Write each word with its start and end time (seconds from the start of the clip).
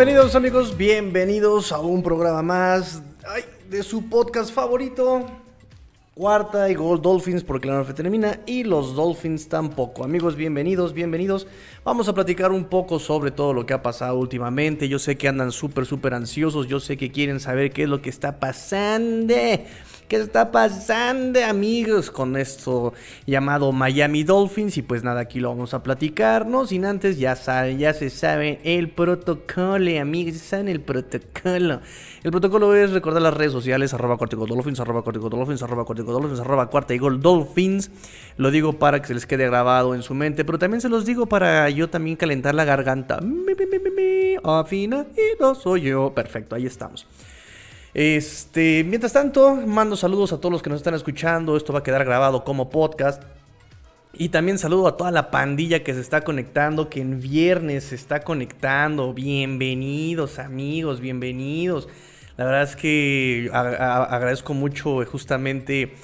Bienvenidos 0.00 0.34
amigos, 0.34 0.78
bienvenidos 0.78 1.72
a 1.72 1.78
un 1.78 2.02
programa 2.02 2.40
más 2.40 3.02
de 3.68 3.82
su 3.82 4.08
podcast 4.08 4.50
favorito. 4.50 5.26
Cuarta 6.14 6.70
y 6.70 6.74
Gold 6.74 7.02
Dolphins 7.02 7.44
porque 7.44 7.68
la 7.68 7.74
noche 7.74 7.92
termina 7.92 8.40
y 8.46 8.64
los 8.64 8.94
Dolphins 8.94 9.50
tampoco. 9.50 10.02
Amigos, 10.02 10.36
bienvenidos, 10.36 10.94
bienvenidos. 10.94 11.46
Vamos 11.84 12.08
a 12.08 12.14
platicar 12.14 12.50
un 12.50 12.64
poco 12.64 12.98
sobre 12.98 13.30
todo 13.30 13.52
lo 13.52 13.66
que 13.66 13.74
ha 13.74 13.82
pasado 13.82 14.16
últimamente. 14.16 14.88
Yo 14.88 14.98
sé 14.98 15.18
que 15.18 15.28
andan 15.28 15.52
súper, 15.52 15.84
súper 15.84 16.14
ansiosos. 16.14 16.66
Yo 16.66 16.80
sé 16.80 16.96
que 16.96 17.12
quieren 17.12 17.38
saber 17.38 17.70
qué 17.70 17.82
es 17.82 17.88
lo 17.90 18.00
que 18.00 18.08
está 18.08 18.40
pasando. 18.40 19.34
¿Qué 20.10 20.16
está 20.16 20.50
pasando, 20.50 21.38
amigos, 21.44 22.10
con 22.10 22.36
esto 22.36 22.92
llamado 23.26 23.70
Miami 23.70 24.24
Dolphins? 24.24 24.76
Y 24.76 24.82
pues 24.82 25.04
nada, 25.04 25.20
aquí 25.20 25.38
lo 25.38 25.50
vamos 25.50 25.72
a 25.72 25.84
platicar, 25.84 26.46
¿no? 26.48 26.66
Sin 26.66 26.84
antes, 26.84 27.16
ya, 27.16 27.36
ya 27.68 27.94
se 27.94 28.10
sabe 28.10 28.58
el 28.64 28.90
protocolo, 28.90 30.00
amigos, 30.00 30.34
ya 30.34 30.40
saben 30.40 30.68
el 30.68 30.80
protocolo. 30.80 31.80
El 32.24 32.32
protocolo 32.32 32.74
es 32.74 32.90
recordar 32.90 33.22
las 33.22 33.34
redes 33.34 33.52
sociales, 33.52 33.94
arroba 33.94 34.16
Dolphins, 34.16 34.80
arroba 34.80 35.02
Dolphins, 35.02 35.62
arroba 35.62 35.84
arroba 36.40 36.68
cuarta 36.70 36.92
y 36.92 36.98
gol 36.98 37.22
Dolphins. 37.22 37.92
Lo 38.36 38.50
digo 38.50 38.80
para 38.80 39.00
que 39.00 39.06
se 39.06 39.14
les 39.14 39.26
quede 39.26 39.46
grabado 39.46 39.94
en 39.94 40.02
su 40.02 40.14
mente, 40.14 40.44
pero 40.44 40.58
también 40.58 40.80
se 40.80 40.88
los 40.88 41.06
digo 41.06 41.26
para 41.26 41.70
yo 41.70 41.88
también 41.88 42.16
calentar 42.16 42.56
la 42.56 42.64
garganta. 42.64 43.20
Mi, 43.20 43.54
mi, 43.54 43.64
mi, 43.64 43.78
mi, 43.78 43.90
mi, 43.90 44.36
afina 44.42 45.06
y 45.14 45.40
no 45.40 45.54
soy 45.54 45.82
yo. 45.82 46.12
Perfecto, 46.12 46.56
ahí 46.56 46.66
estamos. 46.66 47.06
Este, 47.92 48.84
mientras 48.84 49.12
tanto, 49.12 49.56
mando 49.56 49.96
saludos 49.96 50.32
a 50.32 50.36
todos 50.38 50.52
los 50.52 50.62
que 50.62 50.70
nos 50.70 50.78
están 50.78 50.94
escuchando. 50.94 51.56
Esto 51.56 51.72
va 51.72 51.80
a 51.80 51.82
quedar 51.82 52.04
grabado 52.04 52.44
como 52.44 52.70
podcast. 52.70 53.22
Y 54.12 54.28
también 54.30 54.58
saludo 54.58 54.88
a 54.88 54.96
toda 54.96 55.10
la 55.10 55.30
pandilla 55.30 55.82
que 55.82 55.94
se 55.94 56.00
está 56.00 56.22
conectando, 56.22 56.88
que 56.88 57.00
en 57.00 57.20
viernes 57.20 57.84
se 57.84 57.94
está 57.94 58.20
conectando. 58.20 59.14
Bienvenidos 59.14 60.38
amigos, 60.38 61.00
bienvenidos. 61.00 61.88
La 62.36 62.44
verdad 62.44 62.62
es 62.62 62.76
que 62.76 63.50
agradezco 63.52 64.54
mucho 64.54 65.04
justamente 65.04 65.94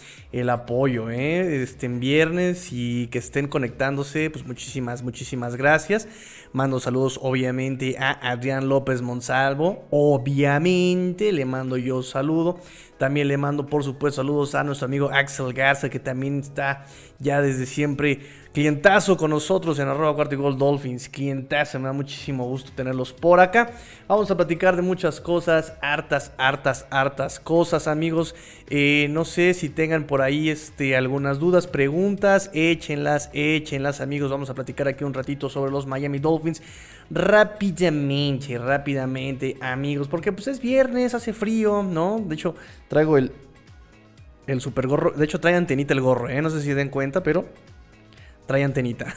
el 0.41 0.51
apoyo 0.51 1.11
¿eh? 1.11 1.67
en 1.81 2.01
viernes 2.01 2.69
y 2.70 3.06
que 3.09 3.19
estén 3.19 3.48
conectándose. 3.48 4.31
Pues 4.31 4.47
muchísimas, 4.47 5.03
muchísimas 5.03 5.56
gracias. 5.56 6.09
Mando 6.53 6.78
saludos 6.81 7.19
obviamente 7.23 7.97
a 7.98 8.12
Adrián 8.12 8.69
López 8.69 9.03
Monsalvo. 9.03 9.87
Obviamente 9.91 11.33
le 11.33 11.45
mando 11.45 11.77
yo 11.77 12.03
saludo. 12.03 12.59
También 12.98 13.28
le 13.28 13.36
mando 13.36 13.66
por 13.66 13.84
supuesto 13.84 14.22
saludos 14.22 14.55
a 14.55 14.64
nuestro 14.64 14.86
amigo 14.86 15.11
Axel 15.12 15.52
Garza 15.52 15.89
que 15.89 16.00
también 16.00 16.41
está 16.41 16.84
ya 17.19 17.41
desde 17.41 17.66
siempre 17.66 18.20
clientazo 18.56 19.19
con 19.19 19.33
nosotros 19.33 19.78
en 19.80 19.88
arroba 19.88 20.14
cuarto 20.14 20.38
gol 20.38 20.56
Dolphins. 20.56 21.11
Clientazo, 21.11 21.78
me 21.78 21.88
da 21.88 21.92
muchísimo 21.92 22.47
gusto 22.47 22.72
tenerlos 22.75 23.12
por 23.12 23.38
acá. 23.38 23.70
Vamos 24.08 24.30
a 24.30 24.36
platicar 24.38 24.77
de 24.77 24.80
muchas 24.80 25.20
cosas, 25.20 25.75
hartas, 25.83 26.33
hartas, 26.38 26.86
hartas 26.88 27.38
cosas 27.38 27.86
amigos. 27.86 28.34
Eh, 28.70 29.08
no 29.10 29.27
sé 29.27 29.53
si 29.53 29.69
tengan 29.69 30.05
por 30.05 30.22
ahí 30.22 30.48
este, 30.48 30.97
algunas 30.97 31.38
dudas, 31.38 31.66
preguntas, 31.66 32.50
échenlas, 32.55 33.28
échenlas 33.34 34.00
amigos. 34.00 34.31
Vamos 34.31 34.48
a 34.48 34.55
platicar 34.55 34.88
aquí 34.88 35.05
un 35.05 35.12
ratito 35.12 35.50
sobre 35.50 35.70
los 35.70 35.86
Miami 35.86 36.19
Dolphins. 36.19 36.62
Rápidamente, 37.11 38.59
rápidamente 38.59 39.57
amigos, 39.61 40.09
porque 40.09 40.33
pues 40.33 40.49
es 40.49 40.61
viernes, 40.61 41.15
hace 41.15 41.33
frío, 41.33 41.83
¿no? 41.83 42.21
De 42.27 42.34
hecho, 42.34 42.56
traigo 42.89 43.17
el, 43.17 43.33
el 44.47 44.61
super 44.61 44.87
gorro. 44.89 45.12
De 45.12 45.25
hecho, 45.25 45.39
trae 45.39 45.55
antenita 45.55 45.95
el 45.95 46.00
gorro, 46.00 46.28
¿eh? 46.28 46.43
No 46.43 46.50
sé 46.50 46.61
si 46.61 46.72
den 46.72 46.89
cuenta, 46.89 47.22
pero 47.22 47.47
trae 48.47 48.65
antenita. 48.65 49.15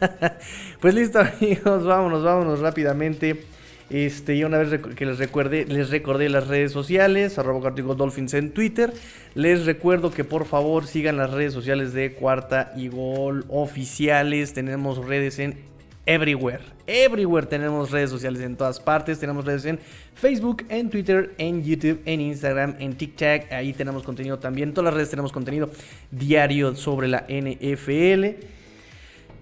pues 0.80 0.94
listo, 0.94 1.20
amigos, 1.40 1.84
vámonos, 1.84 2.24
vámonos 2.24 2.60
rápidamente. 2.60 3.44
Este, 3.90 4.36
y 4.36 4.44
una 4.44 4.58
vez 4.58 4.80
que 4.94 5.04
les 5.04 5.18
recuerde, 5.18 5.66
les 5.66 5.90
recordé 5.90 6.28
las 6.28 6.46
redes 6.46 6.70
sociales, 6.70 7.38
arroba 7.38 7.70
Dolphins 7.70 8.34
en 8.34 8.52
Twitter. 8.52 8.92
Les 9.34 9.66
recuerdo 9.66 10.12
que 10.12 10.22
por 10.22 10.44
favor 10.46 10.86
sigan 10.86 11.16
las 11.16 11.32
redes 11.32 11.52
sociales 11.52 11.92
de 11.92 12.12
Cuarta 12.14 12.72
y 12.76 12.88
Gol 12.88 13.44
oficiales. 13.48 14.52
Tenemos 14.52 15.04
redes 15.04 15.40
en 15.40 15.69
everywhere. 16.10 16.60
Everywhere 16.88 17.46
tenemos 17.46 17.90
redes 17.92 18.10
sociales 18.10 18.40
en 18.42 18.56
todas 18.56 18.80
partes. 18.80 19.20
Tenemos 19.20 19.44
redes 19.44 19.64
en 19.64 19.78
Facebook, 20.14 20.64
en 20.68 20.90
Twitter, 20.90 21.34
en 21.38 21.62
YouTube, 21.62 22.00
en 22.04 22.20
Instagram, 22.20 22.74
en 22.80 22.94
TikTok. 22.94 23.52
Ahí 23.52 23.72
tenemos 23.72 24.02
contenido 24.02 24.38
también. 24.38 24.70
En 24.70 24.74
todas 24.74 24.86
las 24.86 24.94
redes 24.94 25.10
tenemos 25.10 25.30
contenido 25.30 25.70
diario 26.10 26.74
sobre 26.74 27.06
la 27.06 27.26
NFL. 27.28 28.44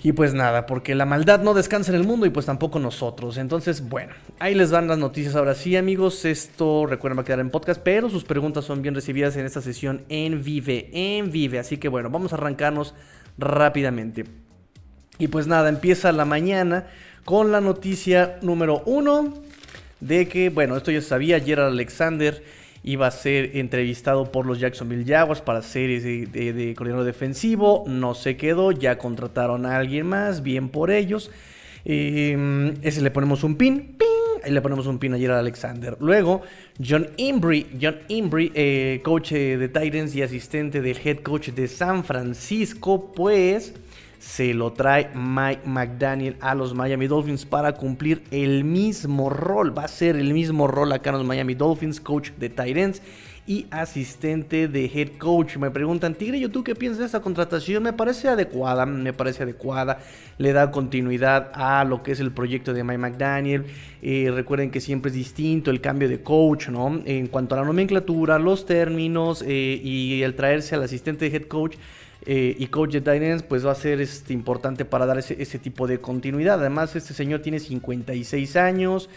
Y 0.01 0.13
pues 0.13 0.33
nada, 0.35 0.67
porque 0.67 0.95
la 0.95 1.07
maldad 1.07 1.41
no 1.41 1.55
descansa 1.55 1.91
en 1.91 1.97
el 1.97 2.07
mundo 2.07 2.27
y 2.27 2.31
pues 2.31 2.47
tampoco 2.47 2.79
nosotros. 2.79 3.39
Entonces, 3.39 3.89
bueno, 3.89 4.13
ahí 4.39 4.55
les 4.55 4.71
van 4.71 4.87
las 4.87 4.99
noticias 4.99 5.35
ahora 5.35 5.55
sí, 5.55 5.75
amigos. 5.75 6.25
Esto 6.27 6.87
recuerden 6.87 7.19
va 7.19 7.23
a 7.23 7.25
quedar 7.25 7.41
en 7.41 7.51
podcast, 7.51 7.81
pero 7.83 8.11
sus 8.11 8.25
preguntas 8.25 8.67
son 8.67 8.83
bien 8.83 8.95
recibidas 8.95 9.37
en 9.37 9.47
esta 9.47 9.63
sesión 9.63 10.05
en 10.11 10.45
Vive, 10.45 10.91
en 10.93 11.33
Vive. 11.33 11.59
Así 11.59 11.79
que 11.79 11.89
bueno, 11.89 12.11
vamos 12.11 12.33
a 12.33 12.37
arrancarnos 12.37 12.95
rápidamente. 13.39 14.48
Y 15.19 15.29
pues 15.29 15.47
nada, 15.47 15.69
empieza 15.69 16.13
la 16.13 16.25
mañana 16.25 16.87
con 17.25 17.53
la 17.53 17.61
noticia 17.61 18.39
número 18.41 18.83
uno 18.87 19.35
de 20.01 20.29
que, 20.29 20.49
bueno, 20.51 20.77
esto 20.77 20.91
ya 20.91 21.03
sabía, 21.03 21.41
Gerald 21.41 21.73
Alexander 21.73 22.43
iba 22.85 23.07
a 23.07 23.11
ser 23.11 23.57
entrevistado 23.57 24.31
por 24.31 24.47
los 24.47 24.61
Jacksonville 24.61 25.05
Jaguars 25.05 25.41
para 25.41 25.61
ser 25.63 26.01
de, 26.01 26.53
de, 26.53 26.75
coordinador 26.75 27.05
defensivo, 27.05 27.85
no 27.87 28.15
se 28.15 28.37
quedó, 28.37 28.73
ya 28.73 28.97
contrataron 28.97 29.67
a 29.67 29.77
alguien 29.77 30.07
más, 30.07 30.43
bien 30.43 30.69
por 30.69 30.91
ellos. 30.91 31.31
Em, 31.85 32.75
ese 32.83 33.03
le 33.03 33.11
ponemos 33.11 33.43
un 33.45 33.57
pin, 33.57 33.97
pin, 33.99 34.09
ahí 34.45 34.53
le 34.53 34.63
ponemos 34.63 34.87
un 34.87 34.99
pin 34.99 35.13
ayer 35.15 35.31
a 35.33 35.41
Alexander. 35.41 35.97
Luego, 36.01 36.43
John 36.83 37.09
Imbri, 37.17 37.67
John 37.81 37.99
Imbri, 38.09 38.53
eh, 38.55 39.01
coach 39.03 39.33
de 39.33 39.69
Titans 39.69 40.15
y 40.15 40.23
asistente 40.23 40.81
del 40.81 40.97
head 41.05 41.19
coach 41.19 41.49
de 41.49 41.67
San 41.67 42.05
Francisco, 42.05 43.13
pues 43.13 43.75
se 44.19 44.55
lo 44.55 44.73
trae 44.73 45.11
Mike 45.15 45.63
McDaniel 45.65 46.37
a 46.41 46.55
los 46.55 46.75
Miami 46.75 47.07
Dolphins 47.07 47.47
para 47.47 47.73
cumplir 47.73 48.23
el 48.31 48.65
mismo 48.65 49.31
rol. 49.31 49.77
Va 49.77 49.85
a 49.85 49.89
ser 49.89 50.17
el 50.17 50.35
mismo 50.35 50.67
rol 50.67 50.93
acá 50.93 51.11
en 51.11 51.17
los 51.17 51.27
Miami 51.27 51.55
Dolphins, 51.55 52.01
coach 52.01 52.31
de 52.33 52.51
Tyrants 52.51 53.01
y 53.49 53.67
asistente 53.71 54.69
de 54.69 54.85
head 54.85 55.17
coach. 55.17 55.57
Me 55.57 55.71
preguntan, 55.71 56.15
Tigre, 56.15 56.39
¿yo 56.39 56.51
tú 56.51 56.63
qué 56.63 56.75
piensas 56.75 56.99
de 56.99 57.07
esta 57.07 57.21
contratación? 57.21 57.83
Me 57.83 57.95
parece 57.95 58.29
adecuada, 58.29 58.85
me 58.85 59.15
parece 59.15 59.45
adecuada. 59.45 60.01
Le 60.37 60.53
da 60.53 60.71
continuidad 60.71 61.51
a 61.55 61.83
lo 61.85 62.03
que 62.03 62.13
es 62.13 62.21
el 62.21 62.31
proyecto 62.31 62.75
de 62.75 62.85
Mike 62.85 62.99
McDaniel. 62.99 63.65
Eh, 64.03 64.31
recuerden 64.35 64.71
que 64.71 64.83
siempre 64.83 65.09
es 65.09 65.15
distinto 65.15 65.71
el 65.71 65.81
cambio 65.81 66.11
de 66.11 66.21
coach, 66.21 66.69
¿no? 66.69 67.01
En 67.07 67.29
cuanto 67.29 67.55
a 67.55 67.61
la 67.61 67.65
nomenclatura, 67.65 68.39
los 68.39 68.67
términos 68.67 69.43
eh, 69.47 69.81
y 69.83 70.23
el 70.23 70.35
traerse 70.35 70.75
al 70.75 70.83
asistente 70.83 71.31
de 71.31 71.37
head 71.37 71.45
coach 71.45 71.77
eh, 72.31 72.55
y 72.59 72.67
coach 72.67 72.93
de 72.93 73.01
Titans, 73.01 73.43
pues 73.43 73.65
va 73.65 73.73
a 73.73 73.75
ser 73.75 74.03
este, 74.03 74.35
importante 74.35 74.85
para 74.85 75.07
dar 75.07 75.17
ese, 75.17 75.59
tipo 75.59 75.87
de 75.87 75.99
continuidad. 75.99 76.61
Además, 76.61 76.95
este 76.95 77.15
señor 77.15 77.41
tiene 77.41 77.59
56 77.59 78.55
años. 78.57 79.09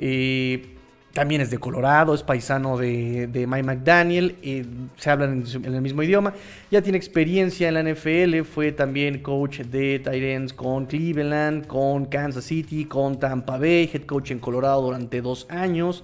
Eh, 0.00 0.74
también 1.12 1.40
es 1.42 1.50
de 1.50 1.58
Colorado, 1.58 2.12
es 2.12 2.24
paisano 2.24 2.76
de, 2.76 3.28
Mike 3.32 3.62
McDaniel, 3.62 4.34
eh, 4.42 4.66
se 4.96 5.10
hablan 5.10 5.44
en, 5.64 5.74
el 5.74 5.80
mismo 5.80 6.02
idioma, 6.02 6.34
ya 6.68 6.82
tiene 6.82 6.98
experiencia 6.98 7.68
en 7.68 7.74
la 7.74 7.82
NFL, 7.84 8.42
fue 8.42 8.72
también 8.72 9.20
coach 9.20 9.60
de 9.60 10.00
Titans 10.00 10.52
con 10.52 10.86
Cleveland, 10.86 11.68
con 11.68 12.06
Kansas 12.06 12.44
City, 12.46 12.84
con 12.84 13.20
Tampa 13.20 13.58
Bay, 13.58 13.88
head 13.94 14.02
coach 14.06 14.32
en 14.32 14.40
Colorado 14.40 14.82
durante 14.82 15.22
dos 15.22 15.46
años. 15.50 16.02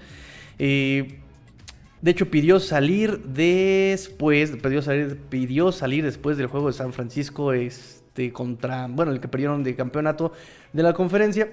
De 2.02 2.10
hecho, 2.10 2.28
pidió 2.30 2.58
salir 2.58 3.20
después, 3.20 4.50
pidió 4.60 4.82
salir, 4.82 5.18
pidió 5.30 5.70
salir 5.70 6.04
después 6.04 6.36
del 6.36 6.48
juego 6.48 6.66
de 6.66 6.72
San 6.72 6.92
Francisco 6.92 7.52
este, 7.52 8.32
contra, 8.32 8.88
bueno, 8.88 9.12
el 9.12 9.20
que 9.20 9.28
perdieron 9.28 9.62
de 9.62 9.76
campeonato 9.76 10.32
de 10.72 10.82
la 10.82 10.94
conferencia. 10.94 11.52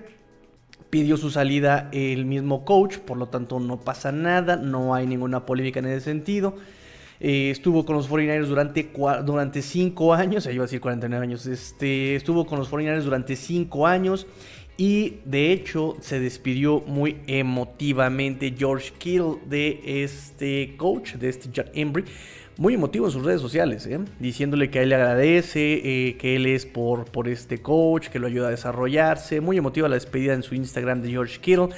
Pidió 0.90 1.18
su 1.18 1.30
salida 1.30 1.88
el 1.92 2.26
mismo 2.26 2.66
coach, 2.66 2.98
por 2.98 3.18
lo 3.18 3.28
tanto 3.28 3.60
no 3.60 3.80
pasa 3.80 4.12
nada, 4.12 4.56
no 4.56 4.96
hay 4.96 5.06
ninguna 5.06 5.46
polémica 5.46 5.82
en 5.82 5.86
ese 5.86 6.02
sentido. 6.02 6.56
Eh, 7.20 7.52
estuvo 7.52 7.86
con 7.86 7.96
los 7.96 8.10
49ers 8.10 8.48
durante, 8.48 8.90
durante 9.24 9.62
cinco 9.62 10.16
años, 10.16 10.48
iba 10.48 10.64
a 10.64 10.66
decir 10.66 10.82
49 10.82 11.24
años, 11.24 11.46
este, 11.46 12.16
estuvo 12.16 12.48
con 12.48 12.58
los 12.58 12.72
49ers 12.72 13.04
durante 13.04 13.36
cinco 13.36 13.86
años 13.86 14.26
y 14.80 15.18
de 15.26 15.52
hecho 15.52 15.98
se 16.00 16.22
despidió 16.22 16.80
muy 16.80 17.18
emotivamente 17.28 18.56
George 18.58 18.94
Kittle 18.98 19.40
de 19.46 20.04
este 20.04 20.76
coach, 20.78 21.16
de 21.16 21.28
este 21.28 21.50
Jack 21.52 21.72
Embry. 21.74 22.06
Muy 22.56 22.76
emotivo 22.76 23.06
en 23.06 23.12
sus 23.12 23.26
redes 23.26 23.42
sociales, 23.42 23.86
¿eh? 23.88 24.00
diciéndole 24.20 24.70
que 24.70 24.80
a 24.80 24.84
él 24.84 24.90
le 24.90 24.96
agradece, 24.96 25.82
eh, 25.84 26.18
que 26.18 26.38
él 26.38 26.46
es 26.46 26.66
por, 26.66 27.12
por 27.12 27.28
este 27.28 27.62
coach, 27.62 28.08
que 28.08 28.20
lo 28.20 28.28
ayuda 28.28 28.48
a 28.48 28.52
desarrollarse. 28.52 29.42
Muy 29.42 29.58
emotiva 29.58 29.90
la 29.90 29.96
despedida 29.96 30.34
en 30.34 30.44
su 30.44 30.56
Instagram 30.56 31.02
de 31.02 31.10
George 31.10 31.42
Kittle. 31.42 31.70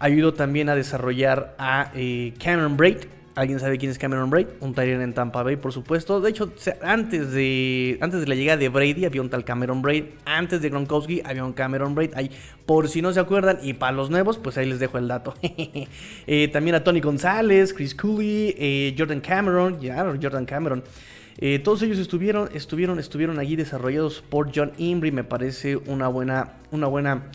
Ayudó 0.00 0.34
también 0.34 0.68
a 0.68 0.74
desarrollar 0.74 1.54
a 1.58 1.92
eh, 1.94 2.34
Cameron 2.42 2.76
Braid, 2.76 2.98
¿Alguien 3.38 3.60
sabe 3.60 3.78
quién 3.78 3.92
es 3.92 3.98
Cameron 3.98 4.30
Braid? 4.30 4.48
Un 4.58 4.74
Tyrant 4.74 5.00
en 5.00 5.14
Tampa 5.14 5.44
Bay, 5.44 5.54
por 5.54 5.72
supuesto. 5.72 6.20
De 6.20 6.28
hecho, 6.28 6.52
antes 6.82 7.30
de, 7.30 7.96
antes 8.00 8.18
de 8.20 8.26
la 8.26 8.34
llegada 8.34 8.56
de 8.56 8.68
Brady 8.68 9.04
había 9.04 9.22
un 9.22 9.30
tal 9.30 9.44
Cameron 9.44 9.80
Braid. 9.80 10.06
Antes 10.24 10.60
de 10.60 10.68
Gronkowski 10.70 11.22
había 11.24 11.44
un 11.44 11.52
Cameron 11.52 11.94
Braid. 11.94 12.10
Ahí, 12.16 12.32
por 12.66 12.88
si 12.88 13.00
no 13.00 13.12
se 13.12 13.20
acuerdan, 13.20 13.60
y 13.62 13.74
para 13.74 13.92
los 13.92 14.10
nuevos, 14.10 14.38
pues 14.38 14.58
ahí 14.58 14.66
les 14.66 14.80
dejo 14.80 14.98
el 14.98 15.06
dato. 15.06 15.34
Eh, 16.26 16.48
también 16.48 16.74
a 16.74 16.82
Tony 16.82 17.00
González, 17.00 17.72
Chris 17.72 17.94
Cooley, 17.94 18.54
eh, 18.58 18.94
Jordan 18.98 19.20
Cameron. 19.20 19.80
Ya, 19.80 20.04
Jordan 20.20 20.44
Cameron. 20.44 20.82
Eh, 21.38 21.60
todos 21.60 21.82
ellos 21.82 21.98
estuvieron, 21.98 22.50
estuvieron, 22.52 22.98
estuvieron 22.98 23.38
allí 23.38 23.54
desarrollados 23.54 24.20
por 24.20 24.50
John 24.52 24.72
Imbri. 24.78 25.12
Me 25.12 25.22
parece 25.22 25.76
una 25.76 26.08
buena, 26.08 26.54
una 26.72 26.88
buena 26.88 27.30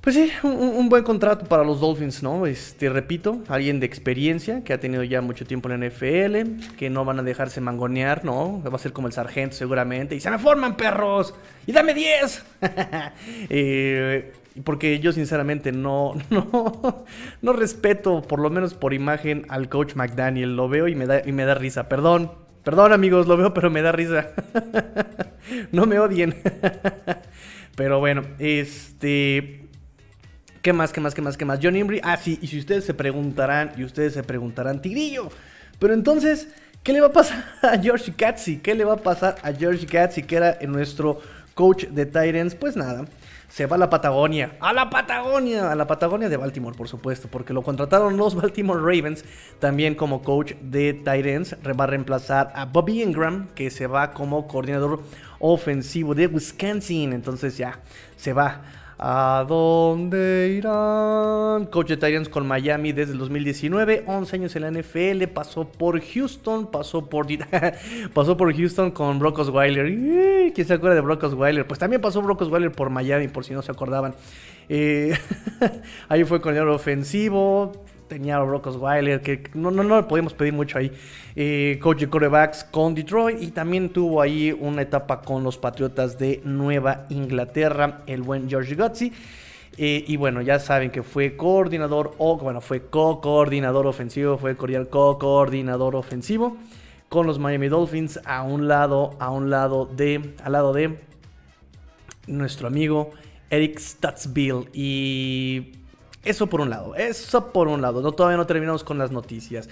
pues 0.00 0.14
sí, 0.14 0.30
un, 0.44 0.88
buen 0.88 1.02
contrato 1.02 1.46
para 1.46 1.64
los 1.64 1.80
Dolphins, 1.80 2.22
¿no? 2.22 2.46
Este, 2.46 2.88
repito, 2.88 3.42
alguien 3.48 3.80
de 3.80 3.86
experiencia 3.86 4.62
que 4.62 4.72
ha 4.72 4.78
tenido 4.78 5.02
ya 5.02 5.20
mucho 5.20 5.44
tiempo 5.44 5.68
en 5.68 5.80
la 5.80 5.88
NFL, 5.88 6.76
que 6.76 6.88
no 6.88 7.04
van 7.04 7.18
a 7.18 7.22
dejarse 7.24 7.60
mangonear, 7.60 8.24
¿no? 8.24 8.62
Va 8.62 8.76
a 8.76 8.78
ser 8.78 8.92
como 8.92 9.08
el 9.08 9.12
sargento 9.12 9.56
seguramente. 9.56 10.14
Y 10.14 10.20
se 10.20 10.30
me 10.30 10.38
forman 10.38 10.76
perros. 10.76 11.34
Y 11.66 11.72
dame 11.72 11.94
10. 11.94 12.44
Eh, 13.50 14.32
porque 14.64 14.98
yo 15.00 15.12
sinceramente 15.12 15.72
no, 15.72 16.14
no, 16.30 17.04
no 17.42 17.52
respeto, 17.52 18.22
por 18.22 18.40
lo 18.40 18.50
menos 18.50 18.74
por 18.74 18.94
imagen, 18.94 19.46
al 19.48 19.68
coach 19.68 19.94
McDaniel. 19.94 20.56
Lo 20.56 20.68
veo 20.68 20.88
y 20.88 20.94
me 20.94 21.06
da, 21.06 21.22
y 21.26 21.32
me 21.32 21.44
da 21.44 21.54
risa. 21.54 21.88
Perdón, 21.88 22.30
perdón 22.62 22.92
amigos, 22.92 23.26
lo 23.26 23.36
veo, 23.36 23.52
pero 23.52 23.68
me 23.68 23.82
da 23.82 23.92
risa. 23.92 24.28
no 25.72 25.86
me 25.86 25.98
odien. 25.98 26.36
pero 27.74 27.98
bueno, 27.98 28.22
este... 28.38 29.67
¿Qué 30.62 30.72
más, 30.72 30.92
qué 30.92 31.00
más, 31.00 31.14
qué 31.14 31.22
más, 31.22 31.36
qué 31.36 31.44
más? 31.44 31.60
John 31.62 31.76
Imbri. 31.76 32.00
Ah, 32.02 32.16
sí, 32.16 32.38
y 32.42 32.48
si 32.48 32.58
ustedes 32.58 32.84
se 32.84 32.94
preguntarán, 32.94 33.72
y 33.76 33.84
ustedes 33.84 34.14
se 34.14 34.22
preguntarán, 34.22 34.82
Tigrillo, 34.82 35.28
pero 35.78 35.94
entonces, 35.94 36.48
¿qué 36.82 36.92
le 36.92 37.00
va 37.00 37.08
a 37.08 37.12
pasar 37.12 37.44
a 37.62 37.78
George 37.78 38.12
Katzi? 38.12 38.58
¿Qué 38.58 38.74
le 38.74 38.84
va 38.84 38.94
a 38.94 38.98
pasar 38.98 39.36
a 39.42 39.52
George 39.52 39.86
Katzi, 39.86 40.22
que 40.22 40.36
era 40.36 40.58
nuestro 40.66 41.20
coach 41.54 41.84
de 41.86 42.06
Titans? 42.06 42.56
Pues 42.56 42.76
nada, 42.76 43.04
se 43.48 43.66
va 43.66 43.76
a 43.76 43.78
la 43.78 43.88
Patagonia. 43.88 44.56
¡A 44.60 44.72
la 44.72 44.90
Patagonia! 44.90 45.70
A 45.70 45.76
la 45.76 45.86
Patagonia 45.86 46.28
de 46.28 46.36
Baltimore, 46.36 46.76
por 46.76 46.88
supuesto, 46.88 47.28
porque 47.30 47.52
lo 47.52 47.62
contrataron 47.62 48.16
los 48.16 48.34
Baltimore 48.40 48.80
Ravens 48.80 49.24
también 49.60 49.94
como 49.94 50.22
coach 50.22 50.54
de 50.60 50.92
Titans. 50.92 51.56
Va 51.78 51.84
a 51.84 51.86
reemplazar 51.86 52.52
a 52.54 52.66
Bobby 52.66 53.00
Ingram, 53.02 53.46
que 53.54 53.70
se 53.70 53.86
va 53.86 54.10
como 54.10 54.48
coordinador 54.48 55.02
ofensivo 55.38 56.16
de 56.16 56.26
Wisconsin. 56.26 57.12
Entonces 57.12 57.56
ya 57.56 57.80
se 58.16 58.32
va 58.32 58.62
¿A 59.00 59.44
dónde 59.46 60.54
irán? 60.58 61.66
Coach 61.66 61.90
de 61.90 61.96
Titans 61.96 62.28
con 62.28 62.48
Miami 62.48 62.90
desde 62.90 63.12
el 63.12 63.18
2019, 63.18 64.02
11 64.04 64.36
años 64.36 64.56
en 64.56 64.62
la 64.62 64.72
NFL, 64.72 65.22
pasó 65.32 65.68
por 65.68 66.00
Houston, 66.00 66.68
pasó 66.68 67.08
por 67.08 67.28
pasó 68.12 68.36
por 68.36 68.52
Houston 68.52 68.90
con 68.90 69.20
Brock 69.20 69.38
Osweiler. 69.38 70.52
¿Quién 70.52 70.66
se 70.66 70.74
acuerda 70.74 70.96
de 70.96 71.02
Brock 71.02 71.22
Osweiler? 71.22 71.64
Pues 71.64 71.78
también 71.78 72.02
pasó 72.02 72.20
Brock 72.22 72.42
Osweiler 72.42 72.72
por 72.72 72.90
Miami, 72.90 73.28
por 73.28 73.44
si 73.44 73.54
no 73.54 73.62
se 73.62 73.70
acordaban. 73.70 74.16
Eh, 74.68 75.16
ahí 76.08 76.24
fue 76.24 76.40
con 76.40 76.56
el 76.56 76.66
ofensivo, 76.66 77.70
tenía 78.08 78.36
a 78.36 78.42
Brock 78.42 78.66
Osweiler, 78.66 79.20
que 79.20 79.44
no, 79.54 79.70
no, 79.70 79.82
no 79.84 80.08
podíamos 80.08 80.34
pedir 80.34 80.52
mucho 80.52 80.78
ahí. 80.78 80.90
Eh, 81.36 81.78
coach 81.80 82.00
de 82.00 82.08
corebacks 82.08 82.64
con 82.64 82.94
Detroit 82.94 83.40
y 83.40 83.50
también 83.52 83.90
tuvo 83.90 84.20
ahí 84.20 84.56
una 84.58 84.82
etapa 84.82 85.20
con 85.20 85.44
los 85.44 85.58
Patriotas 85.58 86.18
de 86.18 86.40
Nueva 86.44 87.06
Inglaterra, 87.10 88.02
el 88.06 88.22
buen 88.22 88.48
George 88.48 88.74
Gotzi. 88.74 89.12
Eh, 89.76 90.04
y 90.08 90.16
bueno, 90.16 90.40
ya 90.40 90.58
saben 90.58 90.90
que 90.90 91.04
fue 91.04 91.36
coordinador, 91.36 92.14
o 92.18 92.36
bueno, 92.36 92.60
fue 92.60 92.86
co-coordinador 92.86 93.86
ofensivo, 93.86 94.36
fue 94.36 94.56
co-coordinador 94.56 95.94
ofensivo 95.94 96.56
con 97.08 97.26
los 97.26 97.38
Miami 97.38 97.68
Dolphins 97.68 98.20
a 98.24 98.42
un 98.42 98.68
lado, 98.68 99.16
a 99.18 99.30
un 99.30 99.50
lado 99.50 99.86
de, 99.86 100.34
al 100.42 100.52
lado 100.52 100.72
de 100.72 100.98
nuestro 102.26 102.66
amigo 102.66 103.10
Eric 103.50 103.78
Statsville. 103.78 104.68
Y 104.72 105.77
eso 106.28 106.46
por 106.46 106.60
un 106.60 106.70
lado, 106.70 106.94
eso 106.94 107.52
por 107.52 107.68
un 107.68 107.82
lado. 107.82 108.00
No, 108.00 108.12
todavía 108.12 108.36
no 108.36 108.46
terminamos 108.46 108.84
con 108.84 108.98
las 108.98 109.10
noticias. 109.10 109.68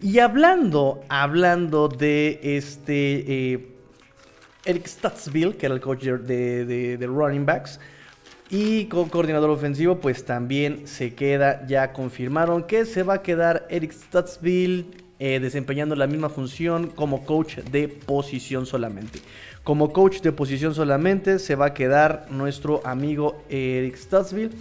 Y 0.00 0.18
hablando, 0.18 1.02
hablando 1.08 1.88
de 1.88 2.38
este 2.42 3.52
eh, 3.52 3.68
Eric 4.64 4.86
Statsville, 4.86 5.56
que 5.56 5.66
era 5.66 5.74
el 5.74 5.80
coach 5.80 6.04
de, 6.04 6.96
de, 6.96 7.06
running 7.06 7.46
backs, 7.46 7.80
y 8.50 8.84
con 8.86 9.08
coordinador 9.08 9.50
ofensivo, 9.50 9.98
pues 9.98 10.24
también 10.24 10.86
se 10.86 11.14
queda, 11.14 11.66
ya 11.66 11.92
confirmaron 11.92 12.64
que 12.64 12.84
se 12.84 13.02
va 13.02 13.14
a 13.14 13.22
quedar 13.22 13.66
Eric 13.70 13.92
Statsville 13.92 14.86
eh, 15.18 15.40
desempeñando 15.40 15.96
la 15.96 16.06
misma 16.06 16.28
función 16.28 16.88
como 16.88 17.24
coach 17.24 17.56
de 17.56 17.88
posición 17.88 18.66
solamente. 18.66 19.20
Como 19.64 19.92
coach 19.92 20.20
de 20.20 20.30
posición 20.30 20.74
solamente 20.74 21.38
se 21.38 21.56
va 21.56 21.66
a 21.66 21.74
quedar 21.74 22.26
nuestro 22.30 22.82
amigo 22.84 23.42
Eric 23.48 23.96
Statsville. 23.96 24.52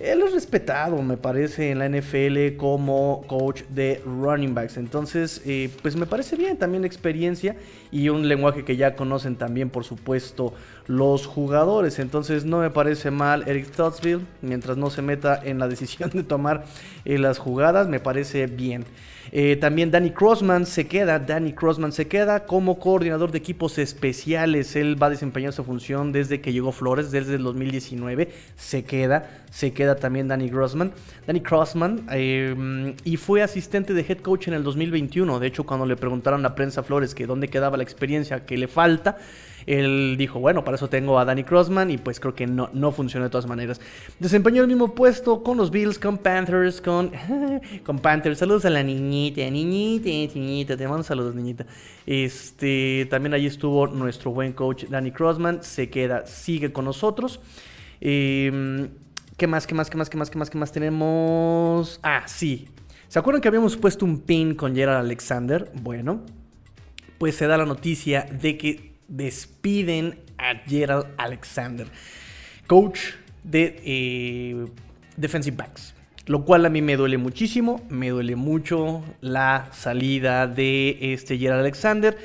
Él 0.00 0.22
es 0.22 0.32
respetado, 0.32 1.00
me 1.02 1.16
parece, 1.16 1.70
en 1.70 1.78
la 1.78 1.88
NFL 1.88 2.56
como 2.56 3.24
coach 3.26 3.62
de 3.68 4.02
running 4.04 4.54
backs. 4.54 4.76
Entonces, 4.76 5.42
eh, 5.46 5.70
pues 5.82 5.96
me 5.96 6.06
parece 6.06 6.36
bien 6.36 6.56
también 6.56 6.84
experiencia 6.84 7.56
y 7.90 8.08
un 8.08 8.26
lenguaje 8.26 8.64
que 8.64 8.76
ya 8.76 8.96
conocen 8.96 9.36
también, 9.36 9.70
por 9.70 9.84
supuesto, 9.84 10.54
los 10.86 11.26
jugadores. 11.26 11.98
Entonces, 11.98 12.44
no 12.44 12.60
me 12.60 12.70
parece 12.70 13.10
mal 13.10 13.44
Eric 13.46 13.66
Stottsville, 13.66 14.26
mientras 14.40 14.76
no 14.76 14.90
se 14.90 15.02
meta 15.02 15.40
en 15.42 15.58
la 15.58 15.68
decisión 15.68 16.10
de 16.10 16.22
tomar 16.22 16.64
eh, 17.04 17.18
las 17.18 17.38
jugadas, 17.38 17.88
me 17.88 18.00
parece 18.00 18.46
bien. 18.46 18.84
Eh, 19.30 19.56
también 19.56 19.90
Danny 19.90 20.10
Crossman 20.10 20.66
se 20.66 20.86
queda, 20.86 21.18
Danny 21.18 21.52
Crossman 21.52 21.92
se 21.92 22.08
queda 22.08 22.44
como 22.44 22.78
coordinador 22.78 23.30
de 23.30 23.38
equipos 23.38 23.78
especiales. 23.78 24.74
Él 24.76 25.00
va 25.00 25.06
a 25.06 25.10
desempeñar 25.10 25.52
su 25.52 25.64
función 25.64 26.12
desde 26.12 26.40
que 26.40 26.52
llegó 26.52 26.72
Flores, 26.72 27.10
desde 27.10 27.36
el 27.36 27.42
2019. 27.42 28.30
Se 28.56 28.84
queda, 28.84 29.42
se 29.50 29.72
queda 29.72 29.96
también 29.96 30.28
Danny 30.28 30.50
Crossman. 30.50 30.92
Danny 31.26 31.40
Crossman 31.40 32.06
eh, 32.10 32.94
y 33.04 33.16
fue 33.16 33.42
asistente 33.42 33.94
de 33.94 34.04
head 34.08 34.18
coach 34.18 34.48
en 34.48 34.54
el 34.54 34.64
2021. 34.64 35.38
De 35.38 35.46
hecho, 35.46 35.64
cuando 35.64 35.86
le 35.86 35.96
preguntaron 35.96 36.44
a 36.44 36.54
prensa 36.54 36.82
Flores 36.82 37.14
que 37.14 37.26
dónde 37.26 37.48
quedaba 37.48 37.76
la 37.76 37.82
experiencia 37.82 38.44
que 38.44 38.56
le 38.56 38.68
falta, 38.68 39.18
él 39.66 40.16
dijo, 40.18 40.40
bueno, 40.40 40.64
para 40.64 40.76
eso 40.76 40.88
tengo 40.88 41.18
a 41.18 41.24
Danny 41.24 41.44
Crossman 41.44 41.90
y 41.90 41.98
pues 41.98 42.20
creo 42.20 42.34
que 42.34 42.46
no, 42.46 42.70
no 42.72 42.92
funcionó 42.92 43.24
de 43.24 43.30
todas 43.30 43.46
maneras. 43.46 43.80
Desempeñó 44.18 44.62
el 44.62 44.68
mismo 44.68 44.94
puesto 44.94 45.42
con 45.42 45.56
los 45.56 45.70
Bills, 45.70 45.98
con 45.98 46.18
Panthers, 46.18 46.80
con, 46.80 47.10
con 47.84 47.98
Panthers. 47.98 48.38
Saludos 48.38 48.64
a 48.64 48.70
la 48.70 48.82
niñita, 48.82 49.42
niñita, 49.50 50.08
niñita, 50.34 50.76
te 50.76 50.88
mando 50.88 51.02
saludos, 51.02 51.34
niñita. 51.34 51.66
Este, 52.06 53.06
también 53.10 53.34
allí 53.34 53.46
estuvo 53.46 53.86
nuestro 53.86 54.32
buen 54.32 54.52
coach 54.52 54.84
Danny 54.84 55.12
Crossman, 55.12 55.62
se 55.62 55.90
queda, 55.90 56.26
sigue 56.26 56.72
con 56.72 56.84
nosotros. 56.84 57.40
Em, 58.00 58.88
¿Qué 59.36 59.46
más, 59.46 59.66
qué 59.66 59.74
más, 59.74 59.88
qué 59.88 59.96
más, 59.96 60.10
qué 60.10 60.16
más, 60.16 60.30
qué 60.30 60.38
más, 60.38 60.50
qué 60.50 60.58
más 60.58 60.72
tenemos? 60.72 62.00
Ah, 62.02 62.22
sí. 62.26 62.68
¿Se 63.08 63.18
acuerdan 63.18 63.40
que 63.40 63.48
habíamos 63.48 63.76
puesto 63.76 64.04
un 64.04 64.20
pin 64.20 64.54
con 64.54 64.74
Gerald 64.74 65.04
Alexander? 65.04 65.70
Bueno, 65.82 66.22
pues 67.18 67.36
se 67.36 67.46
da 67.46 67.56
la 67.56 67.66
noticia 67.66 68.26
de 68.40 68.56
que 68.56 68.91
despiden 69.12 70.18
a 70.38 70.54
Gerald 70.66 71.06
Alexander, 71.18 71.86
coach 72.66 73.00
de 73.44 73.80
eh, 73.84 74.66
defensive 75.16 75.56
backs. 75.56 75.94
Lo 76.26 76.44
cual 76.44 76.64
a 76.66 76.70
mí 76.70 76.82
me 76.82 76.96
duele 76.96 77.18
muchísimo, 77.18 77.84
me 77.88 78.10
duele 78.10 78.36
mucho 78.36 79.02
la 79.20 79.68
salida 79.72 80.46
de 80.46 81.12
este 81.12 81.36
Gerald 81.36 81.60
Alexander. 81.60 82.16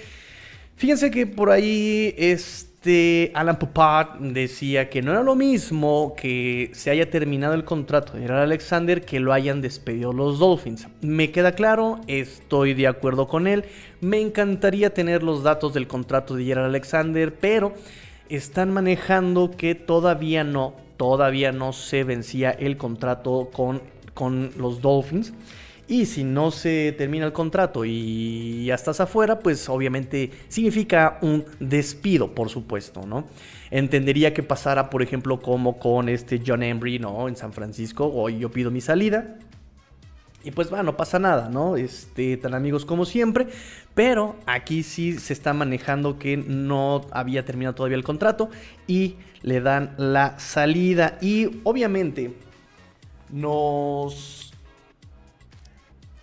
Fíjense 0.76 1.10
que 1.10 1.26
por 1.26 1.50
ahí 1.50 2.14
es 2.18 2.70
este 2.88 3.34
Alan 3.36 3.60
Popat 3.60 4.18
decía 4.20 4.90
que 4.90 5.02
no 5.02 5.12
era 5.12 5.22
lo 5.22 5.36
mismo 5.36 6.16
que 6.16 6.72
se 6.74 6.90
haya 6.90 7.10
terminado 7.10 7.54
el 7.54 7.66
contrato 7.66 8.14
de 8.14 8.22
Gerald 8.22 8.44
Alexander 8.44 9.04
que 9.04 9.20
lo 9.20 9.34
hayan 9.34 9.60
despedido 9.60 10.14
los 10.14 10.40
Dolphins. 10.40 10.88
Me 11.02 11.32
queda 11.32 11.52
claro, 11.52 12.00
estoy 12.08 12.74
de 12.76 12.88
acuerdo 12.88 13.28
con 13.28 13.46
él. 13.46 13.66
Me 14.00 14.22
encantaría 14.22 14.94
tener 14.94 15.22
los 15.22 15.44
datos 15.44 15.74
del 15.74 15.86
contrato 15.86 16.36
de 16.36 16.46
Gerald 16.46 16.68
Alexander, 16.68 17.36
pero 17.36 17.74
están 18.30 18.72
manejando 18.72 19.52
que 19.52 19.76
todavía 19.76 20.46
no, 20.46 20.74
todavía 20.96 21.52
no 21.52 21.74
se 21.74 22.06
vencía 22.06 22.52
el 22.52 22.78
contrato 22.78 23.50
con, 23.52 23.82
con 24.14 24.52
los 24.58 24.80
Dolphins. 24.82 25.34
Y 25.90 26.06
si 26.06 26.26
no 26.26 26.52
se 26.52 26.94
termina 26.98 27.26
el 27.26 27.32
contrato 27.32 27.86
y 27.86 28.66
ya 28.66 28.76
estás 28.76 29.00
afuera, 29.00 29.40
pues 29.40 29.70
obviamente 29.70 30.32
significa 30.50 31.18
un 31.22 31.46
despido, 31.62 32.34
por 32.36 32.50
supuesto, 32.50 33.06
¿no? 33.06 33.26
Entendería 33.72 34.34
que 34.34 34.44
pasara, 34.44 34.90
por 34.90 35.02
ejemplo, 35.02 35.40
como 35.40 35.80
con 35.80 36.10
este 36.10 36.42
John 36.46 36.64
Embry, 36.64 37.00
¿no? 37.00 37.30
En 37.30 37.38
San 37.38 37.54
Francisco, 37.54 38.06
hoy 38.14 38.40
yo 38.40 38.52
pido 38.52 38.70
mi 38.70 38.82
salida. 38.82 39.38
Y 40.44 40.52
pues 40.52 40.72
va, 40.72 40.84
no 40.84 40.96
pasa 40.96 41.20
nada, 41.20 41.50
¿no? 41.50 41.78
Este, 41.78 42.38
tan 42.38 42.54
amigos 42.54 42.86
como 42.86 43.06
siempre. 43.06 43.48
Pero 43.96 44.36
aquí 44.46 44.84
sí 44.84 45.18
se 45.20 45.34
está 45.34 45.54
manejando 45.54 46.20
que 46.20 46.38
no 46.38 47.02
había 47.12 47.46
terminado 47.46 47.76
todavía 47.76 47.98
el 47.98 48.04
contrato 48.04 48.50
y 48.88 49.16
le 49.42 49.62
dan 49.62 49.96
la 49.98 50.38
salida. 50.38 51.18
Y 51.22 51.62
obviamente 51.64 52.34
nos 53.30 54.37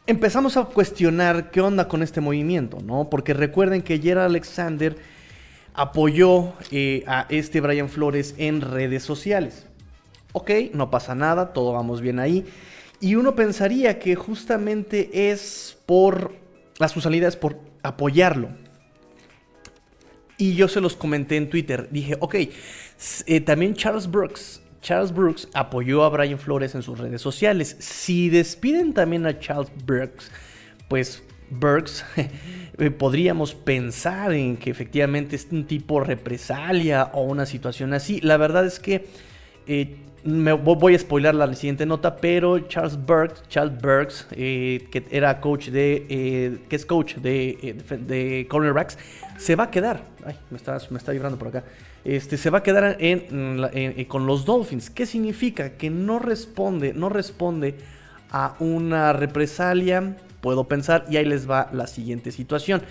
empezamos 0.07 0.57
a 0.57 0.65
cuestionar 0.65 1.51
qué 1.51 1.61
onda 1.61 1.89
con 1.89 2.03
este 2.03 2.21
movimiento, 2.21 2.79
¿no? 2.85 3.09
Porque 3.11 3.35
recuerden 3.35 3.83
que 3.83 3.99
Gerald 3.99 4.31
Alexander 4.31 4.97
apoyó 5.73 6.53
eh, 6.71 7.05
a 7.07 7.27
este 7.29 7.61
Brian 7.61 7.89
Flores 7.89 8.35
en 8.39 8.61
redes 8.61 9.03
sociales. 9.03 9.67
Ok, 10.33 10.51
no 10.73 10.91
pasa 10.91 11.15
nada, 11.15 11.53
todo 11.53 11.73
vamos 11.73 12.01
bien 12.01 12.19
ahí. 12.19 12.45
Y 13.01 13.17
uno 13.17 13.35
pensaría 13.35 13.99
que 13.99 14.15
justamente 14.15 15.31
es 15.31 15.77
por 15.87 16.33
las 16.79 16.97
es 16.97 17.37
por 17.37 17.59
apoyarlo. 17.83 18.49
Y 20.37 20.55
yo 20.55 20.69
se 20.69 20.81
los 20.81 20.97
comenté 20.97 21.37
en 21.37 21.49
Twitter. 21.49 21.89
Dije, 21.91 22.17
ok, 22.19 22.35
eh, 23.27 23.41
también 23.41 23.75
Charles 23.75 24.11
Brooks. 24.11 24.61
Charles 24.85 25.15
Brooks 25.15 25.49
apoyó 25.55 26.05
a 26.05 26.11
Brian 26.11 26.39
Flores 26.39 26.75
en 26.75 26.83
sus 26.83 26.99
redes 26.99 27.23
sociales. 27.23 27.75
Si 27.81 28.29
despiden 28.29 28.93
también 28.93 29.25
a 29.25 29.39
Charles 29.39 29.73
Brooks, 29.87 30.31
pues 30.89 31.23
Brooks 31.49 32.05
eh, 32.79 32.91
podríamos 32.91 33.55
pensar 33.55 34.35
en 34.35 34.59
que 34.59 34.71
efectivamente 34.71 35.37
es 35.37 35.49
un 35.51 35.65
tipo 35.67 36.01
represalia 36.01 37.11
o 37.15 37.23
una 37.23 37.47
situación 37.47 37.95
así. 37.95 38.21
La 38.21 38.37
verdad 38.37 38.67
es 38.67 38.79
que 38.79 39.07
eh, 39.67 39.97
me 40.25 40.53
voy 40.53 40.95
a 40.95 40.99
spoiler 40.99 41.35
la 41.35 41.53
siguiente 41.55 41.85
nota, 41.85 42.17
pero 42.17 42.59
Charles 42.61 42.97
Burks, 42.97 43.43
Charles 43.49 43.81
Burks, 43.81 44.27
eh, 44.33 44.89
que 44.91 45.05
era 45.11 45.39
coach 45.41 45.69
de, 45.69 46.07
eh, 46.09 46.59
que 46.69 46.77
es 46.77 46.87
coach 46.87 47.17
de, 47.17 47.59
eh, 47.63 47.99
de, 47.99 48.47
cornerbacks, 48.49 48.97
se 49.37 49.55
va 49.55 49.65
a 49.65 49.71
quedar. 49.71 50.03
Ay, 50.25 50.37
me 50.51 50.57
está, 50.57 50.79
me 50.89 50.97
está 50.97 51.13
vibrando 51.13 51.39
por 51.39 51.49
acá. 51.49 51.65
Este, 52.05 52.39
se 52.39 52.49
va 52.49 52.59
a 52.59 52.63
quedar 52.63 52.97
en, 53.01 54.05
con 54.07 54.27
los 54.27 54.47
Dolphins. 54.47 54.89
¿Qué 54.89 55.05
significa? 55.05 55.71
Que 55.77 55.91
no 55.91 56.19
responde, 56.19 56.95
no 56.95 57.11
responde 57.11 57.77
a 58.31 58.57
una 58.61 59.13
represalia. 59.13 60.17
Puedo 60.41 60.65
pensar, 60.65 61.05
y 61.11 61.19
ahí 61.19 61.25
les 61.27 61.49
va 61.49 61.69
la 61.73 61.87
siguiente 61.87 62.33
situación. 62.33 62.83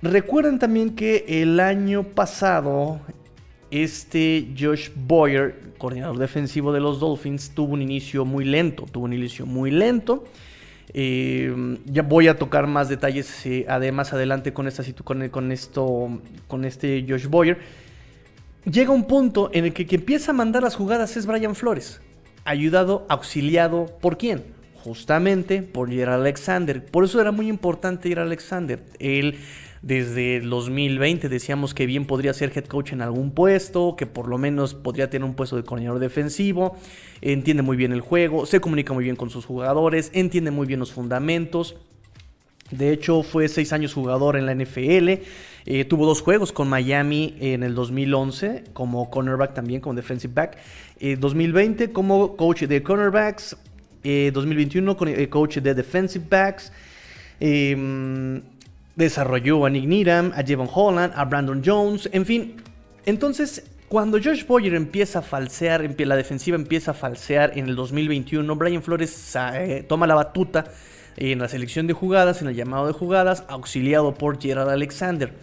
Recuerden 0.00 0.58
también 0.58 0.96
que 0.96 1.24
el 1.28 1.60
año 1.60 2.04
pasado 2.04 3.00
este 3.72 4.48
Josh 4.56 4.90
Boyer, 4.94 5.72
coordinador 5.78 6.18
defensivo 6.18 6.72
de 6.72 6.80
los 6.80 7.00
Dolphins, 7.00 7.50
tuvo 7.54 7.72
un 7.72 7.82
inicio 7.82 8.26
muy 8.26 8.44
lento. 8.44 8.84
Tuvo 8.84 9.06
un 9.06 9.14
inicio 9.14 9.46
muy 9.46 9.70
lento. 9.70 10.24
Eh, 10.92 11.78
ya 11.86 12.02
voy 12.02 12.28
a 12.28 12.36
tocar 12.36 12.66
más 12.66 12.90
detalles 12.90 13.46
eh, 13.46 13.64
además 13.66 14.12
adelante 14.12 14.52
con, 14.52 14.68
esta, 14.68 14.84
con, 15.02 15.26
con, 15.30 15.50
esto, 15.50 16.20
con 16.48 16.66
este 16.66 17.06
Josh 17.08 17.26
Boyer. 17.26 17.58
Llega 18.70 18.92
un 18.92 19.04
punto 19.04 19.48
en 19.54 19.64
el 19.64 19.72
que 19.72 19.86
quien 19.86 20.02
empieza 20.02 20.32
a 20.32 20.34
mandar 20.34 20.62
las 20.62 20.76
jugadas 20.76 21.16
es 21.16 21.24
Brian 21.24 21.54
Flores. 21.54 22.02
Ayudado, 22.44 23.06
auxiliado, 23.08 23.86
¿por 24.00 24.18
quién? 24.18 24.44
Justamente 24.84 25.62
por 25.62 25.90
Gerald 25.90 26.20
Alexander. 26.20 26.84
Por 26.84 27.04
eso 27.04 27.20
era 27.22 27.32
muy 27.32 27.48
importante 27.48 28.10
Gerald 28.10 28.28
Alexander. 28.28 28.84
Él 28.98 29.38
desde 29.82 30.36
el 30.36 30.48
2020 30.48 31.28
decíamos 31.28 31.74
que 31.74 31.86
bien 31.86 32.06
podría 32.06 32.32
ser 32.32 32.52
head 32.54 32.66
coach 32.66 32.92
en 32.92 33.02
algún 33.02 33.32
puesto, 33.32 33.96
que 33.96 34.06
por 34.06 34.28
lo 34.28 34.38
menos 34.38 34.74
podría 34.74 35.10
tener 35.10 35.24
un 35.24 35.34
puesto 35.34 35.56
de 35.56 35.64
coordinador 35.64 35.98
defensivo, 35.98 36.76
entiende 37.20 37.64
muy 37.64 37.76
bien 37.76 37.92
el 37.92 38.00
juego, 38.00 38.46
se 38.46 38.60
comunica 38.60 38.92
muy 38.92 39.02
bien 39.02 39.16
con 39.16 39.28
sus 39.28 39.44
jugadores, 39.44 40.10
entiende 40.14 40.52
muy 40.52 40.68
bien 40.68 40.78
los 40.78 40.92
fundamentos. 40.92 41.76
De 42.70 42.90
hecho, 42.90 43.22
fue 43.22 43.48
seis 43.48 43.72
años 43.72 43.92
jugador 43.92 44.36
en 44.36 44.46
la 44.46 44.54
NFL. 44.54 45.20
Eh, 45.66 45.84
tuvo 45.84 46.06
dos 46.06 46.22
juegos 46.22 46.52
con 46.52 46.68
Miami 46.68 47.36
en 47.38 47.62
el 47.62 47.74
2011 47.74 48.64
como 48.72 49.10
cornerback 49.10 49.52
también, 49.52 49.80
como 49.80 49.94
defensive 49.94 50.32
back. 50.32 50.58
2020 51.18 51.84
eh, 51.84 51.92
como 51.92 52.36
coach 52.36 52.62
de 52.62 52.82
cornerbacks. 52.82 53.56
2021 54.04 54.96
eh, 55.06 55.28
coach 55.28 55.58
de 55.58 55.74
defensive 55.74 56.24
backs. 56.28 56.72
Desarrolló 58.96 59.64
a 59.64 59.70
Nick 59.70 59.86
Needham, 59.86 60.32
a 60.34 60.42
Jevon 60.42 60.68
Holland, 60.72 61.12
a 61.16 61.24
Brandon 61.24 61.62
Jones, 61.64 62.08
en 62.12 62.26
fin. 62.26 62.56
Entonces, 63.06 63.64
cuando 63.88 64.18
Josh 64.22 64.46
Boyer 64.46 64.74
empieza 64.74 65.18
a 65.18 65.22
falsear, 65.22 65.94
la 65.98 66.16
defensiva 66.16 66.56
empieza 66.56 66.92
a 66.92 66.94
falsear 66.94 67.58
en 67.58 67.68
el 67.68 67.76
2021, 67.76 68.56
Brian 68.56 68.82
Flores 68.82 69.36
eh, 69.54 69.84
toma 69.86 70.06
la 70.06 70.14
batuta 70.14 70.64
en 71.16 71.38
la 71.40 71.48
selección 71.48 71.86
de 71.86 71.92
jugadas, 71.92 72.40
en 72.40 72.48
el 72.48 72.54
llamado 72.54 72.86
de 72.86 72.94
jugadas, 72.94 73.44
auxiliado 73.48 74.14
por 74.14 74.40
Gerald 74.40 74.70
Alexander. 74.70 75.34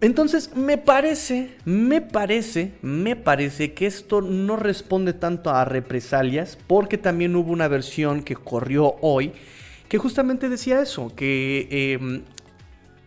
Entonces, 0.00 0.54
me 0.54 0.78
parece, 0.78 1.56
me 1.64 2.00
parece, 2.00 2.72
me 2.82 3.16
parece 3.16 3.72
que 3.72 3.86
esto 3.86 4.20
no 4.20 4.56
responde 4.56 5.12
tanto 5.12 5.50
a 5.50 5.64
represalias, 5.64 6.58
porque 6.66 6.98
también 6.98 7.34
hubo 7.34 7.50
una 7.50 7.68
versión 7.68 8.22
que 8.22 8.36
corrió 8.36 8.96
hoy 9.00 9.32
que 9.88 9.98
justamente 9.98 10.48
decía 10.48 10.80
eso, 10.80 11.12
que 11.14 11.94
em, 11.94 12.22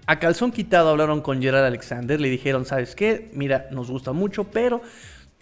a 0.05 0.19
calzón 0.19 0.51
quitado 0.51 0.89
hablaron 0.89 1.21
con 1.21 1.41
Gerard 1.41 1.65
Alexander, 1.65 2.19
le 2.19 2.29
dijeron, 2.29 2.65
¿sabes 2.65 2.95
qué? 2.95 3.29
Mira, 3.33 3.67
nos 3.71 3.91
gusta 3.91 4.11
mucho, 4.11 4.45
pero 4.45 4.81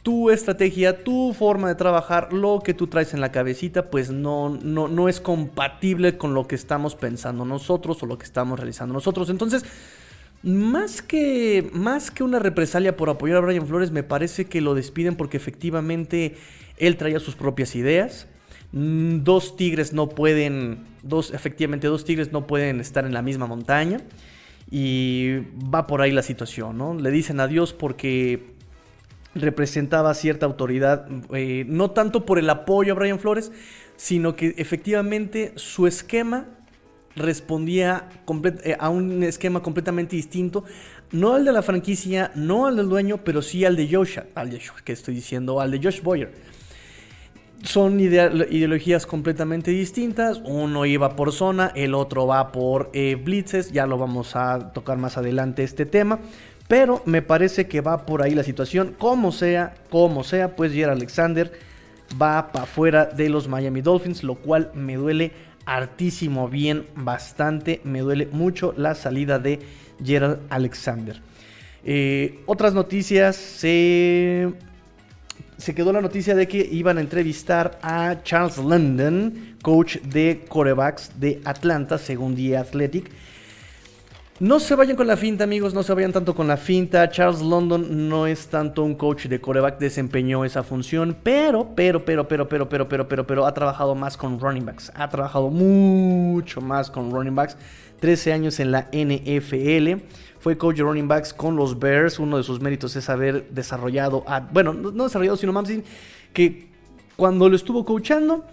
tu 0.04 0.30
estrategia, 0.30 1.04
tu 1.04 1.34
forma 1.34 1.68
de 1.68 1.76
trabajar, 1.76 2.32
lo 2.32 2.62
que 2.64 2.74
tú 2.74 2.88
traes 2.88 3.14
en 3.14 3.22
la 3.22 3.32
cabecita, 3.32 3.90
pues 3.90 4.10
no, 4.10 4.50
no, 4.50 4.88
no 4.88 5.10
es 5.10 5.20
compatible 5.20 6.18
con 6.18 6.34
lo 6.34 6.48
que 6.48 6.56
estamos 6.56 6.96
pensando 6.96 7.44
nosotros 7.46 8.02
o 8.02 8.06
lo 8.06 8.18
que 8.18 8.26
estamos 8.26 8.58
realizando 8.58 8.94
nosotros. 8.94 9.30
Entonces, 9.30 9.66
más 10.44 11.02
que, 11.02 11.70
más 11.74 12.12
que 12.12 12.24
una 12.24 12.40
represalia 12.40 12.96
por 12.96 13.10
apoyar 13.10 13.38
a 13.38 13.42
Brian 13.42 13.68
Flores, 13.68 13.92
me 13.92 14.04
parece 14.04 14.46
que 14.46 14.62
lo 14.62 14.76
despiden 14.76 15.16
porque 15.16 15.38
efectivamente 15.38 16.38
él 16.78 16.96
traía 16.96 17.20
sus 17.20 17.36
propias 17.36 17.76
ideas. 17.76 18.28
Mm, 18.72 19.24
dos 19.24 19.56
tigres 19.56 19.94
no 19.94 20.10
pueden, 20.10 20.86
dos, 21.04 21.34
efectivamente, 21.34 21.88
dos 21.88 22.04
tigres 22.04 22.32
no 22.32 22.48
pueden 22.48 22.80
estar 22.80 23.06
en 23.06 23.14
la 23.14 23.22
misma 23.22 23.48
montaña. 23.48 24.02
Y 24.70 25.38
va 25.74 25.88
por 25.88 26.02
ahí 26.02 26.12
la 26.12 26.24
situación, 26.24 26.78
¿no? 26.78 26.94
Le 26.94 27.10
dicen 27.10 27.40
adiós 27.40 27.72
porque 27.72 28.54
representaba 29.34 30.14
cierta 30.14 30.46
autoridad, 30.46 31.08
eh, 31.34 31.64
no 31.68 31.92
tanto 31.92 32.26
por 32.26 32.40
el 32.40 32.50
apoyo 32.50 32.94
a 32.94 32.96
Brian 32.96 33.20
Flores, 33.20 33.52
sino 33.96 34.36
que 34.36 34.56
efectivamente 34.58 35.54
su 35.56 35.88
esquema 35.88 36.48
respondía 37.16 38.10
eh, 38.64 38.76
a 38.78 38.90
un 38.90 39.24
esquema 39.24 39.62
completamente 39.62 40.16
distinto, 40.16 40.66
no 41.12 41.34
al 41.34 41.46
de 41.46 41.54
la 41.54 41.62
franquicia, 41.62 42.32
no 42.36 42.68
al 42.68 42.76
del 42.76 42.90
dueño, 42.90 43.24
pero 43.24 43.42
sí 43.42 43.64
al 43.64 43.78
de 43.78 43.88
Josh, 43.90 44.20
al 44.36 44.50
de 44.50 44.62
que 44.84 44.92
estoy 44.92 45.16
diciendo, 45.16 45.62
al 45.62 45.72
de 45.72 45.80
Josh 45.82 46.02
Boyer 46.02 46.34
son 47.64 48.00
ideologías 48.00 49.06
completamente 49.06 49.72
distintas. 49.72 50.42
Uno 50.46 50.86
iba 50.86 51.16
por 51.16 51.32
zona, 51.32 51.72
el 51.76 51.94
otro 51.94 52.28
va 52.28 52.52
por 52.52 52.90
eh, 52.94 53.16
blitzes. 53.16 53.72
Ya 53.72 53.86
lo 53.86 53.98
vamos 53.98 54.36
a 54.36 54.72
tocar 54.74 54.98
más 54.98 55.18
adelante 55.18 55.64
este 55.64 55.86
tema. 55.86 56.20
Pero 56.68 57.02
me 57.06 57.22
parece 57.22 57.68
que 57.68 57.82
va 57.82 58.06
por 58.06 58.22
ahí 58.22 58.36
la 58.36 58.44
situación. 58.44 58.96
Como 58.98 59.32
sea, 59.32 59.74
como 59.90 60.24
sea, 60.24 60.56
pues 60.56 60.74
Gerald 60.74 60.98
Alexander 60.98 61.52
va 62.22 62.52
para 62.52 62.66
afuera 62.66 63.06
de 63.06 63.30
los 63.30 63.48
Miami 63.48 63.82
Dolphins. 63.82 64.24
Lo 64.24 64.36
cual 64.36 64.72
me 64.74 64.96
duele 64.96 65.32
hartísimo 65.66 66.50
bien, 66.50 66.86
bastante. 66.96 67.82
Me 67.84 68.00
duele 68.00 68.28
mucho 68.32 68.74
la 68.78 68.96
salida 68.96 69.40
de 69.40 69.60
Gerald 70.04 70.40
Alexander. 70.50 71.22
Eh, 71.84 72.42
otras 72.46 72.74
noticias. 72.74 73.36
se 73.36 74.54
se 75.58 75.74
quedó 75.74 75.92
la 75.92 76.02
noticia 76.02 76.36
de 76.36 76.48
que 76.48 76.58
iban 76.72 76.98
a 76.98 77.02
entrevistar 77.02 77.80
a 77.82 78.18
Charles 78.24 78.58
London, 78.58 79.58
coach 79.62 79.98
de 79.98 80.46
corebacks 80.48 81.20
de 81.20 81.42
Atlanta, 81.46 81.98
según 81.98 82.36
The 82.36 82.58
Athletic. 82.58 83.12
No 84.40 84.60
se 84.60 84.76
vayan 84.76 84.96
con 84.96 85.08
la 85.08 85.18
finta, 85.18 85.46
amigos, 85.46 85.74
no 85.74 85.82
se 85.82 85.96
vayan 85.96 86.14
tanto 86.14 86.36
con 86.36 86.48
la 86.48 86.58
finta. 86.58 87.10
Charles 87.10 87.42
London 87.42 88.08
no 88.08 88.28
es 88.28 88.48
tanto 88.50 88.84
un 88.84 88.94
coach 88.94 89.26
de 89.26 89.42
coreback, 89.42 89.80
desempeñó 89.80 90.46
esa 90.46 90.62
función, 90.62 91.18
pero, 91.24 91.74
pero, 91.76 92.06
pero, 92.06 92.28
pero, 92.28 92.48
pero, 92.48 92.70
pero, 92.70 92.88
pero, 92.88 93.08
pero, 93.08 93.26
pero, 93.26 93.46
ha 93.48 93.54
trabajado 93.56 93.96
más 93.96 94.16
con 94.16 94.40
running 94.40 94.64
backs. 94.64 94.92
Ha 94.94 95.10
trabajado 95.10 95.50
mucho 95.50 96.62
más 96.62 96.92
con 96.92 97.10
running 97.10 97.34
backs. 97.34 97.58
13 98.00 98.32
años 98.32 98.60
en 98.60 98.72
la 98.72 98.90
NFL. 98.92 100.04
Fue 100.48 100.58
coach 100.58 100.78
de 100.78 100.84
running 100.84 101.10
backs 101.10 101.34
con 101.34 101.58
los 101.58 101.78
Bears. 101.78 102.20
Uno 102.20 102.38
de 102.38 102.44
sus 102.44 102.62
méritos 102.62 102.96
es 102.96 103.10
haber 103.10 103.50
desarrollado, 103.50 104.24
bueno, 104.54 104.74
no 104.74 105.04
desarrollado, 105.04 105.36
sino 105.36 105.52
más 105.52 105.68
bien 105.68 105.84
que 106.32 106.70
cuando 107.18 107.50
lo 107.50 107.56
estuvo 107.58 107.84
coachando, 107.84 108.46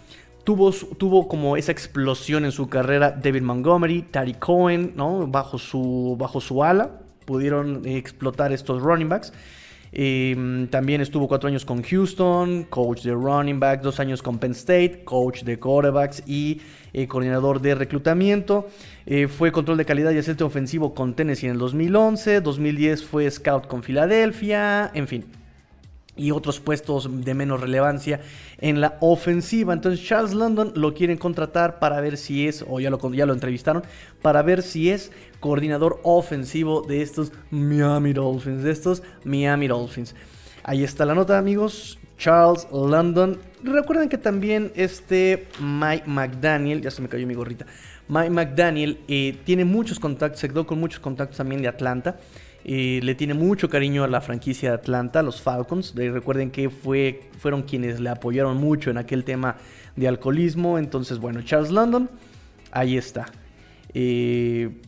tuvo, 0.43 0.73
tuvo 0.73 1.29
como 1.29 1.57
esa 1.57 1.71
explosión 1.71 2.45
en 2.45 2.51
su 2.51 2.69
carrera 2.69 3.13
David 3.13 3.43
Montgomery, 3.43 4.03
Tari 4.11 4.35
Cohen. 4.35 4.95
Bajo 5.29 5.57
su, 5.57 6.17
bajo 6.19 6.41
su 6.41 6.65
ala, 6.65 6.99
pudieron 7.27 7.87
explotar 7.87 8.53
estos 8.53 8.83
running 8.83 9.09
backs. 9.09 9.33
Em, 9.93 10.67
también 10.67 11.01
estuvo 11.01 11.29
cuatro 11.29 11.49
años 11.49 11.65
con 11.65 11.81
Houston, 11.81 12.65
coach 12.65 13.03
de 13.03 13.13
running 13.13 13.61
backs, 13.61 13.85
dos 13.85 14.01
años 14.01 14.21
con 14.21 14.41
Penn 14.41 14.51
State, 14.51 15.05
coach 15.05 15.45
de 15.45 15.61
quarterbacks 15.61 16.25
y 16.27 16.61
eh, 16.93 17.07
coordinador 17.07 17.61
de 17.61 17.77
reclutamiento. 17.77 18.67
Eh, 19.07 19.29
fue 19.29 19.53
control 19.53 19.77
de 19.77 19.85
calidad 19.85 20.11
y 20.13 20.19
asistente 20.19 20.45
ofensivo 20.45 20.95
con 20.95 21.15
Tennessee 21.15 21.47
en 21.47 21.53
el 21.53 21.59
2011. 21.59 22.41
2010 22.41 23.05
fue 23.05 23.31
scout 23.31 23.67
con 23.67 23.83
Filadelfia. 23.83 24.91
En 24.95 25.09
fin. 25.09 25.25
y 26.17 26.31
otros 26.31 26.61
puestos 26.61 27.25
de 27.25 27.35
menos 27.35 27.61
relevancia 27.61 28.21
en 28.59 28.81
la 28.81 28.97
ofensiva. 29.01 29.73
Entonces 29.73 30.07
Charles 30.07 30.33
London 30.33 30.73
lo 30.77 30.95
quieren 30.95 31.19
contratar 31.19 31.81
para 31.81 32.01
ver 32.01 32.17
si 32.17 32.47
es, 32.47 32.65
o 32.69 32.79
ya 32.79 32.89
lo, 32.89 33.13
ya 33.13 33.27
lo 33.27 33.33
entrevistaron, 33.33 33.83
para 34.23 34.43
ver 34.43 34.63
si 34.63 34.91
es 34.91 35.11
coordinador 35.41 36.01
ofensivo 36.05 36.83
de 36.83 37.03
estos 37.03 37.33
Miami 37.51 38.13
Dolphins, 38.13 38.63
de 38.63 38.71
estos 38.71 39.03
Miami 39.25 39.67
Dolphins. 39.67 40.15
Ahí 40.63 40.85
está 40.85 41.05
la 41.05 41.15
nota 41.15 41.37
amigos, 41.37 41.99
Charles 42.17 42.69
London. 42.73 43.39
Recuerden 43.63 44.09
que 44.09 44.19
también 44.19 44.73
este 44.77 45.49
Mike 45.61 46.05
McDaniel, 46.07 46.81
ya 46.81 46.91
se 46.91 47.03
me 47.03 47.09
cayó 47.09 47.27
mi 47.27 47.35
gorrita, 47.35 47.67
Mike 48.09 48.31
McDaniel 48.31 48.99
eh, 49.09 49.39
tiene 49.45 49.65
muchos 49.65 49.99
contactos, 49.99 50.41
se 50.41 50.49
quedó 50.49 50.67
con 50.67 50.79
muchos 50.79 51.01
contactos 51.01 51.39
también 51.39 51.63
de 51.63 51.69
Atlanta 51.69 52.19
le 52.65 53.15
tiene 53.15 53.35
mucho 53.35 53.69
cariño 53.69 54.05
a 54.05 54.09
la 54.09 54.21
franquicia 54.21 54.71
de 54.71 54.75
Atlanta, 54.77 55.23
los 55.23 55.43
Falcons. 55.43 55.95
recuerden 55.95 56.51
que 56.51 56.71
fue, 56.71 57.29
fueron 57.39 57.63
quienes 57.63 58.01
le 58.01 58.09
apoyaron 58.09 58.57
mucho 58.57 58.91
en 58.91 58.97
aquel 58.97 59.25
tema 59.25 59.57
de 59.97 60.09
alcoholismo. 60.09 60.79
Entonces, 60.79 61.19
bueno, 61.19 61.43
Charles 61.43 61.71
London, 61.71 62.09
ahí 62.73 62.97
está. 62.97 63.27
Eh, 63.93 64.81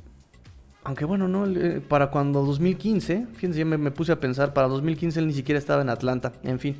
aunque 0.85 1.04
bueno, 1.04 1.28
no, 1.28 1.46
para 1.88 2.11
cuando 2.11 2.44
2015, 2.44 3.26
fíjense, 3.35 3.58
ya 3.58 3.64
me, 3.64 3.90
puse 3.90 4.12
a 4.12 4.20
pensar, 4.20 4.54
para 4.54 4.68
2015 4.68 5.18
él 5.18 5.26
ni 5.26 5.32
siquiera 5.32 5.58
estaba 5.58 5.82
en 5.82 5.90
Atlanta, 5.90 6.32
en 6.44 6.58
fin. 6.58 6.76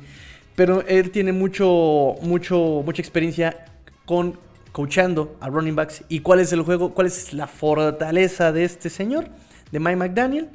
Pero 0.55 0.81
él 0.87 1.11
tiene 1.11 1.31
mucho, 1.31 2.15
mucho, 2.21 2.81
mucha 2.83 3.01
experiencia 3.01 3.65
con 4.05 4.39
coachando 4.71 5.35
a 5.39 5.49
running 5.49 5.75
backs. 5.75 6.03
¿Y 6.09 6.19
cuál 6.19 6.39
es 6.39 6.51
el 6.53 6.61
juego? 6.61 6.93
¿Cuál 6.93 7.07
es 7.07 7.33
la 7.33 7.47
fortaleza 7.47 8.51
de 8.51 8.63
este 8.63 8.89
señor? 8.89 9.29
De 9.71 9.79
Mike 9.79 9.95
McDaniel 9.97 10.49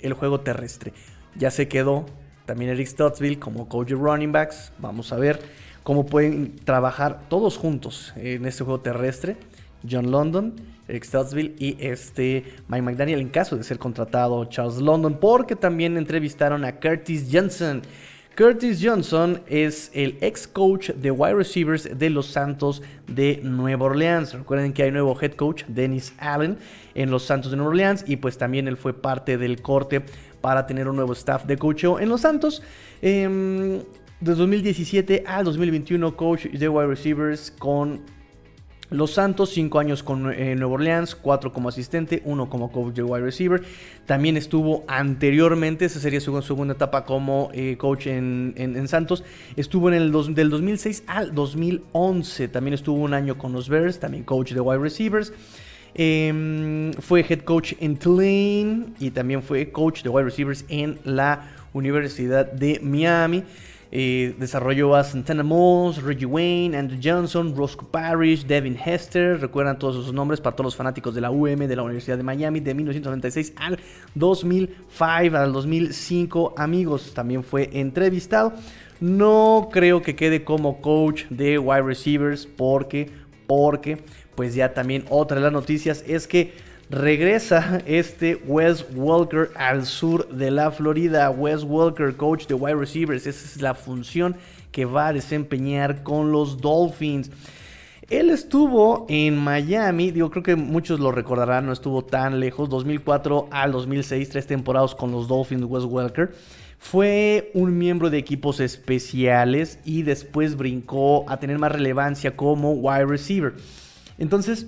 el 0.00 0.12
juego 0.12 0.40
terrestre. 0.40 0.92
Ya 1.36 1.50
se 1.50 1.68
quedó 1.68 2.06
también 2.46 2.70
Eric 2.70 2.86
Stottsville 2.86 3.38
como 3.38 3.68
coach 3.68 3.88
de 3.88 3.94
running 3.94 4.32
backs. 4.32 4.72
Vamos 4.78 5.12
a 5.12 5.16
ver 5.16 5.40
cómo 5.82 6.06
pueden 6.06 6.56
trabajar 6.56 7.20
todos 7.28 7.56
juntos 7.56 8.12
en 8.16 8.46
este 8.46 8.64
juego 8.64 8.80
terrestre. 8.80 9.36
John 9.88 10.10
London, 10.10 10.56
Eric 10.88 11.04
Stottsville 11.04 11.54
y 11.58 11.76
este 11.78 12.44
Mike 12.66 12.82
McDaniel 12.82 13.20
en 13.20 13.28
caso 13.28 13.56
de 13.56 13.62
ser 13.62 13.78
contratado 13.78 14.44
Charles 14.46 14.78
London 14.78 15.18
porque 15.20 15.54
también 15.54 15.96
entrevistaron 15.96 16.64
a 16.64 16.80
Curtis 16.80 17.28
Johnson 17.32 17.82
Curtis 18.38 18.78
Johnson 18.80 19.40
es 19.48 19.90
el 19.94 20.16
ex 20.20 20.46
coach 20.46 20.90
de 20.90 21.10
wide 21.10 21.34
receivers 21.34 21.98
de 21.98 22.08
los 22.08 22.26
Santos 22.26 22.82
de 23.08 23.40
Nueva 23.42 23.86
Orleans. 23.86 24.32
Recuerden 24.32 24.72
que 24.72 24.84
hay 24.84 24.92
nuevo 24.92 25.18
head 25.20 25.32
coach, 25.32 25.64
Dennis 25.66 26.14
Allen, 26.18 26.56
en 26.94 27.10
los 27.10 27.24
Santos 27.24 27.50
de 27.50 27.56
Nueva 27.56 27.70
Orleans 27.70 28.04
y 28.06 28.14
pues 28.14 28.38
también 28.38 28.68
él 28.68 28.76
fue 28.76 28.92
parte 28.92 29.38
del 29.38 29.60
corte 29.60 30.02
para 30.40 30.68
tener 30.68 30.86
un 30.86 30.94
nuevo 30.94 31.14
staff 31.14 31.46
de 31.46 31.56
coach 31.56 31.82
en 31.82 32.08
los 32.08 32.20
Santos. 32.20 32.62
Eh, 33.02 33.82
de 34.20 34.34
2017 34.36 35.24
al 35.26 35.44
2021, 35.44 36.16
coach 36.16 36.46
de 36.46 36.68
wide 36.68 36.86
receivers 36.86 37.50
con 37.50 38.02
los 38.90 39.12
Santos, 39.12 39.50
5 39.50 39.78
años 39.78 40.02
con 40.02 40.32
eh, 40.32 40.54
Nueva 40.54 40.74
Orleans, 40.74 41.14
4 41.14 41.52
como 41.52 41.68
asistente, 41.68 42.22
1 42.24 42.48
como 42.48 42.72
coach 42.72 42.94
de 42.94 43.02
wide 43.02 43.24
receiver. 43.24 43.62
También 44.06 44.36
estuvo 44.36 44.84
anteriormente, 44.88 45.84
esa 45.84 46.00
sería 46.00 46.20
su 46.20 46.40
segunda 46.42 46.74
etapa 46.74 47.04
como 47.04 47.50
eh, 47.52 47.76
coach 47.78 48.06
en, 48.06 48.88
Santos. 48.88 49.24
Estuvo 49.56 49.88
en 49.88 49.94
el 49.94 50.34
del 50.34 50.50
2006 50.50 51.04
al 51.06 51.34
2011. 51.34 52.48
También 52.48 52.74
estuvo 52.74 52.96
un 52.96 53.12
año 53.12 53.36
con 53.36 53.52
los 53.52 53.68
Bears, 53.68 54.00
también 54.00 54.24
coach 54.24 54.52
de 54.52 54.60
wide 54.60 54.78
receivers. 54.78 55.32
Em, 55.94 56.92
fue 56.94 57.24
head 57.28 57.40
coach 57.40 57.74
en 57.80 57.96
Tulane 57.96 58.86
y 59.00 59.10
también 59.10 59.42
fue 59.42 59.70
coach 59.70 60.02
de 60.02 60.08
wide 60.08 60.24
receivers 60.24 60.64
en 60.68 60.98
la 61.04 61.50
Universidad 61.72 62.50
de 62.50 62.80
Miami. 62.82 63.44
Eh, 63.90 64.34
desarrolló 64.38 64.94
a 64.94 65.02
Santana 65.02 65.42
Moss, 65.42 66.02
Reggie 66.02 66.26
Wayne, 66.26 66.76
Andrew 66.76 67.00
Johnson, 67.02 67.56
Roscoe 67.56 67.86
Parrish, 67.90 68.44
Devin 68.44 68.76
Hester. 68.76 69.40
Recuerdan 69.40 69.78
todos 69.78 69.96
esos 69.96 70.12
nombres 70.12 70.40
para 70.40 70.54
todos 70.54 70.66
los 70.66 70.76
fanáticos 70.76 71.14
de 71.14 71.22
la 71.22 71.30
UM, 71.30 71.66
de 71.66 71.76
la 71.76 71.82
Universidad 71.82 72.18
de 72.18 72.22
Miami, 72.22 72.60
de 72.60 72.74
1996 72.74 73.54
al 73.56 73.78
2005, 74.14 75.36
al 75.36 75.52
2005. 75.52 76.54
Amigos, 76.58 77.14
también 77.14 77.42
fue 77.42 77.70
entrevistado. 77.72 78.52
No 79.00 79.70
creo 79.72 80.02
que 80.02 80.14
quede 80.16 80.44
como 80.44 80.82
coach 80.82 81.24
de 81.30 81.58
wide 81.58 81.82
receivers 81.82 82.46
porque, 82.46 83.10
porque, 83.46 84.02
pues 84.34 84.54
ya 84.54 84.74
también 84.74 85.04
otra 85.08 85.36
de 85.36 85.44
las 85.44 85.52
noticias 85.52 86.04
es 86.06 86.26
que 86.26 86.52
regresa 86.90 87.82
este 87.86 88.36
Wes 88.46 88.86
Walker 88.94 89.50
al 89.56 89.84
sur 89.84 90.28
de 90.28 90.50
la 90.50 90.70
Florida. 90.70 91.30
Wes 91.30 91.62
Walker, 91.62 92.16
coach 92.16 92.46
de 92.46 92.54
wide 92.54 92.76
receivers. 92.76 93.26
Esa 93.26 93.44
es 93.44 93.62
la 93.62 93.74
función 93.74 94.36
que 94.72 94.84
va 94.84 95.08
a 95.08 95.12
desempeñar 95.12 96.02
con 96.02 96.32
los 96.32 96.60
Dolphins. 96.60 97.30
Él 98.08 98.30
estuvo 98.30 99.04
en 99.10 99.36
Miami, 99.36 100.10
digo, 100.10 100.30
creo 100.30 100.42
que 100.42 100.56
muchos 100.56 100.98
lo 100.98 101.12
recordarán, 101.12 101.66
no 101.66 101.72
estuvo 101.72 102.02
tan 102.02 102.40
lejos, 102.40 102.70
2004 102.70 103.48
al 103.50 103.70
2006, 103.72 104.30
tres 104.30 104.46
temporadas 104.46 104.94
con 104.94 105.12
los 105.12 105.28
Dolphins, 105.28 105.64
Wes 105.64 105.84
Walker. 105.84 106.32
Fue 106.78 107.50
un 107.52 107.76
miembro 107.76 108.08
de 108.08 108.16
equipos 108.16 108.60
especiales 108.60 109.78
y 109.84 110.04
después 110.04 110.56
brincó 110.56 111.28
a 111.28 111.38
tener 111.38 111.58
más 111.58 111.72
relevancia 111.72 112.34
como 112.34 112.72
wide 112.72 113.04
receiver. 113.04 113.54
Entonces, 114.16 114.66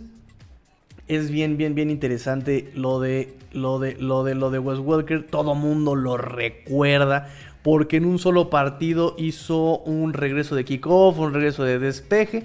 es 1.10 1.30
bien, 1.30 1.56
bien, 1.56 1.74
bien 1.74 1.88
interesante 1.90 2.70
lo 2.76 3.00
de 3.00 3.34
lo 3.52 3.80
de 3.80 3.96
lo 3.96 4.22
de 4.22 4.36
lo 4.36 4.50
de 4.50 4.60
Wes 4.60 4.78
Welker. 4.78 5.26
Todo 5.26 5.56
mundo 5.56 5.96
lo 5.96 6.16
recuerda 6.16 7.28
porque 7.64 7.96
en 7.96 8.04
un 8.04 8.20
solo 8.20 8.48
partido 8.48 9.16
hizo 9.18 9.80
un 9.80 10.12
regreso 10.12 10.54
de 10.54 10.64
kickoff, 10.64 11.18
un 11.18 11.34
regreso 11.34 11.64
de 11.64 11.80
despeje 11.80 12.44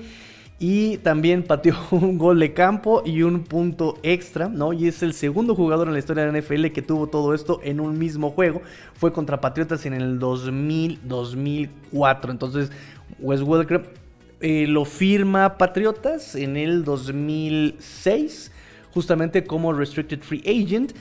y 0.58 0.97
también 0.97 1.43
pateó 1.43 1.75
un 1.91 2.17
gol 2.17 2.39
de 2.39 2.54
campo 2.54 3.04
y 3.06 3.21
un 3.21 3.43
punto 3.43 3.99
extra, 4.01 4.49
¿no? 4.49 4.73
Y 4.73 4.88
es 4.88 5.04
el 5.04 5.13
segundo 5.13 5.54
jugador 5.54 5.88
en 5.88 5.93
la 5.93 5.99
historia 5.99 6.25
de 6.25 6.32
la 6.32 6.39
NFL 6.39 6.71
que 6.71 6.82
tuvo 6.82 7.06
todo 7.06 7.36
esto 7.36 7.60
en 7.63 7.80
un 7.80 7.99
mismo 7.99 8.32
juego. 8.32 8.63
Fue 8.95 9.13
contra 9.13 9.41
Patriotas 9.41 9.86
en 9.86 9.93
el 9.93 10.19
2000-2004. 10.19 12.32
Entonces, 12.32 12.71
Wes 13.19 13.43
Welker 13.43 13.93
eh, 14.41 14.65
lo 14.67 14.86
firma 14.86 15.60
Patriotas 15.60 16.36
en 16.36 16.58
el 16.58 16.84
2006 16.84 18.54
justamente 18.96 19.44
como 19.44 19.74
Restricted 19.74 20.22
Free 20.22 20.42
Agent. 20.48 20.94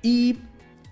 Y 0.00 0.36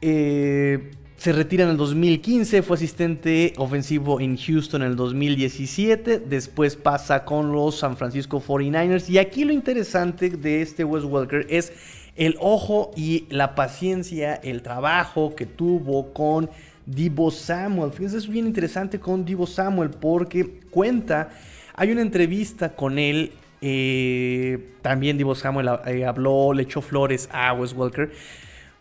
eh, 0.03 0.91
se 1.17 1.33
retira 1.33 1.63
en 1.63 1.71
el 1.71 1.77
2015, 1.77 2.63
fue 2.63 2.75
asistente 2.75 3.53
ofensivo 3.57 4.21
en 4.21 4.37
Houston 4.37 4.83
en 4.83 4.89
el 4.89 4.97
2017, 4.97 6.19
después 6.19 6.75
pasa 6.75 7.25
con 7.25 7.53
los 7.53 7.79
San 7.79 7.97
Francisco 7.97 8.43
49ers. 8.43 9.09
Y 9.09 9.19
aquí 9.19 9.45
lo 9.45 9.53
interesante 9.53 10.31
de 10.31 10.63
este 10.63 10.83
Wes 10.83 11.05
Welker 11.05 11.47
es 11.49 11.73
el 12.17 12.37
ojo 12.41 12.91
y 12.97 13.27
la 13.31 13.55
paciencia, 13.55 14.35
el 14.35 14.63
trabajo 14.63 15.37
que 15.37 15.47
tuvo 15.47 16.13
con 16.13 16.51
Divo 16.87 17.31
Samuel. 17.31 17.93
Fíjense, 17.93 18.19
es 18.19 18.29
bien 18.29 18.49
interesante 18.49 18.99
con 18.99 19.25
Divo 19.25 19.47
Samuel 19.47 19.91
porque 19.91 20.59
cuenta, 20.71 21.31
hay 21.75 21.93
una 21.93 22.03
entrevista 22.03 22.75
con 22.75 22.99
él 22.99 23.31
eh, 23.63 24.75
también 24.83 25.17
Divo 25.17 25.35
Samuel 25.35 25.71
eh, 25.87 26.05
habló, 26.05 26.53
le 26.53 26.65
echó 26.65 26.83
flores 26.83 27.29
a 27.33 27.53
Wes 27.55 27.73
Walker. 27.73 28.11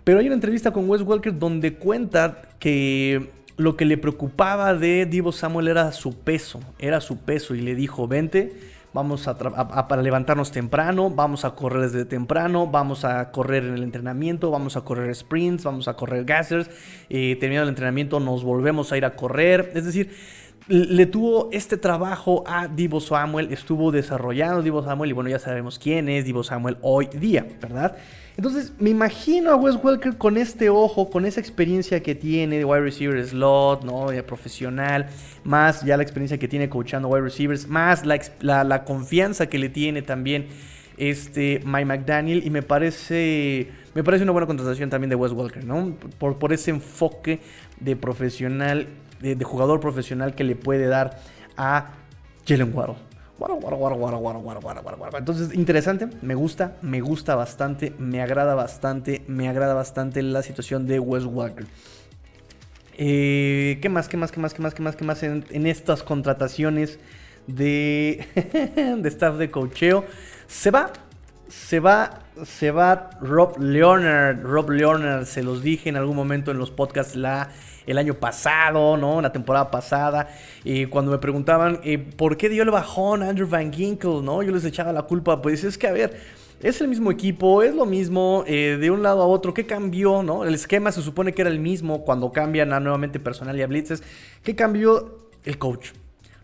Pero 0.03 0.19
hay 0.19 0.25
una 0.25 0.35
entrevista 0.35 0.71
con 0.71 0.89
Wes 0.89 1.03
Walker 1.03 1.37
donde 1.37 1.75
cuenta 1.75 2.41
que 2.59 3.29
lo 3.57 3.77
que 3.77 3.85
le 3.85 3.97
preocupaba 3.97 4.73
de 4.73 5.05
Divo 5.05 5.31
Samuel 5.31 5.67
era 5.67 5.91
su 5.91 6.17
peso, 6.17 6.59
era 6.79 6.99
su 6.99 7.17
peso 7.19 7.53
y 7.53 7.61
le 7.61 7.75
dijo, 7.75 8.07
vente, 8.07 8.53
vamos 8.93 9.27
a, 9.27 10.01
levantarnos 10.01 10.51
temprano, 10.51 11.09
vamos 11.09 11.45
a 11.45 11.51
correr 11.51 11.83
desde 11.83 12.05
temprano, 12.05 12.67
vamos 12.67 13.05
a 13.05 13.31
correr 13.31 13.63
en 13.63 13.75
el 13.75 13.83
entrenamiento, 13.83 14.51
vamos 14.51 14.75
a 14.75 14.81
correr 14.81 15.13
sprints, 15.15 15.63
vamos 15.63 15.87
a 15.87 15.93
correr 15.93 16.25
gassers, 16.25 16.69
eh, 17.09 17.37
terminado 17.39 17.63
el 17.63 17.69
entrenamiento 17.69 18.19
nos 18.19 18.43
volvemos 18.43 18.91
a 18.91 18.97
ir 18.97 19.05
a 19.05 19.15
correr, 19.15 19.71
es 19.75 19.85
decir, 19.85 20.11
le 20.67 21.06
tuvo 21.06 21.50
este 21.52 21.78
trabajo 21.78 22.43
a 22.45 22.67
Divo 22.67 23.00
Samuel, 23.00 23.52
estuvo 23.52 23.91
desarrollando 23.91 24.62
Divo 24.62 24.84
Samuel 24.84 25.10
y 25.10 25.13
bueno, 25.13 25.30
ya 25.30 25.39
sabemos 25.39 25.80
quién 25.80 26.08
es 26.08 26.26
Divo 26.26 26.43
Samuel 26.43 26.78
hoy 26.82 27.08
día, 27.08 27.45
¿verdad? 27.62 27.97
Entonces 28.38 28.74
me 28.80 28.89
imagino 28.89 29.52
a 29.52 29.56
Wes 29.56 29.78
Welker 29.82 30.17
con 30.17 30.38
este 30.38 30.69
ojo, 30.69 31.10
con 31.10 31.26
esa 31.26 31.39
experiencia 31.39 32.02
que 32.02 32.15
tiene 32.15 32.60
de 32.60 32.65
wide 32.65 32.82
receiver 32.82 33.26
slot, 33.28 33.84
¿no? 33.84 34.12
De 34.12 34.24
profesional, 34.24 35.08
más 35.43 35.84
ya 35.84 35.97
la 35.97 36.04
experiencia 36.04 36.38
que 36.38 36.47
tiene 36.47 36.69
coachando 36.69 37.08
wide 37.10 37.24
receivers, 37.24 37.67
más 37.67 38.04
la, 38.06 38.84
confianza 38.86 39.47
que 39.47 39.58
le 39.58 39.69
tiene 39.69 40.02
también 40.02 40.47
este 40.97 41.62
Mike 41.65 41.86
McDaniel 41.86 42.45
y 42.45 42.50
me 42.50 42.62
parece 42.62 43.69
me 43.95 44.04
parece 44.04 44.24
una 44.24 44.32
buena 44.32 44.47
contratación 44.47 44.89
también 44.89 45.10
de 45.10 45.15
Wes 45.15 45.34
Welker, 45.34 45.65
¿no? 45.65 45.95
Por, 46.17 46.38
por 46.38 46.54
ese 46.54 46.71
enfoque 46.71 47.39
de 47.80 47.95
profesional 47.95 48.88
de, 49.21 49.43
jugador 49.43 49.79
profesional 49.79 50.36
que 50.36 50.43
le 50.43 50.55
puede 50.55 50.88
dar 50.88 51.19
a 51.57 51.91
Jalen 52.47 52.73
Waddle. 52.73 52.95
Entonces, 55.17 55.53
interesante, 55.55 56.07
me 56.21 56.36
gusta, 56.36 56.77
me 56.81 57.01
gusta 57.01 57.36
bastante, 57.36 57.93
me 57.97 58.21
agrada 58.21 58.53
bastante, 58.55 59.23
me 59.27 59.49
agrada 59.49 59.73
bastante 59.73 60.21
la 60.21 60.43
situación 60.43 60.86
de 60.86 60.99
Wes 60.99 61.25
Walker. 61.25 61.65
Eh, 62.97 63.79
¿Qué 63.81 63.89
más? 63.89 64.07
¿Qué 64.07 64.17
más? 64.17 64.31
¿Qué 64.31 64.39
más? 64.39 64.53
¿Qué 64.53 64.62
más? 64.62 64.73
¿Qué 64.75 64.81
más? 64.84 64.95
¿Qué 64.95 65.03
más 65.03 65.23
en, 65.23 65.65
estas 65.65 66.03
contrataciones 66.03 66.99
de, 67.47 68.27
de 68.99 69.10
staff 69.10 69.38
de 69.38 69.49
cocheo? 69.49 70.05
Se 70.45 70.69
va, 70.69 70.91
se 71.47 71.79
va, 71.79 72.19
se 72.45 72.69
va 72.69 73.10
Rob 73.21 73.60
Leonard. 73.60 74.43
Rob 74.43 74.69
Leonard, 74.69 75.25
se 75.25 75.41
los 75.41 75.63
dije 75.63 75.89
en 75.89 75.95
algún 75.95 76.15
momento 76.15 76.51
en 76.51 76.60
los 76.60 76.69
podcasts 76.69 77.15
la, 77.15 77.49
el 77.85 77.97
año 77.97 78.15
pasado, 78.15 78.97
¿no? 78.97 79.21
La 79.21 79.31
temporada 79.31 79.71
pasada. 79.71 80.29
Eh, 80.65 80.87
cuando 80.89 81.11
me 81.11 81.17
preguntaban 81.17 81.79
eh, 81.83 81.97
por 81.97 82.37
qué 82.37 82.49
dio 82.49 82.63
el 82.63 82.71
bajón 82.71 83.23
Andrew 83.23 83.47
Van 83.47 83.71
Ginkle, 83.71 84.21
¿no? 84.21 84.43
Yo 84.43 84.51
les 84.51 84.65
echaba 84.65 84.91
la 84.93 85.03
culpa. 85.03 85.41
Pues 85.41 85.63
es 85.63 85.77
que, 85.77 85.87
a 85.87 85.91
ver. 85.91 86.41
Es 86.61 86.79
el 86.79 86.87
mismo 86.87 87.09
equipo, 87.09 87.63
es 87.63 87.73
lo 87.73 87.87
mismo 87.87 88.43
eh, 88.45 88.77
de 88.79 88.91
un 88.91 89.01
lado 89.01 89.23
a 89.23 89.25
otro. 89.25 89.51
¿Qué 89.51 89.65
cambió? 89.65 90.21
¿no? 90.21 90.45
El 90.45 90.53
esquema 90.53 90.91
se 90.91 91.01
supone 91.01 91.33
que 91.33 91.41
era 91.41 91.49
el 91.49 91.57
mismo 91.57 92.03
cuando 92.05 92.31
cambian 92.31 92.71
a 92.71 92.79
nuevamente 92.79 93.19
personal 93.19 93.57
y 93.57 93.63
a 93.63 93.67
blitzes. 93.67 94.03
¿Qué 94.43 94.55
cambió? 94.55 95.27
El 95.43 95.57
coach. 95.57 95.89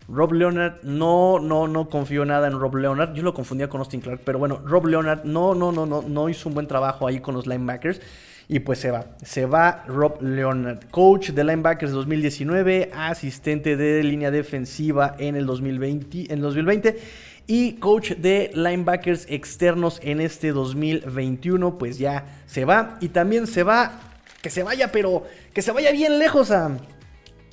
Rob 0.08 0.32
Leonard, 0.32 0.82
no, 0.82 1.38
no, 1.38 1.68
no 1.68 1.88
confío 1.88 2.24
nada 2.24 2.48
en 2.48 2.58
Rob 2.58 2.74
Leonard. 2.76 3.12
Yo 3.14 3.22
lo 3.22 3.32
confundía 3.32 3.68
con 3.68 3.80
Austin 3.80 4.00
Clark, 4.00 4.22
pero 4.24 4.40
bueno, 4.40 4.60
Rob 4.64 4.86
Leonard 4.86 5.24
no, 5.24 5.54
no, 5.54 5.70
no, 5.70 5.86
no, 5.86 6.02
no 6.02 6.28
hizo 6.28 6.48
un 6.48 6.54
buen 6.54 6.66
trabajo 6.66 7.06
ahí 7.06 7.20
con 7.20 7.34
los 7.34 7.46
linebackers. 7.46 8.00
Y 8.48 8.60
pues 8.60 8.78
se 8.78 8.90
va. 8.90 9.04
Se 9.22 9.44
va 9.44 9.84
Rob 9.86 10.22
Leonard, 10.22 10.88
coach 10.90 11.30
de 11.30 11.44
linebackers 11.44 11.92
2019, 11.92 12.90
asistente 12.94 13.76
de 13.76 14.02
línea 14.02 14.30
defensiva 14.30 15.14
en 15.18 15.36
el 15.36 15.44
2020. 15.44 16.32
En 16.32 16.40
2020 16.40 16.98
y 17.46 17.72
coach 17.74 18.12
de 18.12 18.50
linebackers 18.54 19.26
externos 19.28 20.00
en 20.02 20.20
este 20.20 20.52
2021, 20.52 21.76
pues 21.76 21.98
ya 21.98 22.24
se 22.46 22.64
va. 22.64 22.96
Y 23.00 23.08
también 23.08 23.46
se 23.46 23.62
va, 23.62 24.00
que 24.40 24.48
se 24.48 24.62
vaya, 24.62 24.92
pero 24.92 25.24
que 25.52 25.60
se 25.60 25.72
vaya 25.72 25.92
bien 25.92 26.18
lejos 26.18 26.50
a, 26.50 26.76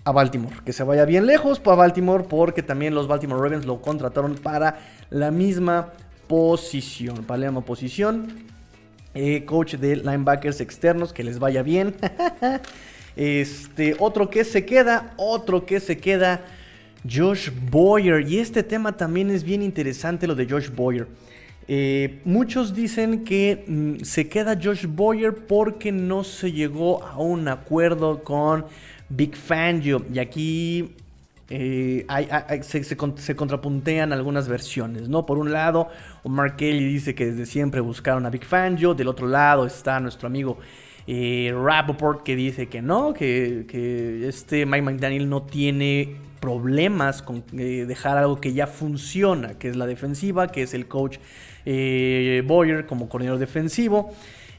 a 0.06 0.12
Baltimore. 0.14 0.56
Que 0.64 0.72
se 0.72 0.84
vaya 0.84 1.04
bien 1.04 1.26
lejos 1.26 1.60
para 1.60 1.76
Baltimore 1.76 2.24
porque 2.30 2.64
también 2.64 2.96
los 2.96 3.08
Baltimore 3.08 3.42
Ravens 3.42 3.66
lo 3.66 3.82
contrataron 3.82 4.36
para 4.36 4.80
la 5.10 5.32
misma 5.32 5.92
posición. 6.28 7.26
Para 7.26 7.40
la 7.40 7.48
misma 7.48 7.66
posición. 7.66 8.55
Eh, 9.16 9.46
coach 9.46 9.76
de 9.76 9.96
linebackers 9.96 10.60
externos, 10.60 11.14
que 11.14 11.24
les 11.24 11.40
vaya 11.40 11.64
bien. 11.64 11.96
este, 13.16 13.96
otro 13.98 14.30
que 14.30 14.44
se 14.44 14.66
queda, 14.66 15.14
otro 15.16 15.66
que 15.66 15.80
se 15.80 15.98
queda. 15.98 16.46
Josh 17.10 17.50
Boyer. 17.72 18.28
Y 18.28 18.40
este 18.40 18.64
tema 18.64 18.98
también 18.98 19.30
es 19.30 19.44
bien 19.44 19.62
interesante, 19.62 20.28
lo 20.28 20.36
de 20.36 20.48
Josh 20.50 20.70
Boyer. 20.70 21.08
Eh, 21.68 22.20
muchos 22.26 22.76
dicen 22.76 23.24
que 23.24 23.64
mm, 23.68 24.04
se 24.04 24.28
queda 24.28 24.60
Josh 24.62 24.86
Boyer 24.86 25.34
porque 25.34 25.92
no 25.92 26.24
se 26.24 26.52
llegó 26.52 27.04
a 27.04 27.18
un 27.18 27.48
acuerdo 27.48 28.24
con 28.24 28.66
Big 29.10 29.36
Fangio. 29.36 30.06
Y 30.14 30.20
aquí 30.20 30.96
eh, 31.50 32.06
se, 32.62 33.36
contrapuntean 33.36 34.14
algunas 34.14 34.48
versiones, 34.48 35.10
¿no? 35.10 35.26
Por 35.26 35.38
un 35.38 35.52
lado, 35.52 35.90
Omar 36.24 36.56
Kelly 36.56 36.86
dice 36.86 37.14
que 37.14 37.28
desde 37.28 37.46
siempre 37.46 37.82
buscaron 37.82 38.26
a 38.26 38.30
Big 38.30 38.46
Fangio. 38.46 38.94
Del 38.94 39.08
otro 39.08 39.28
lado 39.28 39.66
está 39.66 40.00
nuestro 40.00 40.28
amigo 40.28 40.58
eh, 41.08 41.54
Rappaport 41.56 42.24
que 42.24 42.36
dice 42.36 42.68
que 42.68 42.82
no, 42.82 43.14
que, 43.14 43.66
este 44.28 44.66
Mike 44.66 44.82
McDaniel 44.82 45.30
no 45.30 45.44
tiene 45.44 46.16
problemas 46.40 47.22
con 47.22 47.44
eh, 47.54 47.86
dejar 47.88 48.18
algo 48.18 48.42
que 48.42 48.54
ya 48.54 48.68
funciona, 48.68 49.58
que 49.60 49.70
es 49.70 49.76
la 49.76 49.86
defensiva, 49.86 50.48
que 50.48 50.64
es 50.64 50.74
el 50.74 50.88
coach 50.88 51.18
eh, 51.66 52.44
Boyer 52.46 52.86
como 52.86 53.08
coordinador 53.08 53.40
defensivo. 53.40 54.14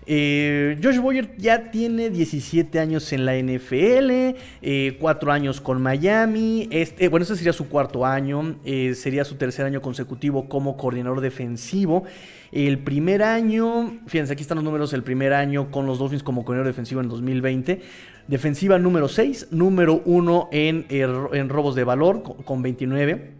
Eh, 0.07 0.79
Josh 0.83 0.99
Boyer 0.99 1.37
ya 1.37 1.71
tiene 1.71 2.11
17 2.11 2.79
años 2.79 3.13
en 3.13 3.27
la 3.27 3.37
NFL, 3.37 4.99
4 4.99 5.33
años 5.33 5.61
con 5.61 5.83
Miami. 5.83 6.69
Este, 6.71 7.09
bueno, 7.09 7.25
este 7.25 7.37
sería 7.37 7.53
su 7.53 7.69
cuarto 7.69 8.07
año, 8.07 8.57
sería 8.95 9.25
su 9.25 9.35
tercer 9.35 9.67
año 9.67 9.83
consecutivo 9.83 10.49
como 10.49 10.77
coordinador 10.77 11.21
defensivo. 11.21 12.05
El 12.53 12.79
primer 12.79 13.23
año, 13.23 13.99
fíjense, 14.07 14.33
aquí 14.33 14.43
están 14.43 14.57
los 14.57 14.65
números, 14.65 14.93
el 14.93 15.03
primer 15.03 15.33
año 15.33 15.71
con 15.71 15.87
los 15.87 15.99
Dolphins 15.99 16.23
como 16.23 16.45
coordinador 16.45 16.69
defensivo 16.69 17.01
en 17.01 17.09
2020. 17.09 17.83
Defensiva 18.29 18.79
número 18.79 19.09
6, 19.09 19.49
número 19.51 20.03
1 20.05 20.49
en, 20.53 21.49
robos 21.49 21.75
de 21.75 21.85
valor 21.85 22.23
con 22.45 22.63
29. 22.63 23.33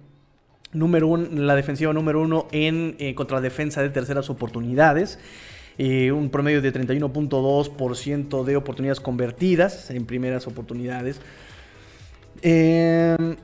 Número 0.73 1.09
uno, 1.09 1.29
la 1.33 1.55
defensiva 1.55 1.93
número 1.93 2.21
1 2.21 2.49
en 2.53 2.97
eh, 2.99 3.15
contra 3.15 3.41
defensa 3.41 3.81
de 3.81 3.89
terceras 3.89 4.29
oportunidades. 4.29 5.19
Eh, 5.79 6.13
un 6.13 6.31
promedio 6.31 6.63
de 6.63 6.73
31.2% 6.73 8.45
de 8.45 8.57
oportunidades 8.57 9.01
convertidas 9.01 9.91
en 9.91 10.07
primeras 10.07 10.47
oportunidades. 10.47 11.21
Eh, 12.43 13.37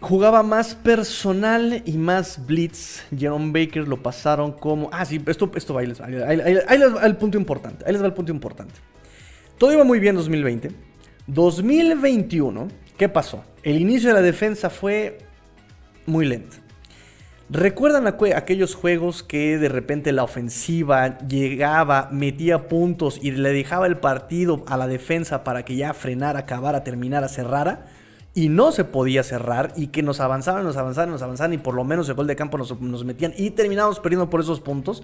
Jugaba 0.00 0.42
más 0.42 0.74
personal 0.74 1.82
y 1.86 1.92
más 1.96 2.46
blitz. 2.46 3.02
Jerome 3.16 3.50
Baker 3.50 3.88
lo 3.88 4.02
pasaron 4.02 4.52
como. 4.52 4.90
Ah, 4.92 5.04
sí, 5.06 5.22
esto, 5.26 5.50
esto. 5.54 5.78
Ahí 5.78 5.90
va, 5.90 6.06
ahí, 6.28 6.78
les 6.78 6.94
va 6.94 7.06
el 7.06 7.16
punto 7.16 7.38
importante. 7.38 7.84
Ahí 7.86 7.92
les 7.92 8.02
va 8.02 8.06
el 8.06 8.12
punto 8.12 8.30
importante. 8.30 8.74
Todo 9.56 9.72
iba 9.72 9.84
muy 9.84 9.98
bien 9.98 10.10
en 10.10 10.16
2020. 10.18 10.70
2021, 11.28 12.68
¿qué 12.98 13.08
pasó? 13.08 13.42
El 13.62 13.80
inicio 13.80 14.10
de 14.10 14.14
la 14.14 14.22
defensa 14.22 14.68
fue 14.68 15.18
muy 16.04 16.26
lento. 16.26 16.56
¿Recuerdan 17.48 18.06
aquellos 18.08 18.74
juegos 18.74 19.22
que 19.22 19.56
de 19.58 19.68
repente 19.68 20.10
la 20.10 20.24
ofensiva 20.24 21.18
llegaba, 21.28 22.08
metía 22.10 22.66
puntos 22.66 23.20
y 23.22 23.30
le 23.30 23.52
dejaba 23.52 23.86
el 23.86 23.98
partido 23.98 24.64
a 24.66 24.76
la 24.76 24.88
defensa 24.88 25.44
para 25.44 25.64
que 25.64 25.76
ya 25.76 25.94
frenara, 25.94 26.40
acabara, 26.40 26.82
terminara, 26.82 27.28
cerrara? 27.28 27.86
y 28.36 28.50
no 28.50 28.70
se 28.70 28.84
podía 28.84 29.22
cerrar 29.22 29.72
y 29.76 29.86
que 29.86 30.02
nos 30.02 30.20
avanzaban, 30.20 30.62
nos 30.62 30.76
avanzaban, 30.76 31.10
nos 31.10 31.22
avanzaban 31.22 31.54
y 31.54 31.58
por 31.58 31.74
lo 31.74 31.84
menos 31.84 32.06
el 32.10 32.16
gol 32.16 32.26
de 32.26 32.36
campo 32.36 32.58
nos, 32.58 33.04
metían 33.04 33.32
y 33.34 33.48
terminábamos 33.50 33.98
perdiendo 33.98 34.28
por 34.28 34.42
esos 34.42 34.60
puntos. 34.60 35.02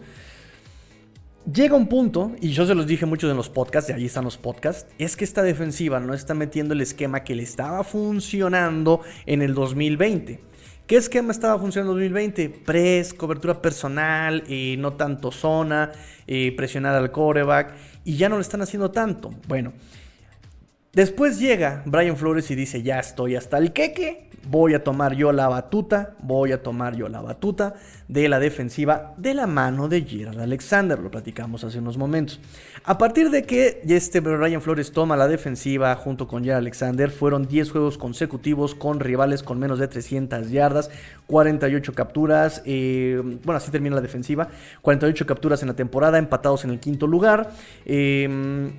Llega 1.51 1.75
un 1.75 1.89
punto, 1.89 2.33
y 2.41 2.51
yo 2.51 2.67
se 2.67 2.75
los 2.75 2.87
dije 2.87 3.05
mucho 3.05 3.29
en 3.29 3.37
los 3.37 3.49
podcasts, 3.49 3.91
y 3.91 3.95
allí 3.95 4.07
están 4.07 4.23
los 4.23 4.39
podcasts, 4.39 4.87
es 4.99 5.17
que 5.17 5.25
esta 5.25 5.43
defensiva 5.43 5.99
no 5.99 6.15
está 6.15 6.35
metiendo 6.35 6.73
el 6.73 6.83
esquema 6.83 7.25
que 7.25 7.35
le 7.35 7.43
estaba 7.43 7.83
funcionando 7.83 9.01
en 9.27 9.43
el 9.43 9.53
2020. 9.53 10.52
¿Qué 10.87 10.97
esquema 10.97 11.31
estaba 11.31 11.59
funcionando 11.61 11.93
en 11.93 12.13
2020? 12.13 12.49
Press, 12.67 13.15
cobertura 13.15 13.63
personal, 13.63 14.43
y 14.49 14.77
no 14.79 14.95
tanto 14.95 15.31
zona, 15.31 15.93
eh, 16.27 16.53
presionar 16.57 16.97
al 16.97 17.13
coreback, 17.13 17.75
y 18.05 18.17
ya 18.17 18.29
no 18.29 18.35
lo 18.35 18.41
están 18.41 18.63
haciendo 18.63 18.91
tanto. 18.91 19.31
Bueno, 19.47 19.73
Después 20.95 21.41
llega 21.41 21.83
Brian 21.87 22.19
Flores 22.19 22.51
y 22.51 22.55
dice, 22.55 22.83
ya 22.83 22.99
estoy 22.99 23.35
hasta 23.35 23.57
el 23.57 23.73
queque, 23.73 24.29
voy 24.47 24.75
a 24.75 24.85
tomar 24.85 25.15
yo 25.15 25.33
la 25.33 25.49
batuta, 25.49 26.17
voy 26.21 26.53
a 26.53 26.63
tomar 26.63 26.95
yo 26.95 27.09
la 27.09 27.23
batuta 27.23 27.77
de 28.09 28.29
la 28.29 28.39
defensiva 28.39 29.15
de 29.17 29.33
la 29.33 29.47
mano 29.47 29.89
de 29.89 30.03
Gerald 30.03 30.39
Alexander, 30.39 30.99
lo 30.99 31.11
platicamos 31.11 31.65
hace 31.65 31.79
unos 31.79 31.97
momentos. 31.97 32.41
A 32.85 32.99
partir 32.99 33.31
de 33.31 33.45
que 33.45 33.81
este 33.89 34.21
Brian 34.21 34.61
Flores 34.61 34.93
toma 34.93 35.17
la 35.17 35.29
defensiva 35.29 35.97
junto 35.97 36.29
con 36.29 36.45
Gerald 36.45 36.65
Alexander, 36.65 37.11
fueron 37.11 37.49
10 37.49 37.71
juegos 37.71 37.97
consecutivos 37.97 38.75
con 38.75 39.01
rivales 39.01 39.43
con 39.43 39.59
menos 39.59 39.79
de 39.79 39.89
300 39.89 40.51
yardas, 40.51 40.91
48 41.27 41.95
capturas, 41.95 42.61
eh, 42.67 43.19
bueno, 43.45 43.57
así 43.57 43.71
termina 43.71 43.97
la 43.97 44.03
defensiva, 44.03 44.51
48 44.83 45.25
capturas 45.25 45.63
en 45.63 45.69
la 45.69 45.75
temporada, 45.75 46.19
empatados 46.19 46.65
en 46.65 46.71
el 46.71 46.81
quinto 46.81 47.07
lugar. 47.07 47.51
Eh, 47.87 48.71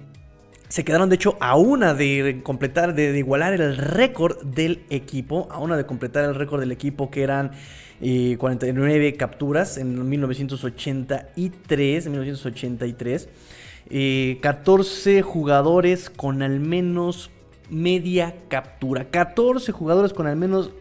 se 0.74 0.84
quedaron 0.84 1.08
de 1.08 1.14
hecho 1.18 1.38
a 1.40 1.56
una 1.56 1.94
de 1.94 2.42
completar, 2.42 2.96
de, 2.96 3.16
igualar 3.16 3.54
el 3.54 3.78
récord 3.78 4.42
del 4.42 4.82
equipo, 4.90 5.48
a 5.52 5.60
una 5.60 5.78
de 5.78 5.86
completar 5.86 6.26
el 6.26 6.34
récord 6.34 6.60
del 6.62 6.72
equipo 6.72 7.12
que 7.12 7.22
eran 7.22 7.52
49 8.00 9.08
eh, 9.08 9.14
capturas 9.14 9.78
en 9.78 10.10
1983, 10.10 12.06
en 12.08 12.12
1983. 12.12 13.30
14 14.42 15.22
jugadores 15.22 16.10
con 16.10 16.42
al 16.42 16.60
menos 16.60 17.30
media 17.70 18.34
captura. 18.48 19.12
14 19.12 19.72
jugadores 19.74 20.12
con 20.12 20.26
al 20.26 20.38
menos 20.38 20.72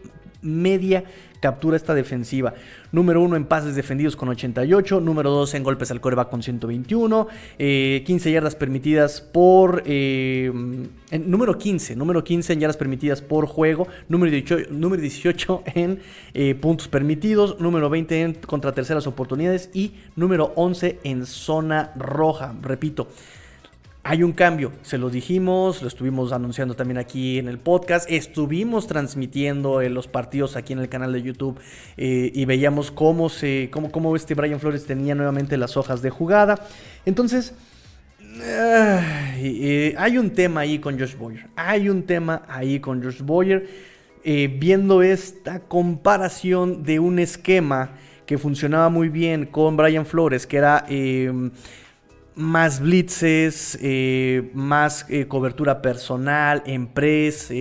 media 0.41 1.01
captura 1.01 1.32
esta 1.73 1.93
defensiva. 1.93 2.53
Número 2.91 3.21
1 3.21 3.35
en 3.35 3.45
pases 3.45 3.75
defendidos 3.75 4.15
con 4.15 4.29
88, 4.29 5.01
número 5.01 5.31
2 5.31 5.53
en 5.55 5.63
golpes 5.63 5.91
al 5.91 6.01
coreback 6.01 6.29
con 6.29 6.43
121, 6.43 7.27
15 7.57 7.59
eh, 7.59 8.31
yardas 8.31 8.55
permitidas 8.55 9.21
por... 9.21 9.83
Eh, 9.85 10.51
número 11.25 11.57
15, 11.57 11.95
número 11.95 12.23
15 12.23 12.53
en 12.53 12.59
yardas 12.59 12.77
permitidas 12.77 13.21
por 13.21 13.45
juego, 13.47 13.87
número 14.07 14.31
18, 14.31 14.71
número 14.71 15.01
18 15.01 15.63
en 15.75 15.99
eh, 16.33 16.55
puntos 16.55 16.87
permitidos, 16.87 17.59
número 17.59 17.89
20 17.89 18.21
en 18.21 18.33
contra 18.33 18.73
terceras 18.73 19.07
oportunidades 19.07 19.69
y 19.73 19.93
número 20.15 20.53
11 20.55 20.99
en 21.03 21.25
zona 21.25 21.91
roja. 21.95 22.53
Repito, 22.61 23.07
hay 24.03 24.21
un 24.21 24.33
cambio, 24.33 24.73
se 24.81 24.97
lo 24.97 25.09
dijimos, 25.09 25.81
lo 25.81 25.87
estuvimos 25.87 26.33
anunciando 26.33 26.75
también 26.75 26.97
aquí 26.97 27.39
en 27.39 27.47
el 27.47 27.57
podcast, 27.57 28.09
estuvimos 28.11 28.85
transmitiendo 28.85 29.81
eh, 29.81 29.89
los 29.89 30.07
partidos 30.07 30.57
aquí 30.57 30.73
en 30.73 30.79
el 30.79 30.89
canal 30.89 31.13
de 31.13 31.21
YouTube 31.21 31.57
eh, 31.95 32.29
y 32.33 32.43
veíamos 32.45 32.91
cómo, 32.91 33.29
se, 33.29 33.69
cómo, 33.71 33.91
cómo 33.91 34.15
este 34.15 34.35
Brian 34.35 34.59
Flores 34.59 34.85
tenía 34.85 35.15
nuevamente 35.15 35.55
las 35.55 35.77
hojas 35.77 36.01
de 36.01 36.09
jugada. 36.09 36.67
Entonces, 37.05 37.53
hay 39.97 40.17
un 40.17 40.31
tema 40.31 40.61
ahí 40.61 40.79
con 40.79 40.99
Josh 40.99 41.15
Boyer. 41.15 41.47
Hay 41.55 41.87
un 41.87 42.03
tema 42.03 42.43
ahí 42.49 42.79
con 42.79 43.01
Josh 43.01 43.21
Boyer. 43.21 43.93
Eh, 44.25 44.47
viendo 44.57 45.01
esta 45.01 45.59
comparación 45.59 46.83
de 46.83 46.97
un 46.99 47.19
esquema 47.19 47.89
que 48.25 48.37
funcionaba 48.37 48.87
muy 48.87 49.09
bien 49.09 49.45
con 49.45 49.75
Brian 49.75 50.05
Flores, 50.05 50.47
que 50.47 50.55
era 50.55 50.85
em, 50.87 51.51
más 52.35 52.79
blitzes, 52.79 53.77
eh, 53.81 54.49
más 54.53 55.05
eh, 55.09 55.27
cobertura 55.27 55.81
personal, 55.81 56.63
en 56.65 56.87
press, 56.87 57.51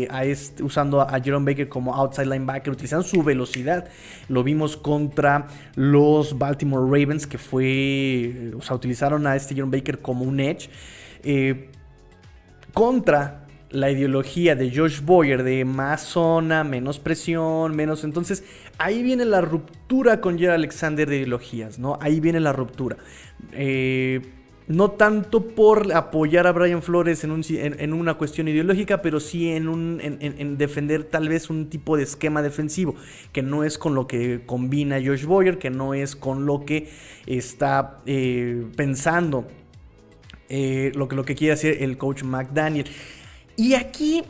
usando 0.63 1.01
a 1.01 1.21
Jerome 1.21 1.53
Baker 1.53 1.69
como 1.69 1.95
outside 1.95 2.27
linebacker, 2.27 2.73
utilizando 2.73 3.07
su 3.07 3.23
velocidad. 3.23 3.89
Lo 4.29 4.43
vimos 4.43 4.77
contra 4.77 5.49
los 5.75 6.39
Baltimore 6.39 6.85
Ravens, 6.85 7.27
que 7.27 7.39
fue, 7.39 8.53
o 8.57 8.63
sea, 8.63 8.77
utilizaron 8.77 9.27
a 9.27 9.37
este 9.37 9.55
Jerome 9.55 9.77
Baker 9.77 10.01
como 10.01 10.25
un 10.25 10.41
edge. 10.41 10.69
contra 12.73 13.43
la 13.73 13.91
ideología 13.91 14.55
de 14.55 14.75
Josh 14.75 15.01
Boyer 15.01 15.43
de 15.43 15.65
más 15.65 16.03
zona, 16.03 16.63
menos 16.63 16.99
presión, 16.99 17.75
menos. 17.75 18.05
Entonces, 18.05 18.45
ahí 18.79 19.03
viene 19.03 19.25
la 19.25 19.41
ruptura 19.41 20.21
con 20.21 20.39
Jerry 20.39 20.53
Alexander 20.53 21.09
de 21.09 21.17
ideologías, 21.17 21.79
¿no? 21.79 21.99
Ahí 22.01 22.21
viene 22.21 22.39
la 22.39 22.53
ruptura. 22.53 22.99
Eh, 23.53 24.21
no 24.69 24.93
tanto 24.93 25.49
por 25.49 25.93
apoyar 25.93 26.47
a 26.47 26.53
Brian 26.53 26.83
Flores 26.83 27.25
en, 27.25 27.93
una 27.93 28.15
cuestión 28.15 28.49
ideológica, 28.49 29.03
pero 29.03 29.21
sí 29.21 29.51
en, 29.51 30.01
en, 30.01 30.59
defender 30.59 31.05
tal 31.05 31.29
vez 31.29 31.51
un 31.51 31.69
tipo 31.69 31.97
de 31.97 32.05
esquema 32.05 32.43
defensivo, 32.43 32.95
que 33.33 33.43
no 33.43 33.65
es 33.65 33.79
con 33.79 33.95
lo 33.95 34.07
que 34.07 34.43
combina 34.47 35.01
Josh 35.05 35.25
Boyer, 35.25 35.59
que 35.59 35.71
no 35.71 35.95
es 35.95 36.17
con 36.17 36.47
lo 36.47 36.65
que 36.65 36.89
está 37.27 38.01
eh, 38.07 38.67
pensando, 38.77 39.47
eh, 40.49 40.93
lo, 40.95 41.09
que, 41.09 41.17
lo 41.17 41.25
que 41.25 41.35
quiere 41.35 41.55
hacer 41.55 41.83
el 41.83 41.99
coach 41.99 42.23
McDaniel. 42.23 42.87
Y 43.57 43.75
aquí 43.75 44.23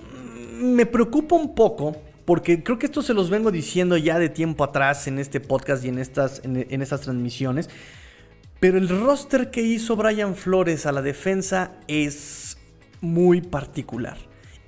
me 0.61 0.87
preocupa 0.87 1.35
un 1.35 1.55
poco, 1.55 1.97
porque 2.25 2.63
creo 2.63 2.79
que 2.79 2.87
esto 2.87 3.03
se 3.03 3.15
los 3.15 3.31
vengo 3.31 3.51
diciendo 3.51 3.97
ya 3.97 4.19
de 4.19 4.29
tiempo 4.29 4.65
atrás 4.65 5.07
en 5.09 5.19
este 5.19 5.41
podcast 5.41 5.85
y 5.85 5.89
en 5.89 5.99
estas, 5.99 6.41
en, 6.45 6.83
estas 6.83 7.03
transmisiones. 7.03 7.69
Pero 8.63 8.79
el 8.79 8.89
roster 8.89 9.51
que 9.51 9.61
hizo 9.61 9.97
Brian 9.97 10.37
Flores 10.37 10.87
a 10.87 10.93
la 10.93 11.03
defensa 11.03 11.73
es 11.89 12.59
muy 13.01 13.41
particular. 13.41 14.17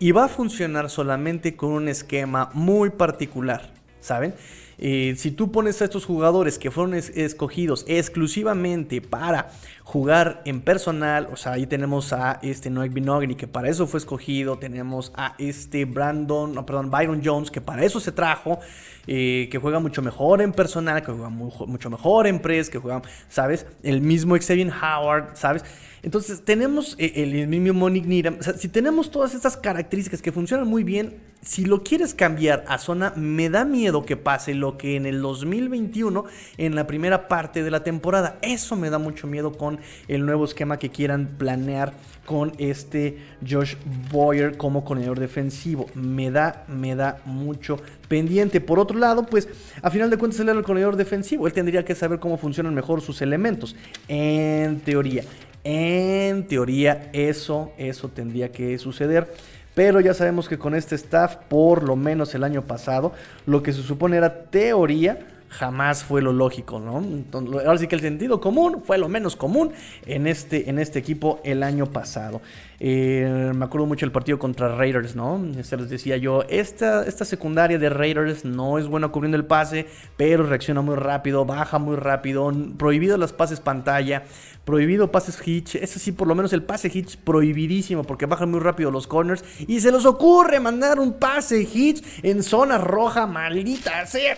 Y 0.01 0.11
va 0.11 0.25
a 0.25 0.29
funcionar 0.29 0.91
solamente 0.91 1.55
con 1.55 1.71
un 1.71 1.87
esquema 1.87 2.51
muy 2.55 2.91
particular, 2.91 3.73
¿saben? 4.01 4.35
Eh, 4.79 5.15
si 5.17 5.31
tú 5.31 5.53
pones 5.53 5.81
a 5.81 5.85
estos 5.85 6.05
jugadores 6.05 6.59
que 6.59 6.71
fueron 6.71 6.95
escogidos 6.95 7.85
exclusivamente 7.89 9.01
para 9.01 9.51
jugar 9.83 10.43
en 10.45 10.61
personal, 10.61 11.29
o 11.33 11.37
sea, 11.37 11.53
ahí 11.53 11.67
tenemos 11.67 12.13
a 12.13 12.39
este 12.43 12.71
Noek 12.71 12.93
Binogany 12.93 13.35
que 13.35 13.47
para 13.47 13.69
eso 13.69 13.87
fue 13.87 13.99
escogido, 13.99 14.59
tenemos 14.59 15.13
a 15.17 15.35
este 15.39 15.85
Brandon, 15.85 16.55
no, 16.55 16.67
perdón, 16.67 16.91
Byron 16.91 17.21
Jones 17.25 17.51
que 17.51 17.61
para 17.61 17.85
eso 17.85 18.01
se 18.01 18.13
trajo, 18.13 18.59
eh, 19.07 19.49
que 19.51 19.59
juega 19.59 19.79
mucho 19.79 20.03
mejor 20.03 20.43
en 20.43 20.53
personal, 20.53 21.03
que 21.03 21.13
juega 21.13 21.29
mucho 21.29 21.91
mejor 21.91 22.27
en 22.27 22.41
press, 22.41 22.71
que 22.71 22.79
juega, 22.79 23.03
¿sabes? 23.29 23.67
El 23.83 24.01
mismo 24.01 24.37
Xavier 24.37 24.73
Howard, 24.73 25.37
¿sabes? 25.37 25.65
Entonces 26.05 26.45
tenemos 26.45 26.97
eh, 26.99 27.13
el 27.17 27.49
mismo 27.49 27.73
Monique 27.73 28.07
Needham. 28.07 28.37
O 28.39 28.43
sea, 28.43 28.53
si 28.53 28.69
tenemos 28.69 29.11
todas 29.11 29.35
estas 29.35 29.57
características 29.57 30.21
que 30.21 30.33
funcionan 30.33 30.69
muy 30.69 30.85
bien, 30.85 31.17
si 31.41 31.65
lo 31.65 31.83
quieres 31.83 32.13
cambiar 32.13 32.63
a 32.69 32.77
zona, 32.77 33.15
me 33.17 33.49
da 33.49 33.65
miedo 33.65 34.05
que 34.05 34.17
pase 34.17 34.55
lo 34.55 34.77
que 34.77 34.97
en 34.97 35.07
el 35.07 35.23
2021, 35.23 36.25
en 36.59 36.75
la 36.75 36.87
primera 36.87 37.27
parte 37.27 37.63
de 37.63 37.71
la 37.71 37.83
temporada. 37.83 38.39
Eso 38.43 38.77
me 38.77 38.91
da 38.91 38.99
mucho 38.99 39.27
miedo 39.27 39.53
con 39.53 39.81
el 40.07 40.27
nuevo 40.27 40.45
esquema 40.45 40.79
que 40.79 40.91
quieran 40.91 41.37
planear 41.39 41.95
con 42.27 42.53
este 42.59 43.19
Josh 43.47 43.77
Boyer 44.11 44.59
como 44.59 44.85
corredor 44.85 45.19
defensivo. 45.19 45.87
Me 45.95 46.31
da, 46.31 46.67
me 46.69 46.95
da 46.97 47.23
mucho 47.25 47.79
pendiente. 48.09 48.61
Por 48.61 48.79
otro 48.79 48.99
lado, 48.99 49.25
pues 49.25 49.49
a 49.81 49.91
final 49.91 50.11
de 50.11 50.19
cuentas 50.19 50.39
él 50.41 50.51
era 50.51 50.59
el 50.59 50.65
corredor 50.65 50.97
defensivo. 50.97 51.47
Él 51.47 51.55
tendría 51.55 51.83
que 51.83 51.95
saber 51.95 52.19
cómo 52.21 52.37
funcionan 52.37 52.75
mejor 52.75 53.01
sus 53.01 53.23
elementos. 53.23 53.75
En 54.07 54.81
teoría. 54.81 55.25
En 55.65 56.47
teoría, 56.47 57.09
eso, 57.13 57.73
eso 57.79 58.09
tendría 58.09 58.53
que 58.53 58.77
suceder. 58.79 59.33
Pero 59.75 60.01
ya 60.01 60.15
sabemos 60.15 60.49
que 60.49 60.59
con 60.59 60.75
este 60.75 60.95
staff, 60.95 61.37
por 61.49 61.83
lo 61.83 61.97
menos 61.97 62.35
el 62.35 62.45
año 62.45 62.63
pasado, 62.63 63.13
lo 63.47 63.63
que 63.63 63.73
se 63.73 63.83
supone 63.83 64.19
era 64.19 64.45
teoría, 64.45 65.19
jamás 65.59 66.03
fue 66.03 66.21
lo 66.21 66.33
lógico, 66.33 66.81
¿no? 66.81 67.03
ahora 67.33 67.79
sí 67.79 67.87
que 67.87 67.95
el 67.95 68.01
sentido 68.01 68.41
común 68.41 68.83
fue 68.85 68.99
lo 68.99 69.09
menos 69.09 69.37
común 69.37 69.73
en 70.07 70.27
este, 70.27 70.69
en 70.69 70.79
este 70.79 70.99
equipo 70.99 71.41
el 71.45 71.63
año 71.63 71.87
pasado. 71.87 72.41
Eh, 72.81 73.53
me 73.55 73.65
acuerdo 73.65 73.87
mucho 73.87 74.05
del 74.05 74.13
partido 74.13 74.39
contra 74.39 74.77
Raiders, 74.77 75.15
¿no? 75.15 75.41
Se 75.63 75.77
les 75.77 75.89
decía 75.89 76.17
yo, 76.17 76.43
esta, 76.49 77.07
esta 77.07 77.25
secundaria 77.25 77.79
de 77.79 77.89
Raiders 77.89 78.45
no 78.45 78.79
es 78.79 78.89
buena 78.89 79.09
cubriendo 79.09 79.37
el 79.37 79.45
pase, 79.45 79.87
pero 80.17 80.43
reacciona 80.43 80.83
muy 80.83 80.97
rápido, 80.97 81.45
baja 81.45 81.79
muy 81.79 81.97
rápido, 81.97 82.53
prohibido 82.77 83.17
los 83.17 83.33
pases 83.33 83.61
pantalla, 83.61 84.25
prohibido 84.65 85.13
pases 85.13 85.41
hitch, 85.47 85.77
eso 85.77 85.99
sí, 85.99 86.13
por 86.13 86.27
lo 86.27 86.35
menos 86.35 86.53
el 86.53 86.63
pase 86.63 86.91
hitch 86.93 87.17
prohibidísimo 87.19 88.03
porque 88.03 88.27
bajan 88.27 88.51
muy 88.51 88.61
rápido 88.61 88.91
los 88.91 89.07
corners 89.07 89.45
y 89.67 89.81
se 89.81 89.93
les 89.93 90.05
ocurre 90.05 90.59
mandar 90.59 90.99
un 90.99 91.15
pase 91.15 91.61
hitch 91.63 92.03
en 92.23 92.43
zona 92.43 92.79
roja, 92.79 93.27
maldita 93.27 94.05
sea. 94.07 94.37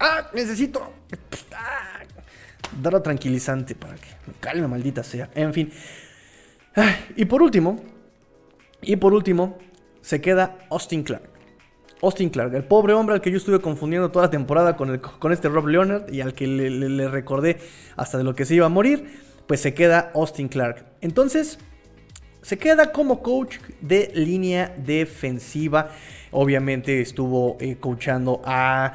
Ah, 0.00 0.30
necesito 0.32 0.92
ah, 1.54 2.00
dar 2.80 3.02
tranquilizante 3.02 3.74
para 3.74 3.94
que 3.96 4.08
me 4.26 4.32
calme, 4.40 4.66
maldita 4.66 5.04
sea. 5.04 5.30
En 5.34 5.52
fin. 5.52 5.70
y 7.16 7.26
por 7.26 7.42
último, 7.42 7.76
y 8.80 8.96
por 8.96 9.12
último, 9.12 9.58
se 10.00 10.20
queda 10.20 10.56
Austin 10.70 11.02
Clark. 11.02 11.28
Austin 12.02 12.30
Clark, 12.30 12.54
el 12.54 12.64
pobre 12.64 12.94
hombre 12.94 13.16
al 13.16 13.20
que 13.20 13.30
yo 13.30 13.36
estuve 13.36 13.60
confundiendo 13.60 14.10
toda 14.10 14.24
la 14.26 14.30
temporada 14.30 14.74
con, 14.74 14.98
con 14.98 15.32
este 15.32 15.50
Rob 15.50 15.66
Leonard 15.66 16.10
y 16.10 16.22
al 16.22 16.32
que 16.32 16.46
le, 16.46 16.70
le, 16.70 17.08
recordé 17.08 17.58
hasta 17.94 18.16
de 18.16 18.24
lo 18.24 18.34
que 18.34 18.46
se 18.46 18.54
iba 18.54 18.64
a 18.64 18.70
morir, 18.70 19.20
pues 19.46 19.60
se 19.60 19.74
queda 19.74 20.10
Austin 20.14 20.48
Clark. 20.48 20.86
Entonces, 21.02 21.58
se 22.42 22.56
queda 22.56 22.92
como 22.92 23.22
coach 23.22 23.58
de 23.82 24.10
línea 24.14 24.74
defensiva. 24.78 25.90
Obviamente 26.30 27.00
estuvo 27.00 27.58
eh, 27.60 27.76
coachando 27.78 28.40
a 28.46 28.94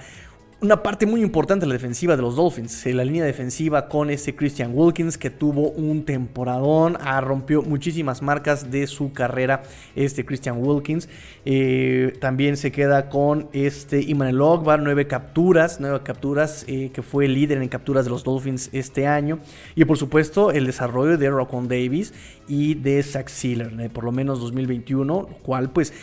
una 0.65 0.81
parte 0.81 1.05
muy 1.05 1.21
importante 1.21 1.65
de 1.65 1.67
la 1.67 1.73
defensiva 1.73 2.15
de 2.15 2.23
los 2.23 2.35
Dolphins, 2.35 2.85
la 2.87 3.05
línea 3.05 3.23
defensiva 3.23 3.87
con 3.87 4.09
ese 4.09 4.35
Christian 4.35 4.71
Wilkins 4.73 5.15
que 5.17 5.29
tuvo 5.29 5.69
un 5.69 6.05
temporadón, 6.05 6.97
ah, 7.01 7.21
rompió 7.21 7.61
muchísimas 7.61 8.23
marcas 8.23 8.71
de 8.71 8.87
su 8.87 9.13
carrera 9.13 9.61
este 9.95 10.25
Christian 10.25 10.57
Wilkins. 10.57 11.07
Eh, 11.45 12.13
también 12.19 12.57
se 12.57 12.71
queda 12.71 13.09
con 13.09 13.47
este 13.53 14.01
Iman 14.01 14.41
Ogbar, 14.41 14.81
nueve 14.81 15.05
capturas, 15.05 15.77
nueve 15.79 16.01
capturas, 16.03 16.65
eh, 16.67 16.89
que 16.91 17.03
fue 17.03 17.27
líder 17.27 17.61
en 17.61 17.69
capturas 17.69 18.05
de 18.05 18.11
los 18.11 18.23
Dolphins 18.23 18.69
este 18.73 19.05
año. 19.05 19.39
Y 19.75 19.85
por 19.85 19.97
supuesto 19.97 20.51
el 20.51 20.65
desarrollo 20.65 21.17
de 21.19 21.29
Rocon 21.29 21.67
Davis 21.67 22.11
y 22.47 22.73
de 22.73 23.03
Zach 23.03 23.29
Sealer, 23.29 23.79
eh, 23.79 23.89
por 23.89 24.03
lo 24.03 24.11
menos 24.11 24.39
2021, 24.39 25.27
lo 25.29 25.37
cual 25.43 25.69
pues 25.69 25.93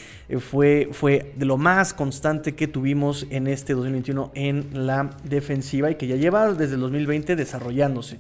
fue, 0.41 0.89
fue 0.93 1.33
de 1.37 1.45
lo 1.45 1.59
más 1.59 1.93
constante 1.95 2.55
que 2.55 2.67
tuvimos 2.67 3.27
en 3.31 3.47
este 3.47 3.75
2021 3.75 4.33
en 4.35 4.87
la 4.87 5.11
defensiva 5.25 5.91
y 5.91 5.97
que 5.97 6.07
ya 6.07 6.17
lleva 6.17 6.53
desde 6.53 6.75
el 6.75 6.81
2020 6.81 7.37
desarrollándose. 7.37 8.19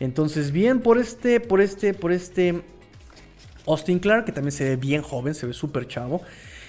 Entonces, 0.00 0.50
bien 0.50 0.80
por 0.80 0.98
este, 0.98 1.40
por 1.40 1.60
este, 1.60 1.94
por 1.94 2.12
este 2.12 2.62
Austin 3.66 3.98
Clark, 3.98 4.24
que 4.26 4.32
también 4.32 4.52
se 4.52 4.64
ve 4.64 4.76
bien 4.76 5.02
joven, 5.02 5.34
se 5.34 5.46
ve 5.46 5.52
súper 5.52 5.86
chavo. 5.86 6.22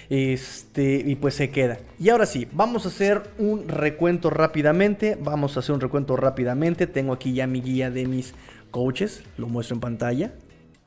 Este, 0.09 1.01
y 1.05 1.15
pues 1.15 1.33
se 1.33 1.49
queda. 1.49 1.79
Y 1.99 2.09
ahora 2.09 2.25
sí, 2.25 2.47
vamos 2.51 2.85
a 2.85 2.89
hacer 2.89 3.23
un 3.37 3.67
recuento 3.67 4.29
rápidamente. 4.29 5.17
Vamos 5.19 5.57
a 5.57 5.61
hacer 5.61 5.73
un 5.73 5.81
recuento 5.81 6.15
rápidamente. 6.15 6.87
Tengo 6.87 7.13
aquí 7.13 7.33
ya 7.33 7.47
mi 7.47 7.61
guía 7.61 7.89
de 7.89 8.05
mis 8.05 8.33
coaches. 8.71 9.23
Lo 9.37 9.47
muestro 9.47 9.75
en 9.75 9.81
pantalla. 9.81 10.33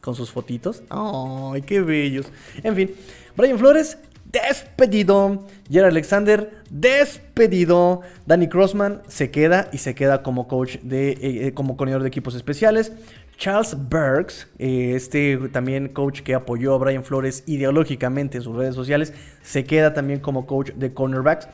Con 0.01 0.14
sus 0.14 0.31
fotitos. 0.31 0.85
¡Ay, 0.90 1.62
qué 1.62 1.81
bellos! 1.81 2.27
En 2.62 2.77
fin, 2.77 2.92
Brian 3.38 3.57
Flores, 3.57 3.96
despedido. 4.24 5.46
Jerry 5.70 5.87
Alexander, 5.87 6.51
despedido. 6.70 8.01
Danny 8.27 8.48
Crossman 8.48 9.01
se 9.07 9.31
queda 9.31 9.68
y 9.72 9.79
se 9.79 9.94
queda 9.94 10.24
como 10.24 10.48
coach 10.48 10.79
de, 10.83 11.11
eh, 11.11 11.18
eh, 11.22 11.53
como 11.55 11.77
coordinador 11.77 12.03
de 12.03 12.09
equipos 12.09 12.35
especiales. 12.35 12.90
Charles 13.37 13.77
Burks, 13.79 14.48
eh, 14.59 14.94
este 14.96 15.38
también 15.53 15.87
coach 15.87 16.22
que 16.22 16.35
apoyó 16.35 16.74
a 16.74 16.79
Brian 16.79 17.05
Flores 17.05 17.44
ideológicamente 17.46 18.38
en 18.38 18.42
sus 18.42 18.57
redes 18.57 18.74
sociales, 18.74 19.14
se 19.40 19.62
queda 19.62 19.94
también 19.94 20.18
como 20.18 20.44
coach 20.44 20.72
de 20.72 20.92
cornerbacks. 20.92 21.48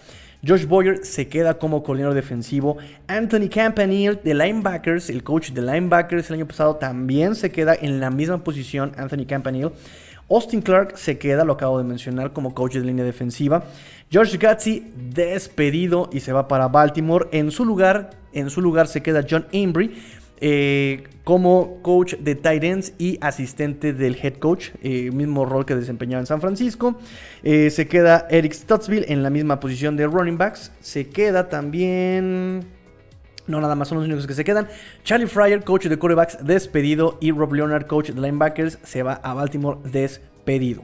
Josh 0.46 0.64
Boyer 0.64 1.04
se 1.04 1.28
queda 1.28 1.58
como 1.58 1.82
coordinador 1.82 2.14
defensivo. 2.14 2.78
Anthony 3.08 3.50
Campanile 3.50 4.20
de 4.24 4.32
linebackers, 4.32 5.10
el 5.10 5.22
coach 5.22 5.50
de 5.50 5.60
linebackers 5.60 6.30
el 6.30 6.36
año 6.36 6.46
pasado, 6.46 6.76
también 6.76 7.34
se 7.34 7.50
queda 7.50 7.74
en 7.74 8.00
la 8.00 8.10
misma 8.10 8.42
posición. 8.42 8.92
Anthony 8.96 9.26
Campanile. 9.26 9.72
Austin 10.30 10.62
Clark 10.62 10.96
se 10.96 11.18
queda, 11.18 11.44
lo 11.44 11.54
acabo 11.54 11.78
de 11.78 11.84
mencionar, 11.84 12.32
como 12.32 12.54
coach 12.54 12.74
de 12.74 12.80
línea 12.80 13.04
defensiva. 13.04 13.64
George 14.10 14.38
Gatzi 14.38 14.92
despedido 14.96 16.08
y 16.12 16.20
se 16.20 16.32
va 16.32 16.48
para 16.48 16.68
Baltimore. 16.68 17.28
En 17.32 17.50
su 17.50 17.64
lugar, 17.64 18.10
en 18.32 18.50
su 18.50 18.60
lugar 18.60 18.86
se 18.86 19.02
queda 19.02 19.24
John 19.28 19.46
Embry 19.52 19.94
eh, 20.40 21.04
como 21.22 21.80
coach 21.82 22.16
de 22.16 22.34
tight 22.34 22.64
ends 22.64 22.92
y 22.98 23.18
asistente 23.20 23.92
del 23.92 24.16
head 24.20 24.34
coach, 24.34 24.70
eh, 24.82 25.10
mismo 25.10 25.46
rol 25.46 25.64
que 25.64 25.74
desempeñaba 25.74 26.20
en 26.20 26.26
San 26.26 26.40
Francisco. 26.40 26.98
Eh, 27.42 27.70
se 27.70 27.88
queda 27.88 28.26
Eric 28.30 28.52
Stuttsville 28.52 29.06
en 29.08 29.22
la 29.22 29.30
misma 29.30 29.60
posición 29.60 29.96
de 29.96 30.06
running 30.06 30.36
backs. 30.36 30.72
Se 30.80 31.08
queda 31.08 31.48
también... 31.48 32.73
No, 33.46 33.60
nada 33.60 33.74
más 33.74 33.88
son 33.88 33.98
los 33.98 34.06
únicos 34.06 34.26
que 34.26 34.34
se 34.34 34.44
quedan. 34.44 34.68
Charlie 35.02 35.26
Fryer, 35.26 35.62
coach 35.64 35.86
de 35.86 35.98
quarterbacks, 35.98 36.38
despedido. 36.44 37.18
Y 37.20 37.30
Rob 37.30 37.52
Leonard, 37.52 37.86
coach 37.86 38.10
de 38.10 38.20
linebackers, 38.20 38.78
se 38.82 39.02
va 39.02 39.14
a 39.14 39.34
Baltimore 39.34 39.78
despedido. 39.84 40.82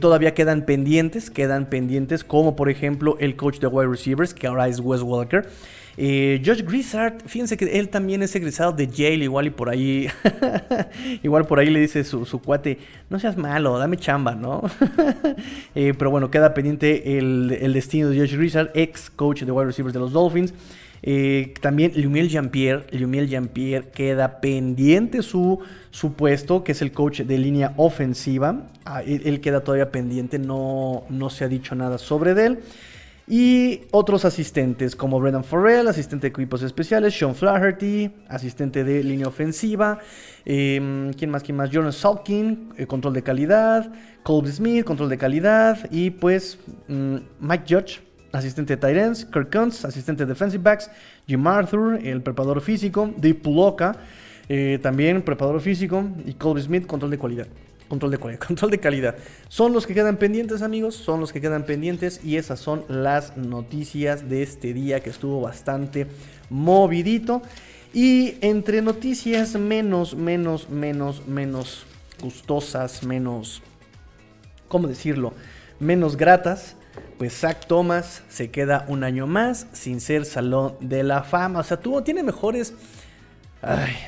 todavía 0.00 0.34
quedan 0.34 0.62
pendientes, 0.62 1.30
quedan 1.30 1.66
pendientes 1.66 2.24
como 2.24 2.56
por 2.56 2.70
ejemplo 2.70 3.16
el 3.20 3.36
coach 3.36 3.58
de 3.58 3.66
wide 3.66 3.88
receivers, 3.88 4.34
que 4.34 4.46
ahora 4.46 4.68
es 4.68 4.80
Wes 4.80 5.02
Walker. 5.02 5.46
Eh, 5.98 6.42
Josh 6.44 6.62
Grizzard, 6.62 7.22
fíjense 7.26 7.56
que 7.56 7.78
él 7.78 7.88
también 7.88 8.22
es 8.22 8.34
egresado 8.34 8.72
de 8.72 8.86
Yale, 8.86 9.24
igual 9.24 9.46
y 9.46 9.50
por 9.50 9.70
ahí, 9.70 10.08
igual 11.22 11.46
por 11.46 11.58
ahí 11.58 11.70
le 11.70 11.80
dice 11.80 12.04
su, 12.04 12.40
cuate, 12.42 12.78
no 13.08 13.18
seas 13.18 13.38
malo, 13.38 13.78
dame 13.78 13.96
chamba, 13.96 14.34
¿no? 14.34 14.62
Eh, 15.74 15.92
pero 15.96 16.10
bueno, 16.10 16.30
queda 16.30 16.54
pendiente 16.54 17.18
el, 17.18 17.72
destino 17.74 18.08
de 18.08 18.18
Josh 18.18 18.34
Grizzard, 18.34 18.70
ex 18.74 19.10
coach 19.10 19.42
de 19.42 19.52
wide 19.52 19.66
receivers 19.66 19.92
de 19.92 20.00
los 20.00 20.12
Dolphins. 20.12 20.54
Eh, 21.02 21.54
también 21.60 21.92
Lumiel 21.94 22.28
Jean-Pierre, 22.28 22.86
Jean-Pierre 22.90 23.88
queda 23.90 24.40
pendiente 24.40 25.22
su, 25.22 25.60
su, 25.90 26.14
puesto, 26.14 26.64
que 26.64 26.72
es 26.72 26.82
el 26.82 26.92
coach 26.92 27.20
de 27.20 27.38
línea 27.38 27.74
ofensiva. 27.76 28.68
Ah, 28.84 29.02
él, 29.02 29.40
queda 29.40 29.60
todavía 29.60 29.90
pendiente, 29.90 30.38
no, 30.38 31.04
no 31.08 31.30
se 31.30 31.44
ha 31.44 31.48
dicho 31.48 31.74
nada 31.74 31.98
sobre 31.98 32.32
él. 32.32 32.58
Y 33.28 33.82
otros 33.90 34.24
asistentes 34.24 34.94
como 34.94 35.18
Brendan 35.18 35.42
Farrell, 35.42 35.88
asistente 35.88 36.28
de 36.28 36.28
equipos 36.28 36.62
especiales, 36.62 37.18
Sean 37.18 37.34
Flaherty, 37.34 38.08
asistente 38.28 38.84
de 38.84 39.02
línea 39.02 39.26
ofensiva, 39.26 39.98
em, 40.44 41.12
¿quién 41.12 41.30
más? 41.30 41.42
¿Quién 41.42 41.56
más? 41.56 41.70
Jordan 41.72 41.92
Salkin, 41.92 42.68
eh, 42.76 42.86
control 42.86 43.14
de 43.14 43.22
calidad, 43.22 43.92
Colby 44.22 44.52
Smith, 44.52 44.84
control 44.84 45.08
de 45.08 45.18
calidad, 45.18 45.90
y 45.90 46.10
pues 46.10 46.56
mm, 46.86 47.16
Mike 47.40 47.64
Judge, 47.68 48.00
asistente 48.36 48.76
de 48.76 48.80
Tyrants, 48.80 49.24
Kirk 49.24 49.50
Kuntz, 49.50 49.84
asistente 49.84 50.24
de 50.24 50.32
defensive 50.32 50.62
backs, 50.62 50.90
Jim 51.26 51.46
Arthur, 51.46 51.98
el 52.02 52.22
preparador 52.22 52.60
físico, 52.60 53.12
Dave 53.16 53.34
Puloka, 53.34 53.96
eh, 54.48 54.78
también 54.82 55.22
preparador 55.22 55.60
físico, 55.60 56.04
y 56.24 56.34
Colby 56.34 56.62
Smith, 56.62 56.86
control 56.86 57.10
de 57.10 57.18
calidad. 57.18 57.46
Control 57.88 58.10
de 58.10 58.18
calidad, 58.18 58.40
control 58.46 58.70
de 58.70 58.78
calidad. 58.78 59.16
Son 59.48 59.72
los 59.72 59.86
que 59.86 59.94
quedan 59.94 60.16
pendientes, 60.16 60.62
amigos. 60.62 60.96
Son 60.96 61.20
los 61.20 61.32
que 61.32 61.40
quedan 61.40 61.64
pendientes. 61.64 62.20
Y 62.24 62.36
esas 62.36 62.60
son 62.60 62.84
las 62.88 63.36
noticias 63.36 64.28
de 64.28 64.42
este 64.42 64.72
día 64.72 65.00
que 65.00 65.10
estuvo 65.10 65.40
bastante 65.40 66.06
movidito. 66.50 67.42
Y 67.94 68.34
entre 68.40 68.82
noticias 68.82 69.54
menos, 69.54 70.16
menos, 70.16 70.68
menos, 70.68 71.26
menos 71.26 71.86
gustosas, 72.20 73.04
menos. 73.04 73.62
¿Cómo 74.68 74.88
decirlo? 74.88 75.32
Menos 75.78 76.16
gratas. 76.16 76.76
Pues 77.18 77.38
Zach 77.40 77.66
Thomas 77.66 78.22
se 78.28 78.50
queda 78.50 78.84
un 78.88 79.04
año 79.04 79.26
más 79.26 79.66
sin 79.72 80.00
ser 80.00 80.24
salón 80.24 80.76
de 80.80 81.02
la 81.02 81.22
fama. 81.22 81.60
O 81.60 81.62
sea, 81.62 81.78
tuvo, 81.78 82.02
tiene 82.02 82.22
mejores 82.22 82.74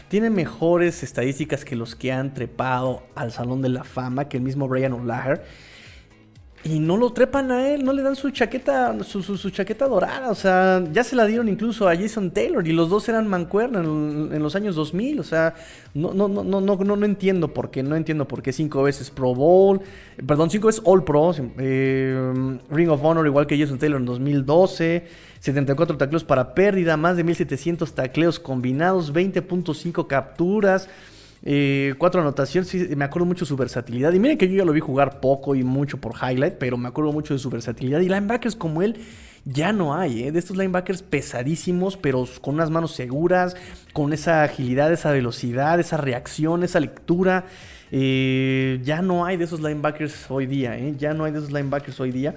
tiene 0.09 0.31
mejores 0.31 1.03
estadísticas 1.03 1.65
que 1.65 1.75
los 1.75 1.97
que 1.97 2.13
han 2.13 2.35
trepado 2.35 3.03
al 3.15 3.33
Salón 3.33 3.63
de 3.63 3.69
la 3.69 3.83
Fama, 3.83 4.29
que 4.29 4.37
el 4.37 4.43
mismo 4.43 4.69
Brian 4.69 4.93
O'Leary. 4.93 5.41
Y 6.65 6.81
no 6.81 6.97
lo 6.97 7.13
trepan 7.13 7.53
a 7.53 7.69
él, 7.69 7.85
no 7.85 7.93
le 7.93 8.03
dan 8.03 8.17
su 8.17 8.31
chaqueta, 8.31 8.97
su, 9.05 9.51
chaqueta 9.51 9.87
dorada. 9.87 10.31
O 10.31 10.35
sea, 10.35 10.83
ya 10.93 11.05
se 11.05 11.15
la 11.15 11.25
dieron 11.25 11.49
incluso 11.49 11.89
a 11.89 11.97
Jason 11.97 12.33
Taylor 12.33 12.67
y 12.67 12.73
los 12.73 12.91
dos 12.91 13.09
eran 13.09 13.29
mancuerna 13.29 13.79
en, 13.79 14.43
los 14.43 14.57
años 14.57 14.75
2000. 14.75 15.21
O 15.21 15.23
sea, 15.23 15.55
no, 15.95 16.13
no, 16.13 16.27
no, 16.27 16.43
no, 16.43 16.61
no, 16.61 16.97
no 16.97 17.07
entiendo 17.07 17.55
por 17.55 17.71
qué, 17.71 17.83
no 17.85 17.95
entiendo 17.95 18.27
por 18.27 18.43
qué 18.43 18.53
cinco 18.53 18.83
veces 18.83 19.11
Pro 19.11 19.35
Bowl, 19.35 19.81
perdón, 20.27 20.51
cinco 20.51 20.67
veces 20.67 20.83
All 20.85 21.05
Pro, 21.05 21.33
eh, 21.59 22.59
Ring 22.71 22.91
of 22.91 23.05
Honor 23.05 23.27
igual 23.27 23.47
que 23.47 23.57
Jason 23.57 23.79
Taylor 23.79 24.01
en 24.01 24.07
2012, 24.07 25.07
74 25.39 25.97
tacleos 25.97 26.25
para 26.25 26.55
pérdida, 26.55 26.97
más 26.97 27.17
de 27.17 27.23
1700 27.23 27.95
tacleos 27.95 28.41
combinados, 28.41 29.15
20.5 29.15 30.09
capturas. 30.09 30.89
Cuatro 31.99 32.21
anotaciones, 32.21 32.97
me 32.97 33.05
acuerdo 33.05 33.27
mucho 33.27 33.45
de 33.45 33.49
su 33.49 33.57
versatilidad. 33.57 34.13
Y 34.13 34.19
miren 34.19 34.39
que 34.39 34.49
yo 34.49 34.57
ya 34.57 34.65
lo 34.65 34.73
vi 34.73 34.81
jugar 34.81 35.21
poco 35.21 35.55
y 35.55 35.63
mucho 35.63 35.99
por 35.99 36.15
highlight, 36.15 36.55
pero 36.55 36.77
me 36.77 36.89
acuerdo 36.89 37.13
mucho 37.13 37.35
de 37.35 37.39
su 37.39 37.51
versatilidad. 37.51 38.01
Y 38.01 38.09
linebackers 38.09 38.57
como 38.57 38.83
él 38.83 38.99
ya 39.45 39.73
no 39.73 39.95
hay, 39.95 40.25
¿eh? 40.25 40.33
de 40.33 40.39
estos 40.39 40.57
linebackers 40.57 41.03
pesadísimos, 41.03 41.97
pero 41.97 42.27
con 42.41 42.55
unas 42.55 42.71
manos 42.71 42.93
seguras, 42.93 43.57
con 43.93 44.13
esa 44.13 44.43
agilidad, 44.43 44.93
esa 44.93 45.11
velocidad, 45.11 45.81
esa 45.81 45.97
reacción, 45.97 46.63
esa 46.63 46.81
lectura. 46.81 47.47
Eh, 47.91 48.81
ya 48.85 49.01
no 49.01 49.25
hay 49.25 49.39
de 49.39 49.45
esos 49.45 49.61
linebackers 49.61 50.31
hoy 50.31 50.47
día, 50.47 50.77
¿eh? 50.77 50.95
ya 50.99 51.15
no 51.15 51.25
hay 51.25 51.33
de 51.33 51.39
esos 51.39 51.51
linebackers 51.51 51.99
hoy 52.01 52.13
día. 52.13 52.35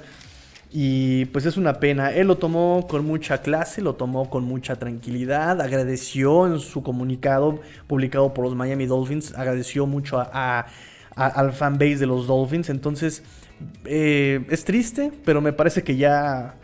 Y 0.73 1.25
pues 1.25 1.45
es 1.45 1.57
una 1.57 1.79
pena. 1.79 2.12
Él 2.12 2.27
lo 2.27 2.38
tomó 2.38 2.88
con 2.88 3.05
mucha 3.05 3.41
clase, 3.41 3.81
lo 3.81 3.95
tomó 3.95 4.29
con 4.29 4.45
mucha 4.45 4.77
tranquilidad, 4.77 5.60
agradeció 5.60 6.47
en 6.47 6.60
su 6.60 6.81
comunicado 6.81 7.60
publicado 7.88 8.34
por 8.34 8.45
los 8.45 8.55
Miami 8.55 8.86
Dolphins, 8.86 9.34
agradeció 9.36 9.86
mucho 9.86 10.19
a, 10.19 10.65
al 11.15 11.51
fanbase 11.51 11.97
de 11.97 12.05
los 12.05 12.25
Dolphins. 12.25 12.69
Entonces, 12.69 13.21
eh, 13.84 14.45
es 14.49 14.63
triste, 14.63 15.12
pero 15.25 15.41
me 15.41 15.51
parece 15.51 15.84
que 15.84 15.97
ya 15.97 16.55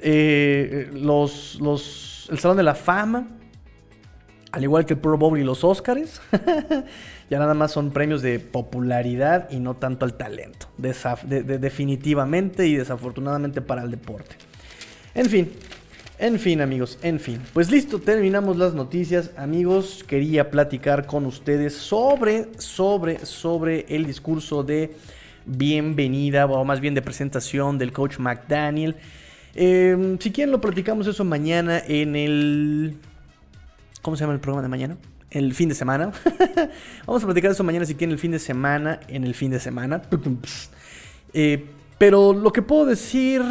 eh, 0.00 0.88
los, 0.92 1.58
los, 1.60 2.28
el 2.30 2.38
Salón 2.38 2.56
de 2.56 2.62
la 2.62 2.76
Fama, 2.76 3.28
al 4.52 4.62
igual 4.62 4.86
que 4.86 4.94
el 4.94 5.00
Pro 5.00 5.18
Bowl 5.18 5.38
y 5.38 5.42
los 5.44 5.64
Oscars, 5.64 6.20
ya 7.30 7.38
nada 7.38 7.54
más 7.54 7.70
son 7.70 7.92
premios 7.92 8.22
de 8.22 8.40
popularidad 8.40 9.48
y 9.50 9.60
no 9.60 9.76
tanto 9.76 10.04
al 10.04 10.14
talento. 10.14 10.66
definitivamente 10.76 12.66
y 12.66 12.74
desafortunadamente 12.74 13.60
para 13.60 13.82
el 13.82 13.90
deporte. 13.90 14.34
En 15.14 15.26
fin, 15.26 15.50
en 16.18 16.38
fin 16.40 16.60
amigos, 16.60 16.98
en 17.02 17.20
fin. 17.20 17.40
Pues 17.54 17.70
listo, 17.70 18.00
terminamos 18.00 18.56
las 18.56 18.74
noticias. 18.74 19.30
Amigos, 19.36 20.04
quería 20.06 20.50
platicar 20.50 21.06
con 21.06 21.24
ustedes 21.24 21.74
sobre, 21.74 22.48
sobre, 22.58 23.24
sobre 23.24 23.86
el 23.88 24.06
discurso 24.06 24.64
de 24.64 24.94
bienvenida, 25.46 26.46
o 26.46 26.64
más 26.64 26.80
bien 26.80 26.94
de 26.94 27.02
presentación 27.02 27.78
del 27.78 27.92
coach 27.92 28.18
McDaniel. 28.18 28.96
Em, 29.54 30.18
si 30.18 30.32
quieren 30.32 30.50
lo 30.50 30.60
platicamos 30.60 31.06
eso 31.06 31.24
mañana 31.24 31.80
en 31.86 32.16
el... 32.16 32.96
¿Cómo 34.02 34.16
se 34.16 34.24
llama 34.24 34.34
el 34.34 34.40
programa 34.40 34.62
de 34.62 34.68
mañana? 34.68 34.96
El 35.30 35.54
fin 35.54 35.68
de 35.68 35.74
semana. 35.74 36.12
Vamos 37.06 37.22
a 37.22 37.26
platicar 37.26 37.50
eso 37.50 37.64
mañana 37.64 37.86
si 37.86 37.94
quieren 37.94 38.12
el 38.12 38.18
fin 38.18 38.32
de 38.32 38.38
semana, 38.38 39.00
en 39.08 39.24
el 39.24 39.34
fin 39.34 39.50
de 39.50 39.60
semana. 39.60 40.02
Eh, 41.32 41.66
pero 41.98 42.32
lo 42.32 42.52
que 42.52 42.62
puedo 42.62 42.86
decir 42.86 43.42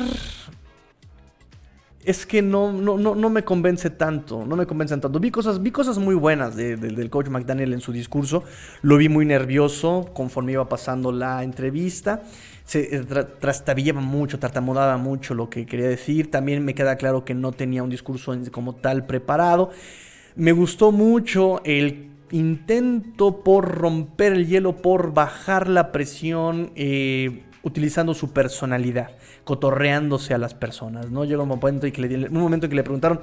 es 2.04 2.26
que 2.26 2.42
no, 2.42 2.72
no, 2.72 2.98
no, 2.98 3.30
me 3.30 3.44
convence 3.44 3.90
tanto, 3.92 4.46
no 4.46 4.56
me 4.56 4.66
convencen 4.66 5.00
tanto. 5.00 5.20
Vi 5.20 5.30
cosas, 5.32 5.62
vi 5.62 5.70
cosas 5.70 5.98
muy 6.00 6.16
buenas 6.16 6.56
del 6.56 7.10
coach 7.10 7.28
McDaniel 7.28 7.74
en 7.74 7.82
su 7.82 7.92
discurso, 7.92 8.44
lo 8.82 8.98
vi 8.98 9.10
muy 9.10 9.26
nervioso 9.26 10.10
conforme 10.14 10.54
iba 10.54 10.68
pasando 10.68 11.12
la 11.12 11.44
entrevista, 11.44 12.24
se 12.66 12.96
eh, 12.96 13.04
trastabillaba 13.40 14.02
mucho, 14.02 14.40
tartamudaba 14.40 14.98
mucho 14.98 15.36
lo 15.36 15.50
que 15.50 15.66
quería 15.66 15.88
decir, 15.88 16.32
también 16.32 16.66
me 16.66 16.74
queda 16.74 16.96
claro 16.96 17.26
que 17.26 17.36
no 17.36 17.52
tenía 17.52 17.84
un 17.84 17.90
discurso 17.90 18.36
como 18.52 18.74
tal 18.74 19.06
preparado. 19.06 19.70
Me 20.40 20.54
gustó 20.54 20.94
mucho 20.94 21.62
el 21.66 22.12
intento 22.32 23.44
por 23.44 23.78
romper 23.78 24.32
el 24.32 24.48
hielo, 24.48 24.78
por 24.78 25.14
bajar 25.14 25.68
la 25.68 25.92
presión, 25.92 26.72
eh, 26.78 27.44
utilizando 27.62 28.14
su 28.14 28.32
personalidad, 28.32 29.18
cotorreándose 29.44 30.34
a 30.34 30.38
las 30.38 30.54
personas, 30.54 31.12
¿no? 31.12 31.26
Llegó 31.26 31.44
un 31.44 31.50
momento, 31.50 31.88
en 31.88 31.92
que 31.92 32.02
le, 32.02 32.30
un 32.30 32.40
momento 32.40 32.68
en 32.68 32.70
que 32.70 32.78
le 32.78 32.84
preguntaron, 32.84 33.20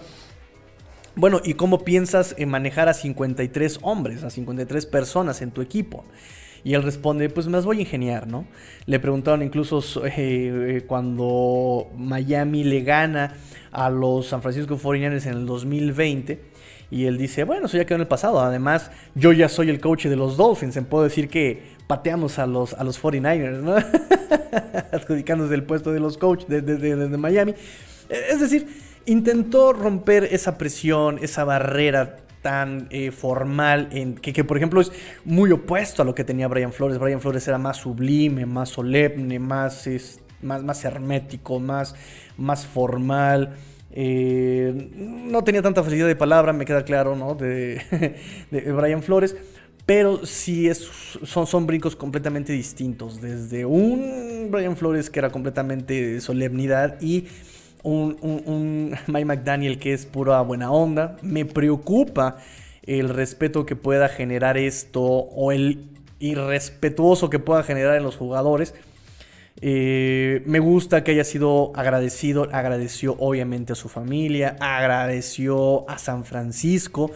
bueno, 1.14 1.40
¿y 1.42 1.54
cómo 1.54 1.84
piensas 1.84 2.34
en 2.36 2.50
manejar 2.50 2.90
a 2.90 2.92
53 2.92 3.78
hombres, 3.80 4.22
a 4.22 4.28
53 4.28 4.84
personas 4.84 5.40
en 5.40 5.52
tu 5.52 5.62
equipo? 5.62 6.04
Y 6.64 6.74
él 6.74 6.82
responde, 6.82 7.30
pues 7.30 7.46
me 7.46 7.52
las 7.52 7.64
voy 7.64 7.78
a 7.78 7.80
ingeniar, 7.80 8.26
¿no? 8.26 8.44
Le 8.84 9.00
preguntaron 9.00 9.42
incluso 9.42 9.80
eh, 10.04 10.10
eh, 10.18 10.84
cuando 10.86 11.88
Miami 11.96 12.62
le 12.62 12.82
gana 12.82 13.36
a 13.72 13.88
los 13.88 14.26
San 14.26 14.42
Francisco 14.42 14.76
49ers 14.76 15.24
en 15.24 15.32
el 15.32 15.46
2020 15.46 16.55
y 16.90 17.06
él 17.06 17.18
dice, 17.18 17.44
bueno, 17.44 17.66
eso 17.66 17.76
ya 17.76 17.84
quedó 17.84 17.96
en 17.96 18.02
el 18.02 18.06
pasado. 18.06 18.40
Además, 18.40 18.90
yo 19.14 19.32
ya 19.32 19.48
soy 19.48 19.70
el 19.70 19.80
coach 19.80 20.06
de 20.06 20.16
los 20.16 20.36
Dolphins. 20.36 20.78
Puedo 20.88 21.04
decir 21.04 21.28
que 21.28 21.74
pateamos 21.86 22.38
a 22.38 22.46
los, 22.46 22.74
a 22.74 22.84
los 22.84 23.02
49ers, 23.02 23.60
¿no? 23.60 23.76
Adjudicándose 24.92 25.54
el 25.54 25.64
puesto 25.64 25.92
de 25.92 26.00
los 26.00 26.16
coaches 26.16 26.48
de, 26.48 27.08
Miami. 27.18 27.54
Es 28.08 28.40
decir, 28.40 28.68
intentó 29.06 29.72
romper 29.72 30.24
esa 30.24 30.56
presión, 30.58 31.18
esa 31.20 31.44
barrera 31.44 32.18
tan 32.42 32.86
eh, 32.90 33.10
formal, 33.10 33.88
en, 33.90 34.14
que, 34.14 34.44
por 34.44 34.56
ejemplo 34.56 34.80
es 34.80 34.92
muy 35.24 35.50
opuesto 35.50 36.02
a 36.02 36.04
lo 36.04 36.14
que 36.14 36.22
tenía 36.22 36.46
Brian 36.46 36.72
Flores. 36.72 36.98
Brian 36.98 37.20
Flores 37.20 37.48
era 37.48 37.58
más 37.58 37.78
sublime, 37.78 38.46
más 38.46 38.68
solemne, 38.68 39.40
más, 39.40 39.88
más, 40.40 40.62
más 40.62 40.84
hermético, 40.84 41.58
más, 41.58 41.96
más 42.36 42.64
formal. 42.64 43.56
Eh, 43.98 44.90
no 45.24 45.42
tenía 45.42 45.62
tanta 45.62 45.82
facilidad 45.82 46.06
de 46.06 46.16
palabra, 46.16 46.52
me 46.52 46.66
queda 46.66 46.84
claro, 46.84 47.16
¿no? 47.16 47.34
De, 47.34 47.80
Brian 48.50 49.02
Flores. 49.02 49.34
Pero 49.86 50.26
sí 50.26 50.68
es, 50.68 50.78
son, 51.24 51.46
son 51.46 51.66
brincos 51.66 51.96
completamente 51.96 52.52
distintos. 52.52 53.22
Desde 53.22 53.64
un 53.64 54.48
Brian 54.50 54.76
Flores 54.76 55.08
que 55.08 55.18
era 55.18 55.30
completamente 55.30 56.20
solemnidad 56.20 57.00
y 57.00 57.26
un, 57.82 58.18
un, 58.20 58.94
Mike 59.06 59.24
McDaniel 59.24 59.78
que 59.78 59.94
es 59.94 60.04
pura 60.04 60.40
buena 60.42 60.70
onda. 60.70 61.16
Me 61.22 61.46
preocupa 61.46 62.36
el 62.82 63.08
respeto 63.08 63.64
que 63.64 63.76
pueda 63.76 64.08
generar 64.08 64.58
esto 64.58 65.02
o 65.02 65.52
el 65.52 65.88
irrespetuoso 66.18 67.30
que 67.30 67.38
pueda 67.38 67.62
generar 67.62 67.96
en 67.96 68.02
los 68.02 68.16
jugadores. 68.16 68.74
Eh, 69.62 70.42
me 70.44 70.58
gusta 70.58 71.02
que 71.02 71.12
haya 71.12 71.24
sido 71.24 71.72
agradecido, 71.74 72.48
agradeció 72.52 73.16
obviamente 73.18 73.72
a 73.72 73.76
su 73.76 73.88
familia, 73.88 74.56
agradeció 74.60 75.88
a 75.88 75.98
San 75.98 76.24
Francisco 76.24 77.10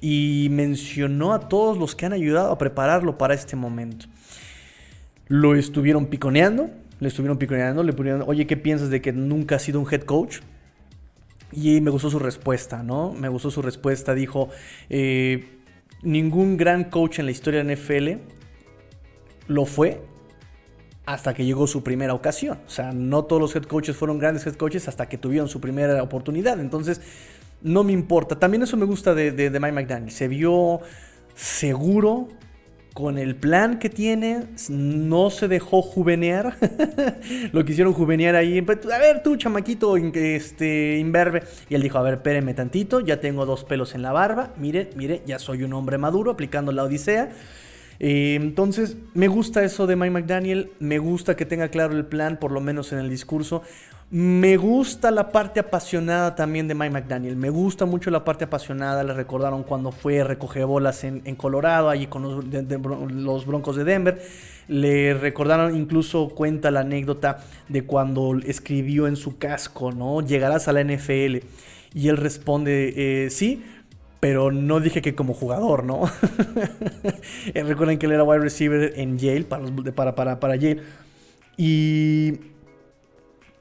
y 0.00 0.48
mencionó 0.50 1.32
a 1.34 1.48
todos 1.48 1.78
los 1.78 1.96
que 1.96 2.06
han 2.06 2.12
ayudado 2.12 2.52
a 2.52 2.58
prepararlo 2.58 3.18
para 3.18 3.34
este 3.34 3.56
momento. 3.56 4.06
Lo 5.26 5.54
estuvieron 5.54 6.06
piconeando, 6.06 6.70
le 7.00 7.08
estuvieron 7.08 7.38
piconeando, 7.38 7.82
le 7.82 7.92
pusieron, 7.92 8.24
oye, 8.26 8.46
¿qué 8.46 8.56
piensas 8.56 8.90
de 8.90 9.00
que 9.00 9.12
nunca 9.12 9.56
ha 9.56 9.58
sido 9.58 9.80
un 9.80 9.92
head 9.92 10.02
coach? 10.02 10.38
Y 11.52 11.80
me 11.80 11.90
gustó 11.90 12.10
su 12.10 12.20
respuesta, 12.20 12.82
¿no? 12.84 13.12
Me 13.12 13.28
gustó 13.28 13.50
su 13.50 13.62
respuesta, 13.62 14.14
dijo, 14.14 14.48
eh, 14.88 15.58
ningún 16.02 16.56
gran 16.56 16.84
coach 16.84 17.18
en 17.18 17.26
la 17.26 17.32
historia 17.32 17.64
de 17.64 17.74
NFL 17.74 18.20
lo 19.48 19.66
fue 19.66 20.00
hasta 21.12 21.34
que 21.34 21.44
llegó 21.44 21.66
su 21.66 21.82
primera 21.82 22.14
ocasión. 22.14 22.58
O 22.66 22.70
sea, 22.70 22.92
no 22.92 23.24
todos 23.24 23.42
los 23.42 23.56
head 23.56 23.64
coaches 23.64 23.96
fueron 23.96 24.18
grandes 24.18 24.46
head 24.46 24.54
coaches 24.54 24.86
hasta 24.88 25.08
que 25.08 25.18
tuvieron 25.18 25.48
su 25.48 25.60
primera 25.60 26.02
oportunidad. 26.02 26.60
Entonces, 26.60 27.00
no 27.62 27.82
me 27.84 27.92
importa. 27.92 28.38
También 28.38 28.62
eso 28.62 28.76
me 28.76 28.86
gusta 28.86 29.14
de, 29.14 29.32
de, 29.32 29.50
Mike 29.50 29.72
McDaniel. 29.72 30.10
Se 30.12 30.28
vio 30.28 30.80
seguro 31.34 32.28
con 32.94 33.18
el 33.18 33.34
plan 33.34 33.80
que 33.80 33.90
tiene. 33.90 34.44
No 34.68 35.30
se 35.30 35.48
dejó 35.48 35.82
juvenear. 35.82 36.56
Lo 37.52 37.64
quisieron 37.64 37.92
juvenear 37.92 38.36
ahí. 38.36 38.58
A 38.58 38.98
ver, 38.98 39.22
tú, 39.24 39.36
chamaquito, 39.36 39.96
este, 39.96 40.98
imberbe. 40.98 41.42
Y 41.68 41.74
él 41.74 41.82
dijo, 41.82 41.98
a 41.98 42.02
ver, 42.02 42.14
espéreme 42.14 42.54
tantito. 42.54 43.00
Ya 43.00 43.20
tengo 43.20 43.46
dos 43.46 43.64
pelos 43.64 43.96
en 43.96 44.02
la 44.02 44.12
barba. 44.12 44.54
Mire, 44.56 44.90
mire, 44.94 45.22
ya 45.26 45.40
soy 45.40 45.64
un 45.64 45.72
hombre 45.72 45.98
maduro 45.98 46.30
aplicando 46.30 46.70
la 46.70 46.84
odisea. 46.84 47.30
Eh, 48.00 48.34
entonces, 48.34 48.96
me 49.12 49.28
gusta 49.28 49.62
eso 49.62 49.86
de 49.86 49.94
Mike 49.94 50.10
McDaniel. 50.10 50.72
Me 50.80 50.98
gusta 50.98 51.36
que 51.36 51.44
tenga 51.44 51.68
claro 51.68 51.94
el 51.94 52.06
plan, 52.06 52.38
por 52.38 52.50
lo 52.50 52.60
menos 52.60 52.92
en 52.92 52.98
el 52.98 53.10
discurso. 53.10 53.62
Me 54.10 54.56
gusta 54.56 55.12
la 55.12 55.30
parte 55.30 55.60
apasionada 55.60 56.34
también 56.34 56.66
de 56.66 56.74
Mike 56.74 56.90
McDaniel. 56.90 57.36
Me 57.36 57.50
gusta 57.50 57.84
mucho 57.84 58.10
la 58.10 58.24
parte 58.24 58.44
apasionada. 58.44 59.04
Le 59.04 59.12
recordaron 59.12 59.62
cuando 59.62 59.92
fue 59.92 60.24
recoger 60.24 60.64
bolas 60.64 61.04
en, 61.04 61.20
Colorado, 61.36 61.90
allí 61.90 62.06
con 62.06 62.22
los, 62.22 63.46
Broncos 63.46 63.76
de 63.76 63.84
Denver. 63.84 64.20
Le 64.66 65.14
recordaron, 65.14 65.76
incluso 65.76 66.30
cuenta 66.30 66.70
la 66.70 66.80
anécdota 66.80 67.38
de 67.68 67.84
cuando 67.84 68.36
escribió 68.44 69.06
en 69.06 69.16
su 69.16 69.38
casco, 69.38 69.92
¿no? 69.92 70.22
Llegarás 70.22 70.66
a 70.66 70.72
la 70.72 70.82
NFL. 70.82 71.44
Y 71.92 72.08
él 72.08 72.16
responde, 72.16 72.94
eh, 72.96 73.30
sí, 73.30 73.62
pero 74.20 74.52
no 74.52 74.80
dije 74.80 75.00
que 75.00 75.14
como 75.14 75.34
jugador, 75.34 75.84
¿no? 75.84 76.02
Eh, 77.54 77.62
recuerden 77.62 77.98
que 77.98 78.06
él 78.06 78.12
era 78.12 78.22
wide 78.22 78.40
receiver 78.40 78.92
en 78.96 79.18
Yale, 79.18 79.44
para, 79.44 79.64
para, 79.94 80.14
para, 80.14 80.40
para 80.40 80.56
Yale. 80.56 80.82
Y 81.56 82.38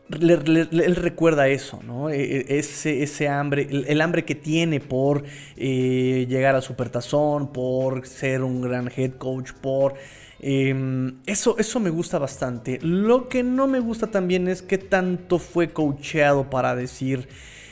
él 0.09 0.95
recuerda 0.95 1.47
eso, 1.47 1.81
¿no? 1.83 2.09
E, 2.09 2.21
e, 2.21 2.59
ese, 2.59 3.03
ese 3.03 3.27
hambre, 3.27 3.67
el, 3.69 4.01
hambre 4.01 4.25
que 4.25 4.35
tiene 4.35 4.79
por 4.79 5.23
eh, 5.55 6.25
llegar 6.27 6.55
al 6.55 6.63
supertazón, 6.63 7.53
por 7.53 8.05
ser 8.07 8.43
un 8.43 8.61
gran 8.61 8.91
head 8.95 9.13
coach, 9.13 9.51
por... 9.53 9.95
Em, 10.41 11.17
eso, 11.25 11.57
eso 11.57 11.79
me 11.79 11.89
gusta 11.89 12.17
bastante. 12.17 12.79
Lo 12.81 13.27
que 13.27 13.43
no 13.43 13.67
me 13.67 13.79
gusta 13.79 14.07
también 14.07 14.47
es 14.47 14.61
que 14.61 14.77
tanto 14.77 15.37
fue 15.37 15.69
coacheado 15.69 16.49
para 16.49 16.75
decir 16.75 17.27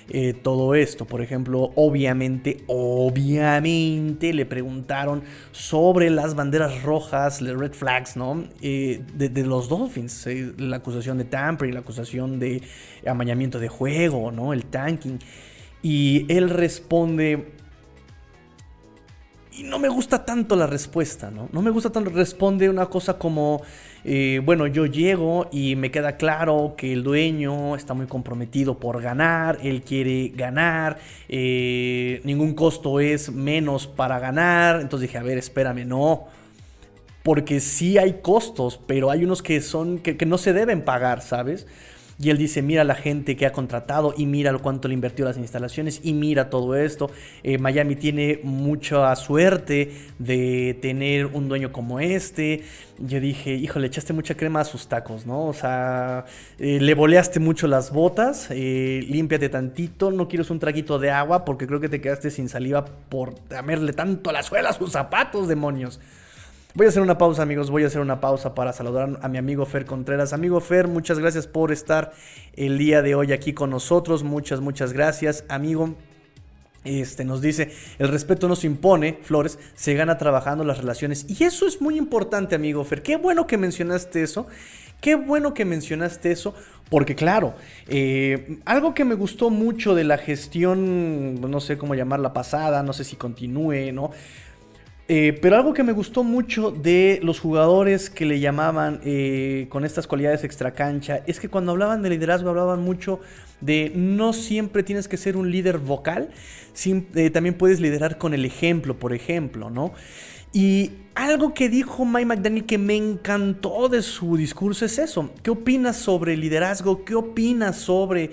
eh, 0.09 0.33
todo 0.33 0.73
esto. 0.75 1.05
Por 1.05 1.21
ejemplo, 1.21 1.71
obviamente, 1.75 2.63
obviamente 2.67 4.33
le 4.33 4.45
preguntaron 4.45 5.23
sobre 5.51 6.09
las 6.09 6.35
banderas 6.35 6.83
rojas, 6.83 7.41
las 7.41 7.57
red 7.57 7.73
flags, 7.73 8.15
¿no? 8.15 8.45
Eh, 8.61 9.03
de, 9.13 9.43
los 9.43 9.67
Dolphins, 9.67 10.27
eh, 10.27 10.53
la 10.57 10.77
acusación 10.77 11.17
de 11.17 11.25
tampering, 11.25 11.73
la 11.73 11.81
acusación 11.81 12.39
de 12.39 12.61
amañamiento 13.05 13.59
de 13.59 13.67
juego, 13.67 14.31
¿no? 14.31 14.53
El 14.53 14.65
tanking. 14.65 15.19
Y 15.81 16.25
él 16.29 16.49
responde 16.49 17.57
y 19.57 19.63
no 19.63 19.79
me 19.79 19.89
gusta 19.89 20.23
tanto 20.23 20.55
la 20.55 20.67
respuesta, 20.67 21.31
¿no? 21.31 21.49
No 21.51 21.61
me 21.63 21.71
gusta 21.71 21.91
tanto, 21.91 22.11
responde 22.11 22.69
una 22.69 22.85
cosa 22.85 23.17
como, 23.17 23.61
eh, 24.09 24.39
bueno, 24.41 24.67
yo 24.67 24.85
llego 24.85 25.49
y 25.51 25.75
me 25.75 25.91
queda 25.91 26.15
claro 26.15 26.75
que 26.77 26.93
el 26.93 27.03
dueño 27.03 27.75
está 27.75 27.93
muy 27.93 28.07
comprometido 28.07 28.79
por 28.79 29.01
ganar, 29.01 29.59
él 29.63 29.81
quiere 29.81 30.29
ganar, 30.33 30.97
eh, 31.27 32.21
ningún 32.23 32.53
costo 32.53 33.01
es 33.01 33.29
menos 33.29 33.85
para 33.85 34.17
ganar, 34.17 34.79
entonces 34.79 35.09
dije, 35.09 35.17
a 35.17 35.23
ver, 35.23 35.37
espérame, 35.37 35.85
no. 35.85 36.27
Porque 37.21 37.59
sí 37.59 37.97
hay 37.97 38.21
costos, 38.21 38.79
pero 38.87 39.11
hay 39.11 39.25
unos 39.25 39.41
que 39.41 39.59
son 39.59 39.99
que, 39.99 40.15
que 40.15 40.25
no 40.25 40.37
se 40.37 40.53
deben 40.53 40.85
pagar, 40.85 41.21
¿sabes? 41.21 41.67
Y 42.19 42.31
él 42.31 42.37
dice, 42.39 42.63
mira 42.63 42.83
la 42.83 42.95
gente 42.95 43.35
que 43.35 43.45
ha 43.45 43.51
contratado 43.51 44.15
y 44.17 44.25
mira 44.25 44.51
lo 44.51 44.59
cuánto 44.59 44.87
le 44.87 44.95
invirtió 44.95 45.23
las 45.23 45.37
instalaciones 45.37 45.99
y 46.03 46.13
mira 46.13 46.49
todo 46.49 46.75
esto. 46.75 47.11
Eh, 47.43 47.59
Miami 47.59 47.95
tiene 47.95 48.39
mucha 48.41 49.15
suerte 49.15 49.91
de 50.17 50.79
tener 50.81 51.27
un 51.27 51.47
dueño 51.47 51.71
como 51.71 51.99
este. 51.99 52.63
Yo 52.97 53.19
dije, 53.19 53.53
hijo, 53.53 53.77
le 53.77 53.85
echaste 53.85 54.13
mucha 54.13 54.35
crema 54.35 54.61
a 54.61 54.65
sus 54.65 54.87
tacos, 54.87 55.27
¿no? 55.27 55.45
O 55.45 55.53
sea, 55.53 56.25
eh, 56.57 56.79
le 56.81 56.95
boleaste 56.95 57.39
mucho 57.39 57.67
las 57.67 57.91
botas, 57.91 58.47
eh, 58.49 59.05
límpiate 59.07 59.49
tantito, 59.49 60.09
no 60.09 60.27
quieres 60.27 60.49
un 60.49 60.57
traguito 60.57 60.97
de 60.97 61.11
agua 61.11 61.45
porque 61.45 61.67
creo 61.67 61.79
que 61.79 61.89
te 61.89 62.01
quedaste 62.01 62.31
sin 62.31 62.49
saliva 62.49 62.85
por 63.09 63.35
lamerle 63.51 63.93
tanto 63.93 64.31
la 64.31 64.41
suela 64.41 64.69
a 64.69 64.73
sus 64.73 64.91
zapatos, 64.91 65.47
demonios. 65.47 65.99
Voy 66.73 66.85
a 66.85 66.89
hacer 66.89 67.01
una 67.01 67.17
pausa, 67.17 67.41
amigos. 67.41 67.71
Voy 67.71 67.83
a 67.83 67.87
hacer 67.87 68.01
una 68.01 68.19
pausa 68.19 68.53
para 68.53 68.71
saludar 68.71 69.19
a 69.21 69.27
mi 69.27 69.37
amigo 69.37 69.65
Fer 69.65 69.85
Contreras. 69.85 70.33
Amigo 70.33 70.59
Fer, 70.59 70.87
muchas 70.87 71.17
gracias 71.17 71.47
por 71.47 71.71
estar 71.71 72.13
el 72.55 72.77
día 72.77 73.01
de 73.01 73.15
hoy 73.15 73.31
aquí 73.31 73.53
con 73.53 73.71
nosotros. 73.71 74.23
Muchas, 74.23 74.59
muchas 74.59 74.93
gracias, 74.93 75.43
amigo. 75.49 75.95
Este, 76.83 77.25
nos 77.25 77.41
dice, 77.41 77.71
el 77.97 78.07
respeto 78.09 78.47
no 78.47 78.55
se 78.55 78.67
impone, 78.67 79.19
Flores, 79.23 79.59
se 79.75 79.93
gana 79.95 80.17
trabajando 80.17 80.63
las 80.63 80.77
relaciones. 80.77 81.25
Y 81.27 81.43
eso 81.43 81.67
es 81.67 81.81
muy 81.81 81.97
importante, 81.97 82.55
amigo 82.55 82.83
Fer. 82.83 83.01
Qué 83.01 83.17
bueno 83.17 83.47
que 83.47 83.57
mencionaste 83.57 84.21
eso. 84.21 84.47
Qué 85.01 85.15
bueno 85.15 85.53
que 85.53 85.63
mencionaste 85.63 86.31
eso, 86.31 86.55
porque 86.89 87.13
claro, 87.13 87.53
eh, 87.87 88.57
algo 88.65 88.95
que 88.95 89.05
me 89.05 89.13
gustó 89.13 89.51
mucho 89.51 89.93
de 89.93 90.03
la 90.03 90.17
gestión, 90.17 91.39
no 91.39 91.59
sé 91.59 91.77
cómo 91.77 91.93
llamarla 91.93 92.33
pasada, 92.33 92.81
no 92.81 92.93
sé 92.93 93.03
si 93.03 93.15
continúe, 93.15 93.91
¿no? 93.93 94.09
Eh, 95.09 95.37
pero 95.41 95.55
algo 95.55 95.73
que 95.73 95.83
me 95.83 95.93
gustó 95.93 96.25
mucho 96.25 96.69
de 96.69 97.21
los 97.23 97.39
jugadores 97.39 98.09
que 98.09 98.25
le 98.25 98.41
llamaban 98.41 98.99
eh, 99.05 99.67
con 99.69 99.85
estas 99.85 100.05
cualidades 100.05 100.43
extracancha 100.43 101.21
es 101.27 101.39
que 101.39 101.47
cuando 101.47 101.71
hablaban 101.71 102.01
de 102.01 102.09
liderazgo 102.09 102.49
hablaban 102.49 102.81
mucho 102.81 103.21
de 103.61 103.93
no 103.95 104.33
siempre 104.33 104.83
tienes 104.83 105.07
que 105.07 105.15
ser 105.15 105.37
un 105.37 105.49
líder 105.49 105.77
vocal, 105.77 106.29
eh, 106.85 107.29
también 107.29 107.55
puedes 107.55 107.79
liderar 107.79 108.17
con 108.17 108.33
el 108.33 108.43
ejemplo, 108.43 108.99
por 108.99 109.13
ejemplo, 109.13 109.69
¿no? 109.69 109.93
Y 110.51 110.91
algo 111.15 111.53
que 111.53 111.69
dijo 111.69 112.03
Mike 112.05 112.25
McDaniel 112.25 112.65
que 112.65 112.77
me 112.77 112.95
encantó 112.95 113.87
de 113.87 114.01
su 114.01 114.35
discurso 114.35 114.85
es 114.85 114.97
eso. 114.97 115.31
¿Qué 115.41 115.51
opinas 115.51 115.95
sobre 115.95 116.35
liderazgo? 116.35 117.05
¿Qué 117.05 117.15
opinas 117.15 117.77
sobre 117.77 118.31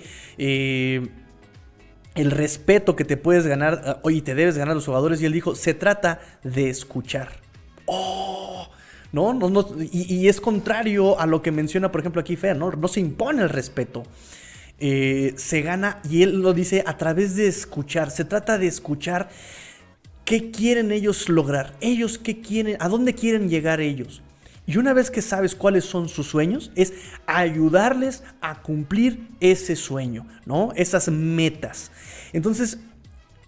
el 2.15 2.31
respeto 2.31 2.95
que 2.95 3.03
te 3.03 3.17
puedes 3.17 3.45
ganar 3.45 4.01
uh, 4.03 4.09
y 4.09 4.21
te 4.21 4.35
debes 4.35 4.57
ganar 4.57 4.73
los 4.73 4.85
jugadores. 4.85 5.21
Y 5.21 5.25
él 5.25 5.33
dijo, 5.33 5.53
se 5.53 5.73
trata 5.73 6.19
de 6.43 6.69
escuchar. 6.69 7.39
¡Oh! 7.85 8.69
¿No? 9.11 9.33
no, 9.33 9.49
no 9.49 9.67
y, 9.79 10.27
es 10.27 10.41
contrario 10.41 11.19
a 11.19 11.25
lo 11.25 11.41
que 11.41 11.51
menciona, 11.51 11.91
por 11.91 12.01
ejemplo, 12.01 12.19
aquí 12.19 12.35
Fer, 12.35 12.57
¿no? 12.57 12.71
No 12.71 12.87
se 12.87 12.99
impone 12.99 13.43
el 13.43 13.49
respeto. 13.49 14.03
Eh, 14.77 15.33
se 15.37 15.61
gana, 15.61 16.01
y 16.09 16.23
él 16.23 16.41
lo 16.41 16.53
dice, 16.53 16.83
a 16.85 16.97
través 16.97 17.35
de 17.37 17.47
escuchar. 17.47 18.11
Se 18.11 18.25
trata 18.25 18.57
de 18.57 18.67
escuchar 18.67 19.29
qué 20.25 20.51
quieren 20.51 20.91
ellos 20.91 21.29
lograr. 21.29 21.75
Ellos 21.79 22.17
qué 22.17 22.41
quieren, 22.41 22.75
a 22.79 22.89
dónde 22.89 23.13
quieren 23.13 23.47
llegar 23.47 23.79
ellos. 23.79 24.21
Y 24.67 24.77
una 24.77 24.93
vez 24.93 25.11
que 25.11 25.21
sabes 25.21 25.55
cuáles 25.55 25.85
son 25.85 26.09
sus 26.09 26.27
sueños, 26.27 26.71
es 26.75 26.93
ayudarles 27.27 28.23
a 28.41 28.61
cumplir 28.61 29.27
ese 29.39 29.75
sueño, 29.75 30.25
¿no? 30.45 30.71
Esas 30.75 31.09
metas. 31.09 31.91
Entonces, 32.33 32.79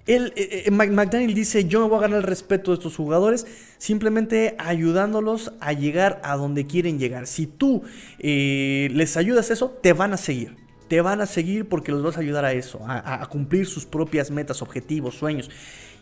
él, 0.07 0.32
eh, 0.38 0.63
eh, 0.65 0.72
McDaniel 0.72 1.34
dice, 1.34 1.65
yo 1.65 1.82
me 1.82 1.89
voy 1.89 1.97
a 1.97 2.01
ganar 2.01 2.20
el 2.20 2.24
respeto 2.24 2.72
de 2.72 2.76
estos 2.76 2.95
jugadores 2.95 3.45
simplemente 3.78 4.55
ayudándolos 4.57 5.51
a 5.59 5.74
llegar 5.74 6.22
a 6.24 6.38
donde 6.38 6.65
quieren 6.65 6.97
llegar. 6.97 7.28
Si 7.28 7.45
tú 7.45 7.84
eh, 8.20 8.89
les 8.93 9.18
ayudas 9.18 9.51
eso, 9.51 9.78
te 9.82 9.93
van 9.93 10.13
a 10.13 10.18
seguir. 10.18 10.55
te 10.88 11.01
van 11.01 11.20
a 11.20 11.26
seguir 11.26 11.68
porque 11.68 11.91
los 11.91 12.01
vas 12.01 12.15
a 12.15 12.22
ayudar 12.22 12.45
a 12.45 12.53
eso, 12.53 12.80
a, 12.88 13.28
cumplir 13.28 13.65
sus 13.65 13.86
propias 13.86 14.32
metas, 14.32 14.61
objetivos, 14.61 15.15
sueños. 15.15 15.49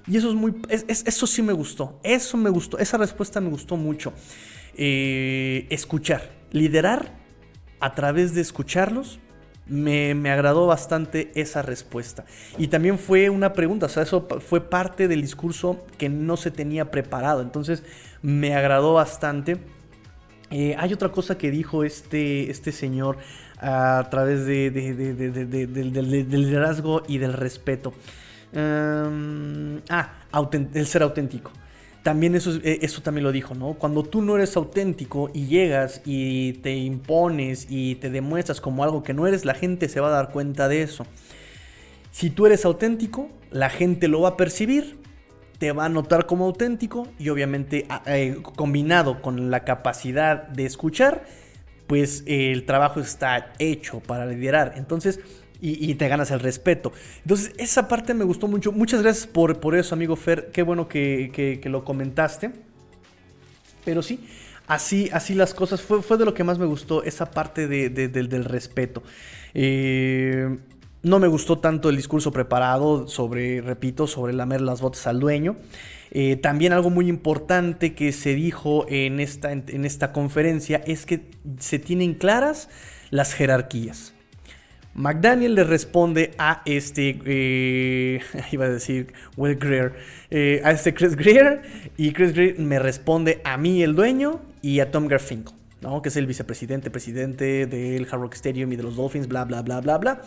Y 0.05 0.17
eso 0.17 0.29
es 0.29 0.35
muy, 0.35 0.53
eso 0.69 1.25
sí 1.25 1.41
me 1.41 1.53
gustó, 1.53 1.99
eso 2.03 2.37
me 2.37 2.51
gustó, 2.51 2.77
esa 2.77 2.97
respuesta 2.97 3.41
me 3.41 3.49
gustó 3.49 3.75
mucho. 3.77 4.13
Eh, 4.77 5.67
escuchar, 5.69 6.31
liderar 6.51 7.13
a 7.79 7.95
través 7.95 8.33
de 8.35 8.41
escucharlos, 8.41 9.19
me, 9.67 10.13
me, 10.13 10.29
agradó 10.29 10.67
bastante 10.67 11.31
esa 11.35 11.61
respuesta. 11.61 12.25
Y 12.57 12.67
también 12.67 12.99
fue 12.99 13.29
una 13.29 13.53
pregunta, 13.53 13.87
o 13.87 13.89
sea, 13.89 14.03
eso 14.03 14.27
fue 14.47 14.69
parte 14.69 15.07
del 15.07 15.21
discurso 15.21 15.85
que 15.97 16.09
no 16.09 16.37
se 16.37 16.51
tenía 16.51 16.91
preparado. 16.91 17.41
Entonces 17.41 17.83
me 18.21 18.55
agradó 18.55 18.93
bastante. 18.93 19.57
Eh, 20.51 20.75
hay 20.77 20.93
otra 20.93 21.09
cosa 21.09 21.37
que 21.37 21.51
dijo 21.51 21.83
este, 21.83 22.51
este 22.51 22.71
señor 22.71 23.17
a 23.59 24.07
través 24.11 24.45
de, 24.45 24.69
del 24.69 26.31
liderazgo 26.31 27.03
y 27.07 27.17
del 27.17 27.33
respeto. 27.33 27.93
Em, 28.51 29.81
ah, 29.89 30.13
el 30.73 30.87
ser 30.87 31.03
auténtico. 31.03 31.51
También 32.05 32.35
eso, 32.35 32.51
eh, 32.63 32.77
eso 32.83 33.01
también 33.01 33.23
lo 33.23 33.31
dijo, 33.31 33.55
¿no? 33.55 33.73
Cuando 33.73 34.03
tú 34.03 34.21
no 34.21 34.35
eres 34.35 34.55
auténtico 34.55 35.31
y 35.33 35.47
llegas 35.47 36.03
y 36.05 36.53
te 36.53 36.75
impones 36.75 37.65
y 37.67 37.95
te 37.95 38.11
demuestras 38.11 38.61
como 38.61 38.83
algo 38.83 39.01
que 39.01 39.15
no 39.15 39.25
eres, 39.25 39.43
la 39.43 39.55
gente 39.55 39.89
se 39.89 39.99
va 39.99 40.09
a 40.09 40.11
dar 40.11 40.29
cuenta 40.29 40.67
de 40.67 40.83
eso. 40.83 41.07
Si 42.11 42.29
tú 42.29 42.45
eres 42.45 42.63
auténtico, 42.63 43.29
la 43.49 43.71
gente 43.71 44.07
lo 44.07 44.21
va 44.21 44.29
a 44.29 44.37
percibir 44.37 44.99
te 45.57 45.71
va 45.71 45.85
a 45.85 45.89
notar 45.89 46.27
como 46.27 46.45
auténtico 46.45 47.07
y 47.17 47.29
obviamente 47.29 47.87
eh, 48.05 48.37
combinado 48.55 49.23
con 49.23 49.49
la 49.49 49.63
capacidad 49.63 50.47
de 50.49 50.65
escuchar, 50.65 51.25
pues 51.87 52.23
el 52.27 52.65
trabajo 52.65 52.99
está 52.99 53.53
hecho 53.57 53.99
para 53.99 54.27
liderar. 54.27 54.73
Entonces, 54.75 55.19
y, 55.61 55.95
te 55.95 56.07
ganas 56.07 56.31
el 56.31 56.39
respeto. 56.39 56.91
Entonces, 57.21 57.53
esa 57.57 57.87
parte 57.87 58.13
me 58.13 58.23
gustó 58.23 58.47
mucho. 58.47 58.71
Muchas 58.71 59.01
gracias 59.01 59.27
por, 59.27 59.59
por 59.59 59.75
eso, 59.75 59.95
amigo 59.95 60.15
Fer. 60.15 60.51
Qué 60.51 60.63
bueno 60.63 60.87
que, 60.87 61.61
lo 61.65 61.83
comentaste. 61.83 62.51
Pero 63.83 64.01
sí, 64.01 64.25
así, 64.67 65.09
así 65.13 65.35
las 65.35 65.53
cosas. 65.53 65.81
Fue, 65.81 66.01
fue 66.01 66.17
de 66.17 66.25
lo 66.25 66.33
que 66.33 66.43
más 66.43 66.59
me 66.59 66.65
gustó, 66.65 67.03
esa 67.03 67.31
parte 67.31 67.67
del 67.67 68.45
respeto. 68.45 69.03
Eh, 69.53 70.57
no 71.05 71.19
me 71.19 71.27
gustó 71.27 71.59
tanto 71.59 71.89
el 71.89 71.95
discurso 71.95 72.31
preparado 72.31 73.07
sobre, 73.07 73.61
repito, 73.61 74.07
sobre 74.07 74.33
lamer 74.33 74.61
las 74.61 74.81
botas 74.81 75.05
al 75.05 75.19
dueño. 75.19 75.55
Eh, 76.09 76.35
también 76.35 76.73
algo 76.73 76.89
muy 76.89 77.09
importante 77.09 77.93
que 77.93 78.11
se 78.11 78.33
dijo 78.33 78.87
en 78.89 79.19
esta, 79.19 79.51
en, 79.51 79.85
esta 79.85 80.11
conferencia 80.11 80.81
es 80.87 81.05
que 81.05 81.29
se 81.59 81.77
tienen 81.77 82.15
claras 82.15 82.69
las 83.11 83.35
jerarquías. 83.35 84.14
McDaniel 84.95 85.55
le 85.55 85.63
responde 85.65 86.31
a 86.37 86.61
este, 86.65 87.19
eh, 87.25 88.21
iba 88.51 88.65
a 88.65 88.69
decir 88.69 89.13
Will 89.35 89.57
Greer, 89.57 89.93
eh, 90.31 90.61
a 90.63 90.71
este 90.71 90.93
Chris 90.93 91.15
Greer, 91.15 91.61
y 91.97 92.13
Chris 92.13 92.33
Greer 92.33 92.59
me 92.59 92.79
responde 92.79 93.41
a 93.43 93.57
mí, 93.57 93.83
el 93.83 93.93
dueño, 93.93 94.39
y 94.61 94.79
a 94.79 94.91
Tom 94.91 95.07
Garfinkel, 95.07 95.53
¿no? 95.81 96.01
que 96.01 96.09
es 96.09 96.15
el 96.15 96.25
vicepresidente, 96.25 96.89
presidente 96.89 97.67
del 97.67 98.07
Hard 98.09 98.33
Stadium 98.33 98.71
y 98.71 98.77
de 98.77 98.83
los 98.83 98.95
Dolphins, 98.95 99.27
bla, 99.27 99.43
bla, 99.43 99.61
bla, 99.61 99.81
bla, 99.81 99.97
bla. 99.97 100.21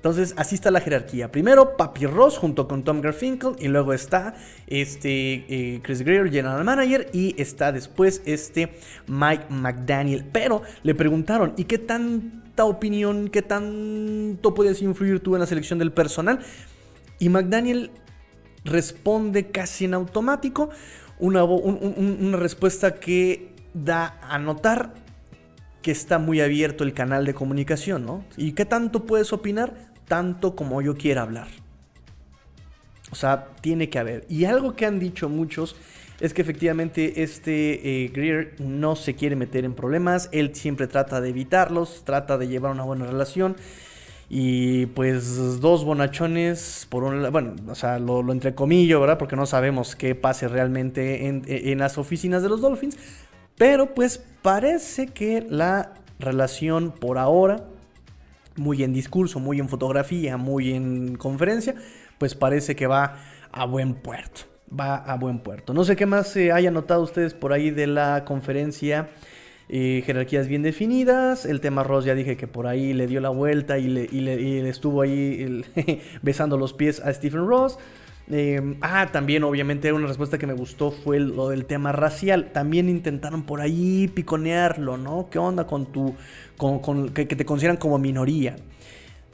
Entonces, 0.00 0.32
así 0.38 0.54
está 0.54 0.70
la 0.70 0.80
jerarquía. 0.80 1.30
Primero, 1.30 1.76
Papi 1.76 2.06
Ross 2.06 2.38
junto 2.38 2.66
con 2.66 2.84
Tom 2.84 3.02
Garfinkel. 3.02 3.56
Y 3.58 3.68
luego 3.68 3.92
está 3.92 4.34
este 4.66 5.44
eh, 5.46 5.80
Chris 5.82 6.00
Greer, 6.00 6.30
General 6.30 6.64
Manager. 6.64 7.10
Y 7.12 7.34
está 7.38 7.70
después 7.70 8.22
este 8.24 8.78
Mike 9.06 9.44
McDaniel. 9.50 10.24
Pero 10.32 10.62
le 10.82 10.94
preguntaron, 10.94 11.52
¿y 11.58 11.64
qué 11.64 11.76
tanta 11.76 12.64
opinión, 12.64 13.28
qué 13.28 13.42
tanto 13.42 14.54
puedes 14.54 14.80
influir 14.80 15.20
tú 15.20 15.34
en 15.34 15.40
la 15.40 15.46
selección 15.46 15.78
del 15.78 15.92
personal? 15.92 16.38
Y 17.18 17.28
McDaniel 17.28 17.90
responde 18.64 19.50
casi 19.50 19.84
en 19.84 19.92
automático. 19.92 20.70
Una, 21.18 21.44
una 21.44 22.38
respuesta 22.38 22.94
que 22.94 23.52
da 23.74 24.18
a 24.22 24.38
notar 24.38 24.94
que 25.82 25.90
está 25.90 26.18
muy 26.18 26.40
abierto 26.40 26.84
el 26.84 26.94
canal 26.94 27.24
de 27.24 27.34
comunicación, 27.34 28.04
¿no? 28.04 28.24
¿Y 28.38 28.52
qué 28.52 28.64
tanto 28.64 29.04
puedes 29.04 29.32
opinar? 29.32 29.89
Tanto 30.10 30.56
como 30.56 30.82
yo 30.82 30.96
quiera 30.96 31.22
hablar. 31.22 31.46
O 33.12 33.14
sea, 33.14 33.46
tiene 33.60 33.88
que 33.88 34.00
haber. 34.00 34.26
Y 34.28 34.44
algo 34.44 34.74
que 34.74 34.84
han 34.84 34.98
dicho 34.98 35.28
muchos 35.28 35.76
es 36.18 36.34
que 36.34 36.42
efectivamente 36.42 37.22
este 37.22 38.04
eh, 38.04 38.08
Greer 38.08 38.56
no 38.58 38.96
se 38.96 39.14
quiere 39.14 39.36
meter 39.36 39.64
en 39.64 39.72
problemas. 39.72 40.28
Él 40.32 40.52
siempre 40.56 40.88
trata 40.88 41.20
de 41.20 41.28
evitarlos, 41.28 42.02
trata 42.04 42.38
de 42.38 42.48
llevar 42.48 42.72
una 42.72 42.82
buena 42.82 43.06
relación. 43.06 43.54
Y 44.28 44.86
pues 44.86 45.60
dos 45.60 45.84
bonachones, 45.84 46.88
por 46.90 47.04
un 47.04 47.30
bueno, 47.30 47.54
o 47.68 47.76
sea, 47.76 48.00
lo, 48.00 48.20
lo 48.24 48.32
entrecomillo, 48.32 49.00
¿verdad? 49.00 49.16
Porque 49.16 49.36
no 49.36 49.46
sabemos 49.46 49.94
qué 49.94 50.16
pase 50.16 50.48
realmente 50.48 51.28
en, 51.28 51.44
en 51.46 51.78
las 51.78 51.98
oficinas 51.98 52.42
de 52.42 52.48
los 52.48 52.60
Dolphins. 52.60 52.96
Pero 53.56 53.94
pues 53.94 54.20
parece 54.42 55.06
que 55.06 55.46
la 55.48 55.94
relación 56.18 56.90
por 56.90 57.16
ahora 57.16 57.64
muy 58.60 58.84
en 58.84 58.92
discurso, 58.92 59.40
muy 59.40 59.58
en 59.58 59.68
fotografía, 59.68 60.36
muy 60.36 60.74
en 60.74 61.16
conferencia, 61.16 61.74
pues 62.18 62.34
parece 62.34 62.76
que 62.76 62.86
va 62.86 63.16
a 63.50 63.64
buen 63.64 63.94
puerto. 63.94 64.42
Va 64.78 64.96
a 64.96 65.16
buen 65.16 65.40
puerto. 65.40 65.74
No 65.74 65.82
sé 65.84 65.96
qué 65.96 66.06
más 66.06 66.28
se 66.28 66.52
haya 66.52 66.70
notado 66.70 67.02
ustedes 67.02 67.34
por 67.34 67.52
ahí 67.52 67.70
de 67.70 67.88
la 67.88 68.24
conferencia. 68.24 69.08
Eh, 69.68 70.02
jerarquías 70.04 70.46
bien 70.46 70.62
definidas. 70.62 71.46
El 71.46 71.60
tema 71.60 71.82
Ross 71.82 72.04
ya 72.04 72.14
dije 72.14 72.36
que 72.36 72.46
por 72.46 72.66
ahí 72.66 72.92
le 72.92 73.06
dio 73.06 73.20
la 73.20 73.30
vuelta 73.30 73.78
y 73.78 73.88
le, 73.88 74.68
estuvo 74.68 75.00
ahí 75.00 75.64
besando 76.22 76.56
los 76.56 76.72
pies 76.72 77.00
a 77.00 77.12
Stephen 77.12 77.46
Ross. 77.46 77.78
Em, 78.32 78.76
ah, 78.80 79.08
también 79.10 79.42
obviamente 79.42 79.92
una 79.92 80.06
respuesta 80.06 80.38
que 80.38 80.46
me 80.46 80.52
gustó 80.52 80.92
fue 80.92 81.18
lo 81.18 81.48
del 81.48 81.64
tema 81.64 81.92
racial. 81.92 82.52
También 82.52 82.88
intentaron 82.88 83.42
por 83.42 83.60
ahí 83.60 84.08
piconearlo, 84.08 84.96
¿no? 84.96 85.28
¿Qué 85.30 85.38
onda 85.38 85.66
con 85.66 85.86
tu... 85.86 86.14
con, 86.56 87.10
que, 87.10 87.26
te 87.26 87.44
consideran 87.44 87.76
como 87.76 87.98
minoría? 87.98 88.56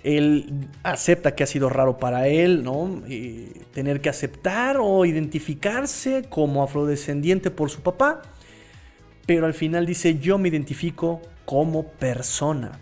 Él 0.03 0.69
acepta 0.83 1.35
que 1.35 1.43
ha 1.43 1.47
sido 1.47 1.69
raro 1.69 1.99
para 1.99 2.29
él, 2.29 2.63
¿no? 2.63 3.03
tener 3.73 4.01
que 4.01 4.09
aceptar 4.09 4.77
o 4.81 5.05
identificarse 5.05 6.25
como 6.29 6.63
afrodescendiente 6.63 7.51
por 7.51 7.71
su 7.71 7.81
papá. 7.83 8.23
Pero 9.27 9.47
al 9.47 9.55
final 9.55 9.85
dice, 9.85 10.19
yo 10.19 10.39
me 10.39 10.49
identifico 10.49 11.21
como 11.45 11.89
persona. 11.89 12.79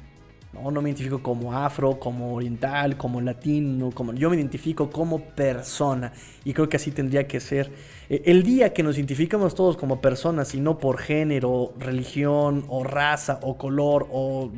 No, 0.55 0.71
no 0.71 0.81
me 0.81 0.89
identifico 0.89 1.21
como 1.21 1.53
afro, 1.53 1.99
como 1.99 2.35
oriental, 2.35 2.97
como 2.97 3.21
latino, 3.21 3.91
como 3.93 4.15
yo 4.15 4.31
me 4.31 4.37
identifico 4.37 4.89
como 4.89 5.21
persona 5.21 6.13
y 6.45 6.53
creo 6.53 6.69
que 6.69 6.77
así 6.77 6.93
tendría 6.93 7.27
que 7.27 7.41
ser. 7.41 7.71
Eh, 8.09 8.23
el 8.27 8.45
día 8.45 8.73
que 8.73 8.85
nos 8.85 8.97
identificamos 8.97 9.55
todos 9.55 9.77
como 9.77 10.01
personas 10.01 10.55
y 10.55 10.61
no 10.61 10.79
por 10.79 10.99
género, 10.99 11.75
religión 11.79 12.65
o 12.69 12.85
raza 12.85 13.41
o 13.43 13.59
color 13.59 14.07
o 14.11 14.51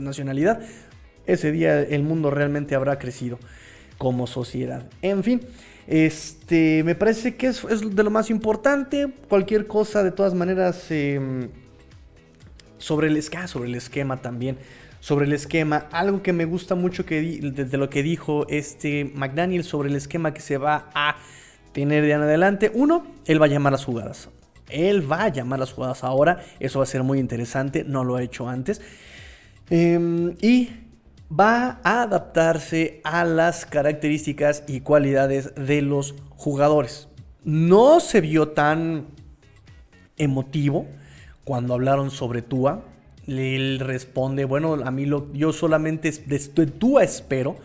nacionalidad, 0.00 0.60
ese 1.26 1.52
día 1.52 1.80
el 1.80 2.02
mundo 2.02 2.30
realmente 2.30 2.74
habrá 2.74 2.98
crecido 2.98 3.38
como 3.96 4.26
sociedad. 4.26 4.86
En 5.02 5.22
fin, 5.22 5.40
este 5.86 6.82
me 6.82 6.94
parece 6.94 7.36
que 7.36 7.46
es, 7.46 7.62
de 7.62 8.02
lo 8.02 8.10
más 8.10 8.28
importante. 8.28 9.08
Cualquier 9.28 9.66
cosa, 9.66 10.02
de 10.02 10.10
todas 10.10 10.34
maneras, 10.34 10.90
em, 10.90 11.48
sobre 12.78 13.06
el 13.08 13.22
sobre 13.22 13.68
el 13.68 13.76
esquema 13.76 14.20
también 14.20 14.58
sobre 15.04 15.26
el 15.26 15.34
esquema. 15.34 15.86
Algo 15.92 16.22
que 16.22 16.32
me 16.32 16.46
gusta 16.46 16.74
mucho 16.74 17.04
que 17.04 17.20
desde 17.20 17.76
lo 17.76 17.90
que 17.90 18.02
dijo 18.02 18.46
este 18.48 19.04
McDaniel 19.14 19.62
sobre 19.62 19.90
el 19.90 19.96
esquema 19.96 20.32
que 20.32 20.40
se 20.40 20.56
va 20.56 20.88
a 20.94 21.18
tener 21.72 22.04
de 22.04 22.12
en 22.12 22.22
adelante. 22.22 22.72
Uno, 22.72 23.06
él 23.26 23.38
va 23.38 23.44
a 23.44 23.50
llamar 23.50 23.72
las 23.72 23.84
jugadas. 23.84 24.30
Él 24.70 25.12
va 25.12 25.24
a 25.24 25.28
llamar 25.28 25.58
las 25.58 25.74
jugadas 25.74 26.04
ahora. 26.04 26.42
Eso 26.58 26.78
va 26.78 26.84
a 26.84 26.86
ser 26.86 27.02
muy 27.02 27.18
interesante. 27.18 27.84
No 27.84 28.02
lo 28.02 28.16
ha 28.16 28.22
hecho 28.22 28.48
antes. 28.48 28.80
Em, 29.68 30.36
y 30.40 30.70
va 31.30 31.80
a 31.84 32.00
adaptarse 32.00 33.02
a 33.04 33.26
las 33.26 33.66
características 33.66 34.64
y 34.66 34.80
cualidades 34.80 35.54
de 35.54 35.82
los 35.82 36.14
jugadores. 36.30 37.08
No 37.44 38.00
se 38.00 38.22
vio 38.22 38.48
tan 38.52 39.08
emotivo 40.16 40.86
cuando 41.44 41.74
hablaron 41.74 42.10
sobre 42.10 42.40
Tua. 42.40 42.93
Él 43.26 43.80
responde, 43.80 44.44
bueno, 44.44 44.74
a 44.84 44.90
mí 44.90 45.06
lo, 45.06 45.32
yo 45.32 45.52
solamente 45.52 46.10
de 46.10 46.38
tú 46.66 46.98
espero 46.98 47.56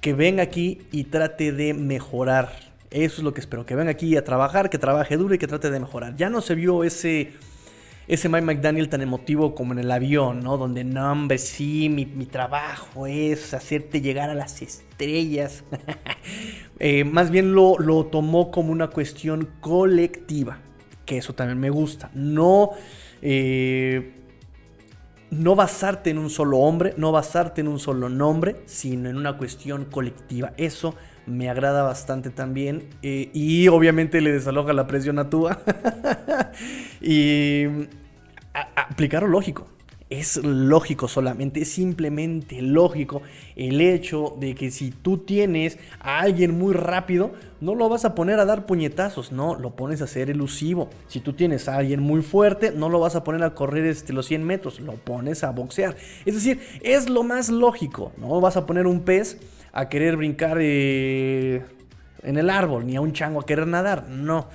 que 0.00 0.12
venga 0.12 0.42
aquí 0.42 0.82
y 0.92 1.04
trate 1.04 1.52
de 1.52 1.74
mejorar. 1.74 2.50
Eso 2.90 3.16
es 3.18 3.22
lo 3.22 3.34
que 3.34 3.40
espero, 3.40 3.66
que 3.66 3.74
venga 3.74 3.90
aquí 3.90 4.16
a 4.16 4.24
trabajar, 4.24 4.70
que 4.70 4.78
trabaje 4.78 5.16
duro 5.16 5.34
y 5.34 5.38
que 5.38 5.46
trate 5.46 5.70
de 5.70 5.80
mejorar. 5.80 6.16
Ya 6.16 6.30
no 6.30 6.40
se 6.40 6.54
vio 6.54 6.84
ese, 6.84 7.32
ese 8.06 8.28
Mike 8.30 8.46
McDaniel 8.46 8.88
tan 8.88 9.02
emotivo 9.02 9.54
como 9.54 9.74
en 9.74 9.80
el 9.80 9.90
avión, 9.90 10.40
¿no? 10.40 10.56
Donde, 10.56 10.84
no, 10.84 11.12
hombre, 11.12 11.36
sí, 11.36 11.90
mi, 11.90 12.06
trabajo 12.24 13.06
es 13.06 13.52
hacerte 13.52 14.00
llegar 14.00 14.30
a 14.30 14.34
las 14.34 14.62
estrellas. 14.62 15.64
Eh, 16.80 17.02
más 17.02 17.32
bien 17.32 17.54
lo, 17.54 17.76
lo 17.80 18.06
tomó 18.06 18.52
como 18.52 18.70
una 18.70 18.86
cuestión 18.86 19.48
colectiva, 19.60 20.58
que 21.06 21.18
eso 21.18 21.34
también 21.34 21.58
me 21.58 21.70
gusta. 21.70 22.08
No... 22.14 22.70
Eh, 23.20 24.17
no 25.30 25.54
basarte 25.54 26.10
en 26.10 26.18
un 26.18 26.30
solo 26.30 26.58
hombre, 26.58 26.94
no 26.96 27.12
basarte 27.12 27.60
en 27.60 27.68
un 27.68 27.78
solo 27.78 28.08
nombre, 28.08 28.56
sino 28.66 29.08
en 29.08 29.16
una 29.16 29.36
cuestión 29.36 29.84
colectiva. 29.84 30.52
Eso 30.56 30.94
me 31.26 31.50
agrada 31.50 31.82
bastante 31.82 32.30
también. 32.30 32.88
Eh, 33.02 33.30
y 33.34 33.68
obviamente 33.68 34.20
le 34.20 34.32
desaloja 34.32 34.72
la 34.72 34.86
presión 34.86 35.18
a 35.18 35.30
Tua. 35.30 35.60
y 37.00 37.64
aplicarlo 38.74 39.28
lógico. 39.28 39.68
Es 40.10 40.42
lógico 40.42 41.06
solamente, 41.06 41.60
es 41.60 41.70
simplemente 41.70 42.62
lógico 42.62 43.20
el 43.56 43.82
hecho 43.82 44.34
de 44.40 44.54
que 44.54 44.70
si 44.70 44.90
tú 44.90 45.18
tienes 45.18 45.78
a 46.00 46.20
alguien 46.20 46.56
muy 46.56 46.72
rápido, 46.72 47.32
no 47.60 47.74
lo 47.74 47.90
vas 47.90 48.06
a 48.06 48.14
poner 48.14 48.40
a 48.40 48.46
dar 48.46 48.64
puñetazos, 48.64 49.32
no, 49.32 49.54
lo 49.54 49.76
pones 49.76 50.00
a 50.00 50.06
ser 50.06 50.30
elusivo. 50.30 50.88
Si 51.08 51.20
tú 51.20 51.34
tienes 51.34 51.68
a 51.68 51.76
alguien 51.76 52.00
muy 52.00 52.22
fuerte, 52.22 52.72
no 52.72 52.88
lo 52.88 53.00
vas 53.00 53.16
a 53.16 53.24
poner 53.24 53.42
a 53.42 53.54
correr 53.54 53.84
este, 53.84 54.14
los 54.14 54.24
100 54.24 54.44
metros, 54.44 54.80
lo 54.80 54.94
pones 54.94 55.44
a 55.44 55.50
boxear. 55.50 55.94
Es 56.24 56.34
decir, 56.34 56.58
es 56.80 57.10
lo 57.10 57.22
más 57.22 57.50
lógico, 57.50 58.12
no 58.16 58.40
vas 58.40 58.56
a 58.56 58.64
poner 58.64 58.86
un 58.86 59.00
pez 59.00 59.38
a 59.72 59.90
querer 59.90 60.16
brincar 60.16 60.56
eh, 60.58 61.64
en 62.22 62.38
el 62.38 62.48
árbol, 62.48 62.86
ni 62.86 62.96
a 62.96 63.02
un 63.02 63.12
chango 63.12 63.40
a 63.40 63.46
querer 63.46 63.66
nadar, 63.66 64.08
no 64.08 64.48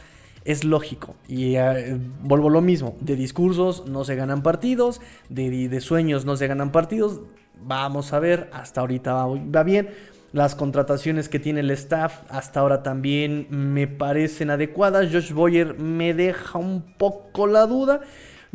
es 0.46 0.64
lógico. 0.64 1.16
Y 1.28 1.56
eh, 1.56 1.98
vuelvo 2.22 2.50
lo 2.50 2.62
mismo, 2.62 2.96
de 3.00 3.16
discursos 3.16 3.88
no 3.88 4.04
se 4.04 4.16
ganan 4.16 4.44
partidos, 4.44 5.02
de, 5.30 5.80
sueños 5.82 6.26
no 6.26 6.36
se 6.36 6.48
ganan 6.48 6.72
partidos. 6.72 7.22
Vamos 7.66 8.14
a 8.14 8.20
ver, 8.20 8.50
hasta 8.54 8.82
ahorita 8.82 9.14
va, 9.26 9.64
bien. 9.64 9.90
Las 10.34 10.56
contrataciones 10.56 11.30
que 11.30 11.40
tiene 11.40 11.60
el 11.60 11.70
staff 11.72 12.22
hasta 12.30 12.60
ahora 12.60 12.82
también 12.82 13.48
me 13.50 13.88
parecen 13.88 14.50
adecuadas. 14.50 15.10
Josh 15.12 15.32
Boyer 15.32 15.78
me 15.78 16.14
deja 16.14 16.58
un 16.58 16.82
poco 16.98 17.46
la 17.46 17.68
duda. 17.68 18.02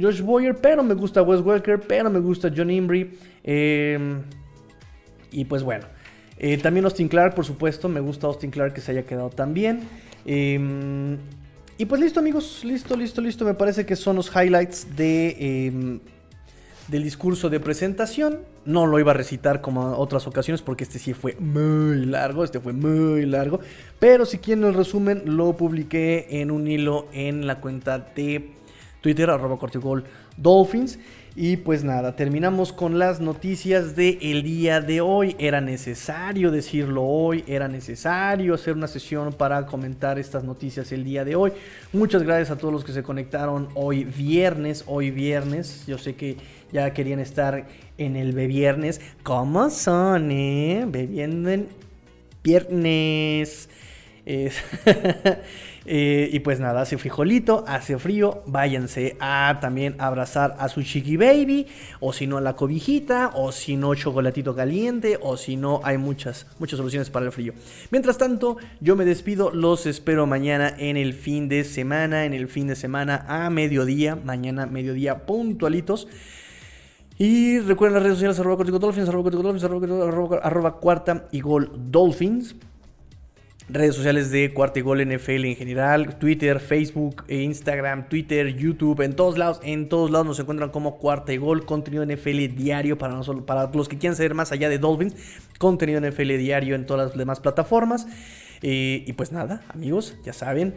Josh 0.00 0.20
Boyer, 0.20 0.56
pero 0.56 0.82
me 0.82 0.94
gusta 0.94 1.22
Wes 1.22 1.40
Welker, 1.40 1.80
pero 1.80 2.10
me 2.10 2.18
gusta 2.18 2.50
John 2.54 2.70
Imbri. 2.70 3.16
Em, 3.44 4.22
y 5.30 5.44
pues 5.44 5.62
bueno. 5.62 5.86
Eh, 6.40 6.58
también 6.58 6.84
Austin 6.84 7.08
Clark, 7.08 7.34
por 7.34 7.44
supuesto. 7.44 7.88
Me 7.88 8.00
gusta 8.00 8.26
Austin 8.26 8.50
Clark 8.50 8.74
que 8.74 8.80
se 8.80 8.90
haya 8.90 9.04
quedado 9.04 9.30
tan 9.30 9.54
bien. 9.54 9.82
Y 11.80 11.86
pues 11.86 12.00
listo 12.00 12.18
amigos, 12.18 12.64
listo, 12.64 12.96
listo, 12.96 13.20
listo. 13.20 13.44
Me 13.44 13.54
parece 13.54 13.86
que 13.86 13.94
son 13.94 14.16
los 14.16 14.32
highlights 14.34 14.96
de, 14.96 15.66
em, 15.68 16.00
del 16.88 17.04
discurso 17.04 17.48
de 17.48 17.60
presentación. 17.60 18.40
No 18.64 18.84
lo 18.84 18.98
iba 18.98 19.12
a 19.12 19.14
recitar 19.14 19.60
como 19.60 19.96
otras 19.96 20.26
ocasiones 20.26 20.60
porque 20.60 20.82
este 20.82 20.98
sí 20.98 21.14
fue 21.14 21.36
muy 21.38 22.04
largo, 22.04 22.42
este 22.42 22.58
fue 22.58 22.72
muy 22.72 23.26
largo. 23.26 23.60
Pero 24.00 24.26
si 24.26 24.38
quieren 24.38 24.64
el 24.64 24.74
resumen, 24.74 25.22
lo 25.24 25.56
publiqué 25.56 26.26
en 26.40 26.50
un 26.50 26.66
hilo 26.66 27.06
en 27.12 27.46
la 27.46 27.60
cuenta 27.60 28.00
de 28.00 28.50
Twitter, 29.00 29.30
arroba 29.30 29.56
cortigol 29.56 30.02
dolphins. 30.36 30.98
Y 31.36 31.58
pues 31.58 31.84
nada, 31.84 32.16
terminamos 32.16 32.72
con 32.72 32.98
las 32.98 33.20
noticias 33.20 33.94
del 33.94 34.18
el 34.20 34.42
día 34.42 34.80
de 34.80 35.00
hoy. 35.00 35.36
Era 35.38 35.60
necesario 35.60 36.50
decirlo 36.50 37.04
hoy, 37.04 37.44
era 37.46 37.68
necesario 37.68 38.54
hacer 38.54 38.74
una 38.74 38.88
sesión 38.88 39.32
para 39.32 39.64
comentar 39.66 40.18
estas 40.18 40.42
noticias 40.42 40.90
el 40.92 41.04
día 41.04 41.24
de 41.24 41.36
hoy. 41.36 41.52
Muchas 41.92 42.22
gracias 42.22 42.50
a 42.50 42.58
todos 42.58 42.72
los 42.72 42.84
que 42.84 42.92
se 42.92 43.02
conectaron 43.02 43.68
hoy 43.74 44.04
viernes, 44.04 44.84
hoy 44.86 45.10
viernes. 45.10 45.84
Yo 45.86 45.98
sé 45.98 46.16
que 46.16 46.36
ya 46.72 46.92
querían 46.92 47.20
estar 47.20 47.66
en 47.98 48.16
el 48.16 48.32
viernes. 48.32 49.00
¿Cómo 49.22 49.70
son, 49.70 50.30
eh? 50.30 50.86
Bebiendo 50.88 51.50
en 51.50 51.68
viernes. 52.42 53.68
Eh, 55.90 56.28
y 56.34 56.40
pues 56.40 56.60
nada, 56.60 56.82
hace 56.82 56.98
frijolito, 56.98 57.64
hace 57.66 57.98
frío, 57.98 58.42
váyanse 58.44 59.16
a 59.20 59.56
también 59.58 59.94
abrazar 59.98 60.54
a 60.58 60.68
su 60.68 60.82
chiqui 60.82 61.16
baby, 61.16 61.66
o 62.00 62.12
si 62.12 62.26
no 62.26 62.40
la 62.40 62.56
cobijita, 62.56 63.30
o 63.34 63.52
si 63.52 63.78
no 63.78 63.94
chocolatito 63.94 64.54
caliente, 64.54 65.18
o 65.22 65.38
si 65.38 65.56
no 65.56 65.80
hay 65.84 65.96
muchas, 65.96 66.46
muchas 66.58 66.76
soluciones 66.76 67.08
para 67.08 67.24
el 67.24 67.32
frío. 67.32 67.54
Mientras 67.90 68.18
tanto, 68.18 68.58
yo 68.82 68.96
me 68.96 69.06
despido, 69.06 69.50
los 69.50 69.86
espero 69.86 70.26
mañana 70.26 70.74
en 70.76 70.98
el 70.98 71.14
fin 71.14 71.48
de 71.48 71.64
semana, 71.64 72.26
en 72.26 72.34
el 72.34 72.48
fin 72.48 72.66
de 72.66 72.76
semana 72.76 73.24
a 73.26 73.48
mediodía, 73.48 74.14
mañana 74.14 74.66
mediodía 74.66 75.24
puntualitos. 75.24 76.06
Y 77.16 77.60
recuerden 77.60 77.94
las 77.94 78.02
redes 78.02 78.16
sociales 78.16 78.38
arroba 78.38 78.62
arroba 78.62 80.06
arroba, 80.06 80.36
arroba 80.36 80.76
cuarta 80.80 81.28
y 81.32 81.40
gol 81.40 81.72
dolphins 81.90 82.54
redes 83.68 83.94
sociales 83.94 84.30
de 84.30 84.52
Cuarta 84.52 84.78
y 84.78 84.82
Gol 84.82 85.06
NFL 85.06 85.44
en 85.44 85.56
general, 85.56 86.18
Twitter, 86.18 86.60
Facebook, 86.60 87.24
e 87.28 87.42
Instagram, 87.42 88.08
Twitter, 88.08 88.56
YouTube, 88.56 89.02
en 89.02 89.14
todos 89.14 89.36
lados, 89.36 89.60
en 89.62 89.88
todos 89.88 90.10
lados 90.10 90.26
nos 90.26 90.40
encuentran 90.40 90.70
como 90.70 90.98
Cuarta 90.98 91.32
y 91.32 91.36
Gol, 91.36 91.66
contenido 91.66 92.04
NFL 92.04 92.54
diario 92.56 92.96
para, 92.96 93.14
nosotros, 93.14 93.44
para 93.44 93.70
los 93.72 93.88
que 93.88 93.98
quieran 93.98 94.16
saber 94.16 94.34
más 94.34 94.52
allá 94.52 94.68
de 94.68 94.78
Dolphins, 94.78 95.14
contenido 95.58 96.00
NFL 96.00 96.36
diario 96.38 96.74
en 96.74 96.86
todas 96.86 97.08
las 97.08 97.18
demás 97.18 97.40
plataformas. 97.40 98.06
Eh, 98.62 99.04
y 99.06 99.12
pues 99.12 99.32
nada, 99.32 99.62
amigos, 99.68 100.16
ya 100.24 100.32
saben, 100.32 100.74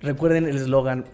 recuerden 0.00 0.46
el 0.46 0.56
eslogan, 0.56 1.04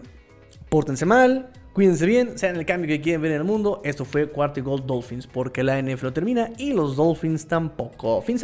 pórtense 0.69 1.05
mal, 1.05 1.51
Cuídense 1.73 2.05
bien, 2.05 2.37
sean 2.37 2.57
el 2.57 2.65
cambio 2.65 2.89
que 2.89 2.99
quieren 2.99 3.21
ver 3.21 3.31
en 3.31 3.37
el 3.37 3.43
mundo. 3.45 3.79
Esto 3.85 4.03
fue 4.03 4.27
Cuarto 4.27 4.59
y 4.59 4.63
Gol 4.63 4.85
Dolphins, 4.85 5.25
porque 5.25 5.63
la 5.63 5.81
NFL 5.81 6.09
termina 6.09 6.49
y 6.57 6.73
los 6.73 6.97
Dolphins 6.97 7.47
tampoco. 7.47 8.21
Fins. 8.21 8.43